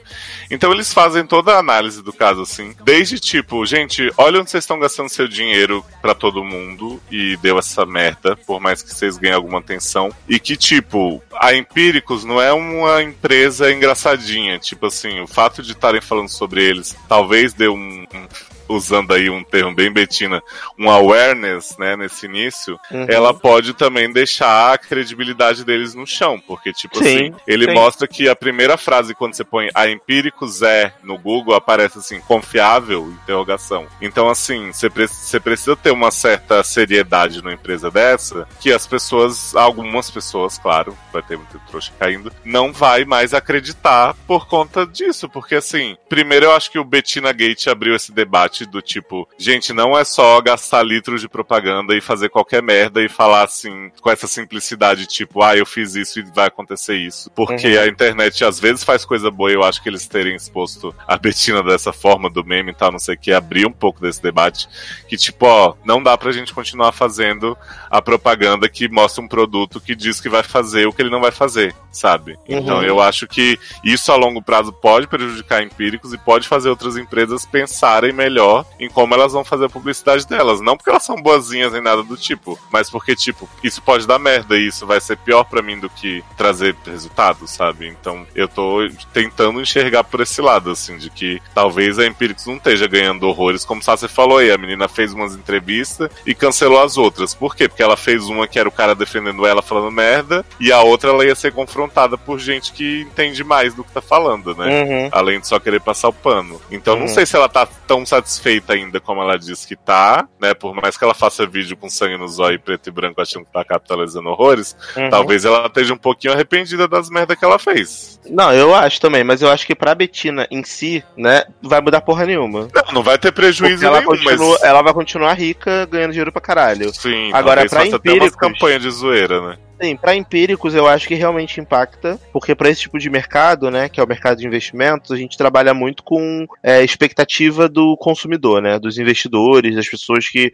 [0.50, 4.64] Então eles fazem toda a análise do caso, assim, desde tipo, gente, olha onde vocês
[4.64, 9.18] estão gastando seu dinheiro pra todo mundo e deu essa merda, por mais que vocês
[9.18, 10.12] ganhem alguma atenção.
[10.28, 14.58] E que, tipo, a Empíricos não é uma empresa engraçadinha.
[14.60, 18.06] Tipo assim, o fato de estarem falando sobre eles talvez dê um.
[18.14, 18.28] um-
[18.70, 20.42] Usando aí um termo bem betina,
[20.78, 23.06] um awareness, né, nesse início, Uhum.
[23.08, 27.74] ela pode também deixar a credibilidade deles no chão, porque, tipo Sim, assim, ele sim.
[27.74, 32.20] mostra que a primeira frase, quando você põe a Empíricos é no Google, aparece assim,
[32.22, 33.88] confiável, interrogação.
[34.02, 38.86] Então, assim, você pre- você precisa ter uma certa seriedade numa empresa dessa, que as
[38.88, 44.86] pessoas, algumas pessoas, claro, vai ter muito trouxa caindo, não vai mais acreditar por conta
[44.86, 49.28] disso, porque assim, primeiro eu acho que o Bettina Gate abriu esse debate do tipo,
[49.38, 53.92] gente, não é só gastar litros de propaganda e fazer qualquer merda e falar assim,
[54.02, 57.30] com essa simplicidade, tipo, ah, eu fiz isso e vai acontecer isso.
[57.32, 57.84] Porque Uhum.
[57.84, 61.18] a internet às vezes faz coisa boa e eu acho que eles terem exposto a
[61.18, 64.22] Bettina dessa forma, do meme e tal, não sei o que, abrir um pouco desse
[64.22, 64.68] debate.
[65.08, 67.58] Que tipo, ó, não dá pra gente continuar fazendo
[67.90, 71.22] a propaganda que mostra um produto que diz que vai fazer o que ele não
[71.22, 72.38] vai fazer, sabe?
[72.48, 72.84] Então Uhum.
[72.84, 77.46] eu acho que isso a longo prazo pode prejudicar empíricos e pode fazer outras empresas
[77.46, 78.47] pensarem melhor
[78.80, 80.62] em como elas vão fazer a publicidade delas.
[80.62, 84.20] Não porque elas são boazinhas nem nada do tipo, mas porque, tipo, isso pode dar
[84.20, 87.88] merda e isso vai ser pior pra mim do que trazer resultado, sabe?
[87.88, 92.56] Então eu tô tentando enxergar por esse lado, assim, de que talvez a Empíricos não
[92.56, 96.98] esteja ganhando horrores, como você falou aí, a menina fez umas entrevistas e cancelou as
[96.98, 97.34] outras.
[97.34, 97.68] Por quê?
[97.68, 101.10] Porque ela fez uma que era o cara defendendo ela falando merda, e a outra
[101.12, 104.84] ela ia ser confrontada por gente que entende mais do que tá falando, né?
[104.84, 105.10] Uhum.
[105.12, 106.62] Além de só querer passar o pano.
[106.72, 107.14] Então não Uhum.
[107.14, 108.37] sei se ela tá tão satisfeita
[108.74, 110.54] ainda como ela diz que tá, né?
[110.54, 113.52] Por mais que ela faça vídeo com sangue no zóio preto e branco achando que
[113.52, 115.10] tá capitalizando horrores, Uhum.
[115.10, 118.20] talvez ela esteja um pouquinho arrependida das merdas que ela fez.
[118.30, 122.02] Não, eu acho também, mas eu acho que pra Betina em si, né, vai mudar
[122.02, 122.68] porra nenhuma.
[122.74, 124.64] Não, não vai ter prejuízo Porque ela, nenhum, continua, mas.
[124.64, 126.94] ela vai continuar rica, ganhando dinheiro pra caralho.
[126.94, 129.58] Sim, Agora, talvez pra faça até umas empíricos- campanhas de zoeira, né?
[129.82, 133.88] Sim, para empíricos eu acho que realmente impacta, porque para esse tipo de mercado, né,
[133.90, 138.62] que é o mercado de investimentos, a gente trabalha muito com é, expectativa do consumidor,
[138.62, 140.52] né, dos investidores, das pessoas que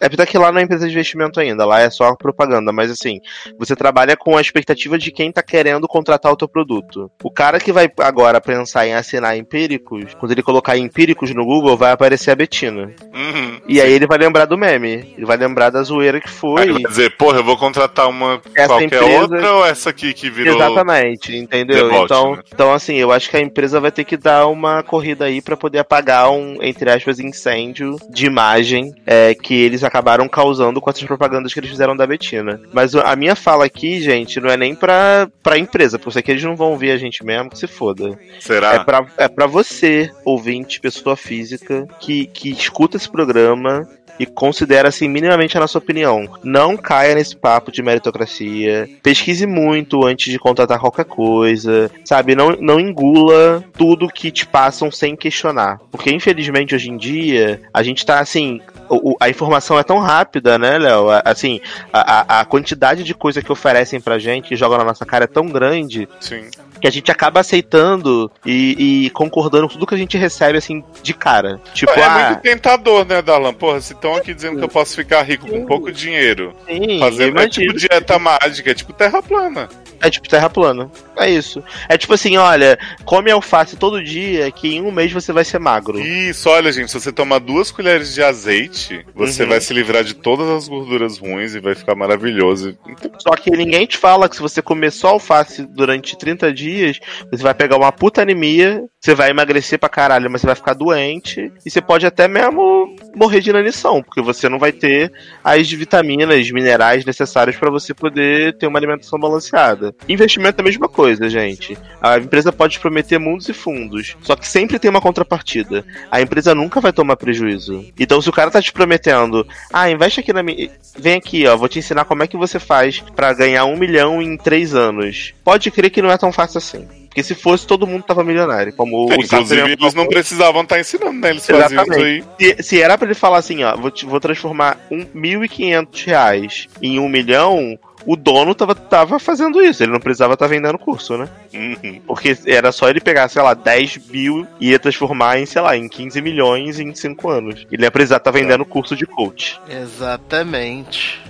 [0.00, 2.90] é porque que lá não é empresa de investimento ainda, lá é só propaganda, mas
[2.90, 3.20] assim,
[3.58, 7.10] você trabalha com a expectativa de quem tá querendo contratar o teu produto.
[7.22, 11.76] O cara que vai agora pensar em assinar empíricos, quando ele colocar empíricos no Google,
[11.76, 12.92] vai aparecer a Betina.
[13.14, 13.60] Uhum.
[13.68, 16.62] E aí ele vai lembrar do meme, ele vai lembrar da zoeira que Aí foi.
[16.62, 19.20] ele vai dizer, porra, eu vou contratar uma essa Qualquer empresa.
[19.20, 20.56] outra ou essa aqui que virou.
[20.56, 21.90] Exatamente, entendeu?
[21.92, 22.42] então, né?
[22.52, 25.56] então, assim, eu acho que a empresa vai ter que dar uma corrida aí pra
[25.56, 31.04] poder apagar um, entre aspas, incêndio de imagem é, que eles acabaram causando com essas
[31.04, 32.60] propagandas que eles fizeram da Betina.
[32.72, 36.30] Mas a minha fala aqui, gente, não é nem pra, pra empresa, porque isso aqui
[36.30, 38.18] eles não vão ver a gente mesmo, que se foda.
[38.40, 38.74] Será?
[38.74, 44.88] É pra, é pra você, ouvinte, pessoa física, que, que escuta esse programa e considera
[44.88, 46.28] assim minimamente a nossa opinião.
[46.42, 48.88] Não caia nesse papo de meritocracia.
[49.02, 51.90] Pesquise muito antes de contratar qualquer coisa.
[52.04, 52.34] Sabe?
[52.34, 55.80] Não, não engula tudo que te passam sem questionar.
[55.90, 58.60] Porque infelizmente hoje em dia a gente tá assim.
[58.88, 61.06] O- a informação é tão rápida, né, Léo?
[61.24, 61.60] Assim,
[61.92, 65.28] a, a- quantidade de coisa que oferecem pra gente, que jogam na nossa cara, é
[65.28, 66.44] tão grande Sim.
[66.80, 70.82] que a gente acaba aceitando e, e concordando com tudo que a gente recebe, assim,
[71.02, 71.60] de cara.
[71.72, 73.54] Tipo, É ah, muito tentador, né, Darlan?
[73.54, 77.40] Porra, se estão aqui dizendo que eu posso ficar rico com pouco dinheiro, sim, fazendo
[77.40, 79.68] é tipo dieta mágica, é tipo terra plana.
[80.04, 80.90] É tipo terra plana.
[81.16, 81.62] É isso.
[81.88, 85.58] É tipo assim, olha, come alface todo dia que em um mês você vai ser
[85.58, 85.98] magro.
[85.98, 89.48] Isso, olha, gente, se você tomar duas colheres de azeite, você Uhum.
[89.48, 92.76] vai se livrar de todas as gorduras ruins e vai ficar maravilhoso.
[92.86, 96.98] Então, Só que ninguém te fala que se você comer só alface durante 30 dias,
[97.30, 100.74] você vai pegar uma puta anemia, você vai emagrecer pra caralho, mas você vai ficar
[100.74, 105.10] doente, e você pode até mesmo morrer de inanição, porque você não vai ter
[105.42, 109.93] as vitaminas, minerais necessários pra você poder ter uma alimentação balanceada.
[110.08, 111.78] Investimento é a mesma coisa, gente.
[112.00, 115.84] A empresa pode prometer mundos e fundos, só que sempre tem uma contrapartida.
[116.10, 117.84] A empresa nunca vai tomar prejuízo.
[117.98, 120.70] Então, se o cara tá te prometendo, ah, investe aqui na minha.
[120.98, 124.20] Vem aqui, ó, vou te ensinar como é que você faz pra ganhar um milhão
[124.20, 125.32] em três anos.
[125.42, 126.86] Pode crer que não é tão fácil assim.
[127.08, 128.72] Porque se fosse, todo mundo tava milionário.
[128.74, 131.30] Como o inclusive, eles não precisavam estar ensinando, né?
[131.30, 132.24] Eles faziam isso Exatamente.
[132.40, 132.54] aí.
[132.56, 136.66] Se, se era pra ele falar assim, ó, vou, te- vou transformar um 1.500 reais
[136.82, 139.82] em um milhão, o dono tava, tava fazendo isso.
[139.82, 141.28] Ele não precisava estar vendendo curso, né?
[141.52, 142.00] Uhum.
[142.06, 145.76] Porque era só ele pegar, sei lá, 10 mil e ia transformar em, sei lá,
[145.76, 147.66] em 15 milhões em 5 anos.
[147.70, 149.60] Ele ia precisar estar vendendo curso de coach.
[149.68, 151.20] Exatamente.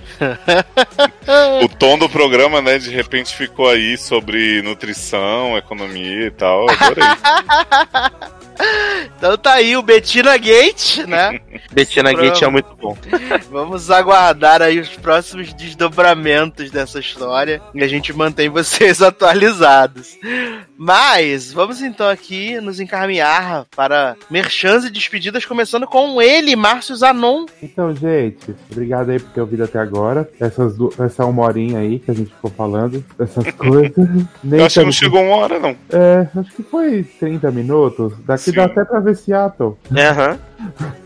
[1.63, 6.69] O tom do programa, né, de repente ficou aí sobre nutrição, economia e tal.
[6.69, 7.03] Adorei.
[9.17, 11.39] Então tá aí o Bettina Gate, né?
[11.71, 12.13] Bettina.
[12.13, 12.97] Gate é muito bom.
[13.49, 20.17] Vamos aguardar aí os próximos desdobramentos dessa história e a gente mantém vocês atualizados.
[20.77, 27.45] Mas vamos então aqui nos encaminhar para merchans e despedidas, começando com ele, Márcio Zanon.
[27.63, 30.29] Então, gente, obrigado aí por ter ouvido até agora.
[30.39, 33.95] Essas du- essa uma horinha aí que a gente ficou falando, dessas coisas.
[34.43, 35.75] Nem Eu acho que não chegou uma hora, não.
[35.89, 38.13] É, acho que foi 30 minutos.
[38.25, 38.51] Daqui Sim.
[38.53, 39.75] dá até pra ver Seattle.
[39.95, 40.37] Aham.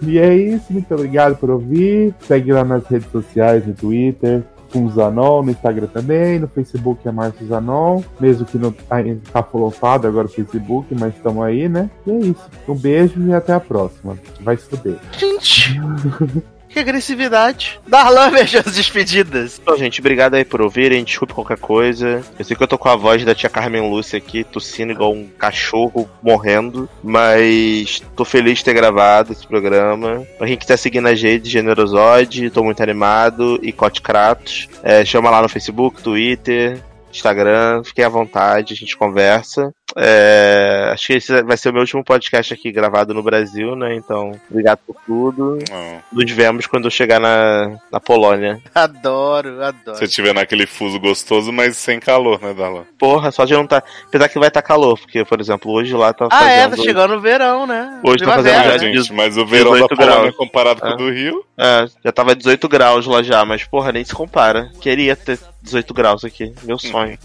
[0.04, 2.14] E é isso, muito obrigado por ouvir.
[2.22, 4.42] Segue lá nas redes sociais, no Twitter,
[4.72, 8.98] com o Zanon, no Instagram também, no Facebook é Márcio Zanon, mesmo que não tá
[9.32, 11.90] tá flopado agora o Facebook, mas estamos aí, né?
[12.06, 12.50] E é isso.
[12.68, 14.18] Um beijo e até a próxima.
[14.42, 14.98] Vai se fuder.
[15.18, 15.80] Gente,
[16.70, 17.80] que agressividade.
[17.88, 19.60] Darlan, merchans despedidas.
[19.62, 21.04] Então, gente, obrigado aí por ouvirem.
[21.04, 22.24] Desculpe qualquer coisa.
[22.38, 25.12] Eu sei que eu tô com a voz da tia Carmen Lúcia aqui, tossindo igual
[25.12, 26.88] um cachorro morrendo.
[27.04, 30.26] Mas tô feliz de ter gravado esse programa.
[30.38, 33.60] Pra quem quiser seguir nas redes, Generosode, tô muito animado.
[33.64, 34.68] E Cote Kratos.
[34.84, 36.82] É, chama lá no Facebook, Twitter.
[37.12, 39.74] Instagram, fiquem à vontade, a gente conversa.
[39.96, 43.96] É, acho que esse vai ser o meu último podcast aqui gravado no Brasil, né?
[43.96, 45.58] Então, obrigado por tudo.
[45.70, 46.02] Não.
[46.12, 48.60] Nos vemos quando eu chegar na, na Polônia.
[48.74, 49.98] Adoro, adoro.
[49.98, 52.84] Se tiver naquele fuso gostoso, mas sem calor, né, Darlan?
[52.98, 53.84] Porra, só de não tá.
[54.08, 56.78] Apesar que vai estar calor, porque, por exemplo, hoje lá tá Ah, é, fazendo.
[56.78, 58.00] tá chegando o verão, né?
[58.04, 60.36] Hoje tá fazendo já- gente, mas o verão da 18 Polônia graus.
[60.36, 60.94] comparado com Ah.
[60.94, 61.44] o do Rio.
[61.58, 64.70] É, já tava 18 graus lá já, mas porra, nem se compara.
[64.80, 67.18] Queria ter 18 graus aqui, meu sonho.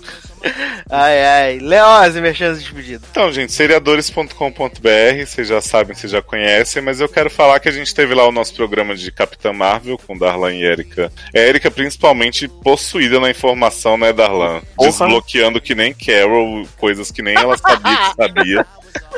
[0.91, 1.59] Ai, ai.
[1.61, 2.21] Leose,
[2.55, 3.09] merchans despedidas.
[3.11, 7.73] Então, gente, seriadores.com.br, vocês já sabem, vocês já conhecem, mas eu quero falar que a
[7.73, 11.13] gente teve lá o nosso programa de Capitã Marvel com Darlan e Erika.
[11.35, 14.63] A Erika, principalmente, possuída na informação, né, Darlan?
[14.77, 14.91] Porra.
[14.91, 18.67] Desbloqueando que nem Carol, coisas que nem ela sabia que sabia.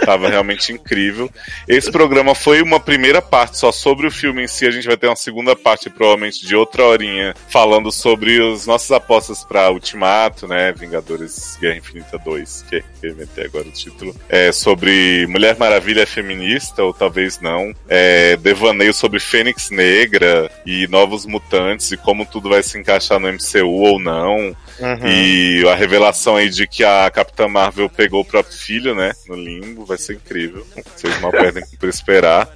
[0.04, 1.30] Tava realmente incrível.
[1.68, 4.66] Esse programa foi uma primeira parte só sobre o filme em si.
[4.66, 8.90] A gente vai ter uma segunda parte, provavelmente, de outra horinha, falando sobre as nossas
[8.90, 10.72] apostas pra Ultimato, né?
[10.72, 14.14] Vingadores Guerra Infinita 2, que que meter agora o título.
[14.28, 17.74] É sobre Mulher Maravilha feminista, ou talvez não.
[17.88, 23.32] É, devaneio sobre Fênix Negra e Novos Mutantes e como tudo vai se encaixar no
[23.32, 24.56] MCU ou não.
[24.78, 25.06] Uhum.
[25.06, 29.12] E a revelação aí de que a Capitã Marvel pegou o próprio filho, né?
[29.26, 30.66] No limbo, vai ser incrível.
[30.94, 32.48] Vocês não perdem por esperar.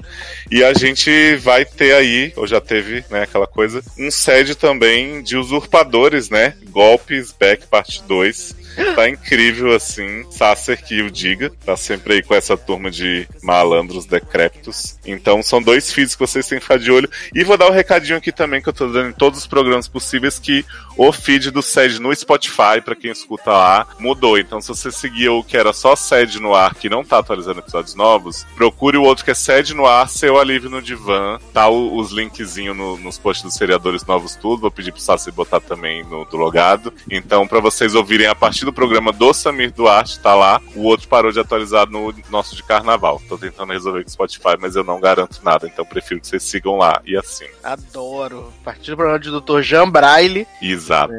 [0.51, 5.23] E a gente vai ter aí, ou já teve, né, aquela coisa, um sede também
[5.23, 6.55] de usurpadores, né?
[6.71, 8.60] Golpes Back Parte 2.
[8.95, 11.51] Tá incrível assim, Sasser que o diga.
[11.65, 14.99] Tá sempre aí com essa turma de malandros decrépitos.
[15.07, 17.09] Então são dois feeds que vocês têm que ficar de olho.
[17.35, 19.89] E vou dar um recadinho aqui também que eu tô dando em todos os programas
[19.89, 20.65] possíveis que
[20.97, 24.39] o feed do SED no Spotify, pra quem escuta lá, mudou.
[24.39, 27.61] Então se você seguia o que era só SED no ar, que não tá atualizando
[27.61, 31.39] episódios novos, procure o outro que é SED no ar, seu alívio no divã.
[31.53, 34.61] Tá o- os linkzinhos no- nos posts dos seriadores novos tudo.
[34.63, 36.93] Vou pedir pro Sassi botar também no do logado.
[37.11, 40.61] Então pra vocês ouvirem a partir do programa do Samir Duarte, tá lá.
[40.75, 43.21] O outro parou de atualizar no nosso de carnaval.
[43.29, 45.67] Tô tentando resolver com o Spotify, mas eu não garanto nada.
[45.67, 47.01] Então prefiro que vocês sigam lá.
[47.05, 47.47] E assim.
[47.63, 48.53] Adoro.
[48.61, 49.61] A partir do programa do Dr.
[49.61, 50.47] Jean Braille.
[50.61, 51.13] Exato.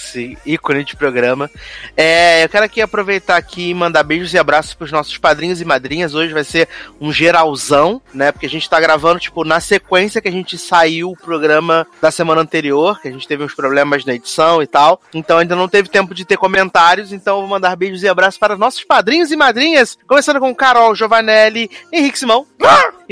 [0.00, 1.48] Sim, ícone de programa.
[1.96, 5.64] É, eu quero aqui aproveitar aqui e mandar beijos e abraços pros nossos padrinhos e
[5.64, 6.14] madrinhas.
[6.14, 6.68] Hoje vai ser
[7.00, 8.32] um geralzão, né?
[8.32, 12.10] Porque a gente tá gravando, tipo, na sequência que a gente saiu o programa da
[12.10, 15.00] semana anterior, que a gente teve uns problemas na edição e tal.
[15.14, 18.38] Então ainda não teve tempo de ter comentários, então eu vou mandar beijos e abraços
[18.38, 19.98] para nossos padrinhos e madrinhas.
[20.08, 22.46] Começando com Carol Giovanelli, Henrique Simão,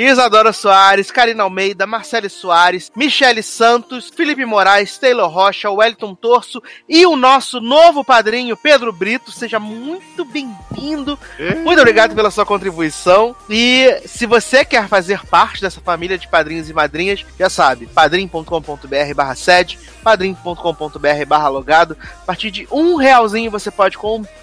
[0.01, 7.05] Isadora Soares, Karina Almeida, Marcele Soares, Michele Santos, Felipe Moraes, Taylor Rocha, Wellington Torso e
[7.05, 9.33] o nosso novo padrinho, Pedro Brito.
[9.33, 11.19] Seja muito bem-vindo.
[11.65, 13.35] Muito obrigado pela sua contribuição.
[13.51, 19.15] E se você quer fazer parte dessa família de padrinhos e madrinhas, já sabe, padrim.com.br
[19.17, 21.97] barra sede, padrim.com.br barra logado.
[22.23, 23.99] A partir de um realzinho você pode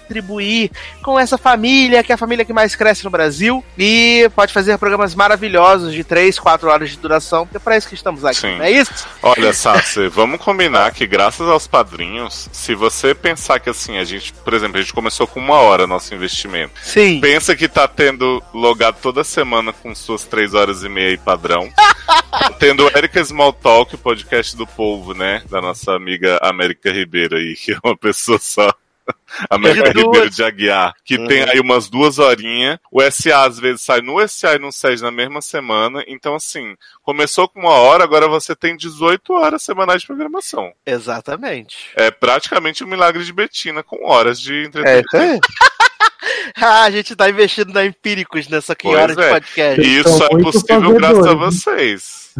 [0.06, 0.70] contribuir
[1.02, 3.62] com essa família, que é a família que mais cresce no Brasil.
[3.76, 7.88] E pode fazer programas maravilhosos de 3, 4 horas de duração, porque é pra isso
[7.88, 8.56] que estamos aqui, Sim.
[8.56, 9.06] não é isso?
[9.22, 14.32] Olha, Sassi, vamos combinar que graças aos padrinhos, se você pensar que assim, a gente,
[14.32, 16.74] por exemplo, a gente começou com uma hora nosso investimento.
[16.82, 17.20] Sim.
[17.20, 21.68] Pensa que tá tendo logado toda semana com suas três horas e meia aí padrão.
[22.58, 25.42] Tendo Erika Small Talk, o podcast do povo, né?
[25.50, 28.72] Da nossa amiga América Ribeiro aí, que é uma pessoa só.
[29.50, 30.04] América Duas.
[30.06, 31.26] Ribeiro de Aguiar, que Uhum.
[31.26, 32.78] tem aí umas duas horinhas.
[32.90, 36.02] O SA às vezes sai no SA e no SED na mesma semana.
[36.06, 40.72] Então, assim, começou com uma hora, agora você tem 18 horas semanais de programação.
[40.84, 41.90] Exatamente.
[41.96, 45.06] É praticamente um milagre de Betina com horas de É entretenimento.
[45.08, 45.40] isso aí.
[46.58, 49.30] Ah, a gente tá investindo na Empíricos nessa aqui Pois hora de é.
[49.30, 49.80] podcast.
[49.80, 52.30] E isso São é possível graças a vocês.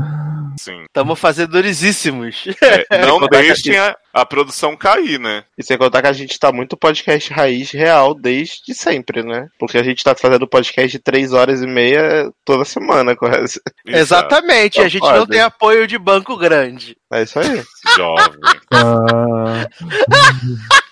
[0.59, 0.85] Sim.
[0.85, 2.45] Estamos fazedoríssimos.
[2.91, 5.45] É, não deixem a, a produção cair, né?
[5.57, 9.49] E sem contar que a gente tá muito podcast raiz real desde sempre, né?
[9.59, 13.61] Porque a gente tá fazendo podcast de três horas e meia toda semana, correto?
[13.87, 16.97] Exatamente, a gente não tem apoio de banco grande.
[17.13, 17.63] É isso aí.
[17.97, 18.41] Jovem.
[18.73, 19.69] Ah,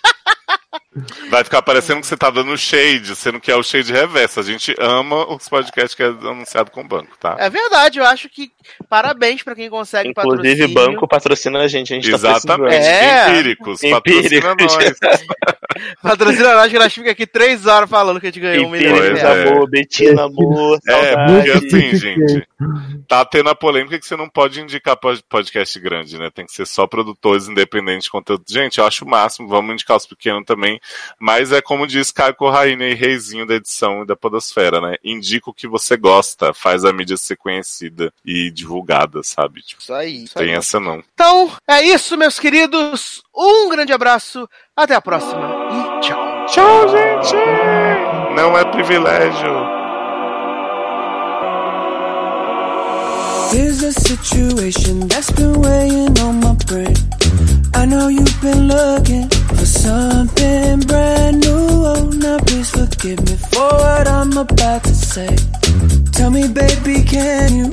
[1.30, 4.40] Vai ficar parecendo que você tá dando shade, sendo que é o shade reverso.
[4.40, 7.36] A gente ama os podcasts que é anunciado com banco, tá?
[7.38, 8.50] É verdade, eu acho que
[8.88, 10.74] parabéns pra quem consegue Inclusive, patrocínio.
[10.74, 11.92] banco patrocina a gente.
[11.92, 12.68] A gente tá Exatamente.
[12.68, 12.94] precisando.
[12.94, 13.30] É.
[13.30, 13.80] Empíricos.
[13.80, 14.76] Patrocina Empíricos.
[15.02, 15.24] nós.
[16.02, 18.94] Patrocina nós que nós fica aqui três horas falando que a gente ganhou um milhão
[18.94, 19.22] de reais.
[19.38, 19.48] é.
[19.48, 19.68] amor.
[19.68, 20.78] Betina, amor.
[20.86, 22.46] É, porque assim, gente,
[23.08, 26.30] tá tendo a polêmica que você não pode indicar pod- podcast grande, né?
[26.32, 28.44] Tem que ser só produtores independentes de conteúdo.
[28.48, 30.64] Gente, eu acho o máximo, vamos indicar os pequenos também.
[31.18, 34.97] Mas é como diz Caio Corraine aí, reizinho da edição e da podosfera, né?
[35.05, 39.62] Indica o que você gosta, faz a mídia ser conhecida e divulgada, sabe?
[39.62, 40.47] Tipo, Isso aí, isso aí.
[40.47, 41.02] tem essa não.
[41.15, 43.23] Então, é isso, meus queridos.
[43.34, 46.34] Um grande abraço, até a próxima e tchau.
[46.47, 47.34] Tchau, gente!
[48.36, 49.83] Não é privilégio.
[53.55, 56.97] Here's a situation that's been weighing on my brain.
[57.73, 61.68] I know you've been looking for something brand new.
[61.92, 65.31] Oh, now please forgive me for what I'm about to say.
[66.10, 67.70] Tell me, baby, can you,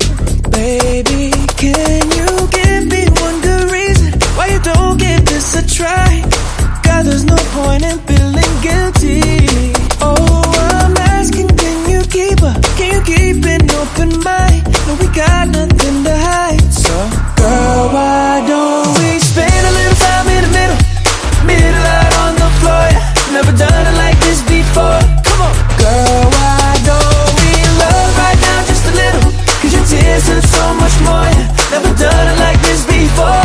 [0.51, 2.29] baby, can you
[2.59, 6.21] give me one good reason why you don't give this a try?
[6.83, 9.73] God, there's no point in feeling guilty.
[9.99, 10.43] Oh,
[10.77, 12.61] I'm asking, can you keep up?
[12.77, 14.70] Can you keep an open mind?
[14.91, 16.67] No, we got nothing to hide.
[16.73, 16.91] So,
[17.39, 20.79] girl, why don't we spend a little time in the middle?
[21.47, 22.85] Middle out on the floor.
[22.91, 23.31] yeah.
[23.31, 24.99] Never done it like this before.
[25.23, 29.31] Come on, girl, why don't we love right now just a little?
[29.63, 31.29] Cause your tears hurt so much more.
[31.39, 31.71] yeah.
[31.71, 33.40] Never done it like this before.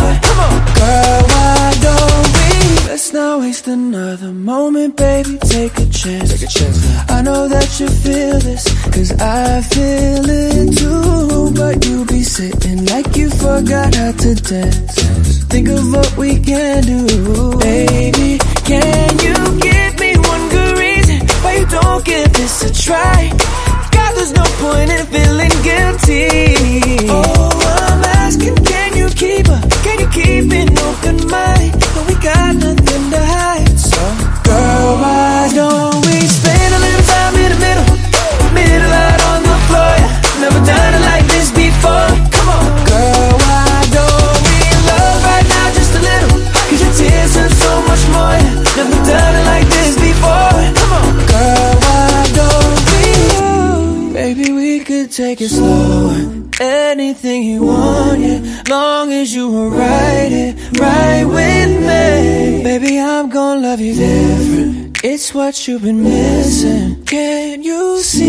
[2.96, 5.36] Let's not waste another moment, baby.
[5.36, 6.32] Take a chance.
[6.32, 11.52] Take a chance I know that you feel this, cause I feel it too.
[11.52, 15.44] But you be sitting like you forgot how to dance.
[15.52, 17.58] Think of what we can do.
[17.58, 23.28] Baby, can you give me one good reason why you don't give this a try?
[23.92, 27.12] God, there's no point in feeling guilty.
[27.12, 27.60] Oh,
[27.92, 29.75] I'm asking, can you keep her?
[30.18, 31.72] Open mind?
[31.92, 33.78] But we got nothing to hide.
[33.78, 34.00] So,
[34.48, 37.88] girl, why don't we spend a little time in the middle?
[38.54, 39.94] Middle out on the floor.
[40.00, 40.40] yeah.
[40.40, 40.95] Never done
[55.16, 56.10] take it slow.
[56.60, 58.62] Anything you want, yeah.
[58.68, 62.62] Long as you were right, it right with me.
[62.62, 65.02] Baby, I'm gonna love you different.
[65.02, 67.02] It's what you've been missing.
[67.06, 68.26] Can you see?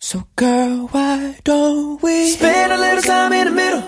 [0.00, 3.84] So, girl, why don't we spend a little time in the middle?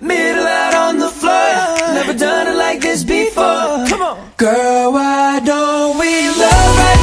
[0.00, 1.76] Middle out on the floor.
[1.98, 3.84] Never done it like this before.
[3.90, 4.30] Come on.
[4.38, 6.99] Girl, why don't we love right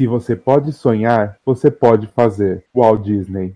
[0.00, 2.64] Se você pode sonhar, você pode fazer.
[2.74, 3.54] Walt Disney.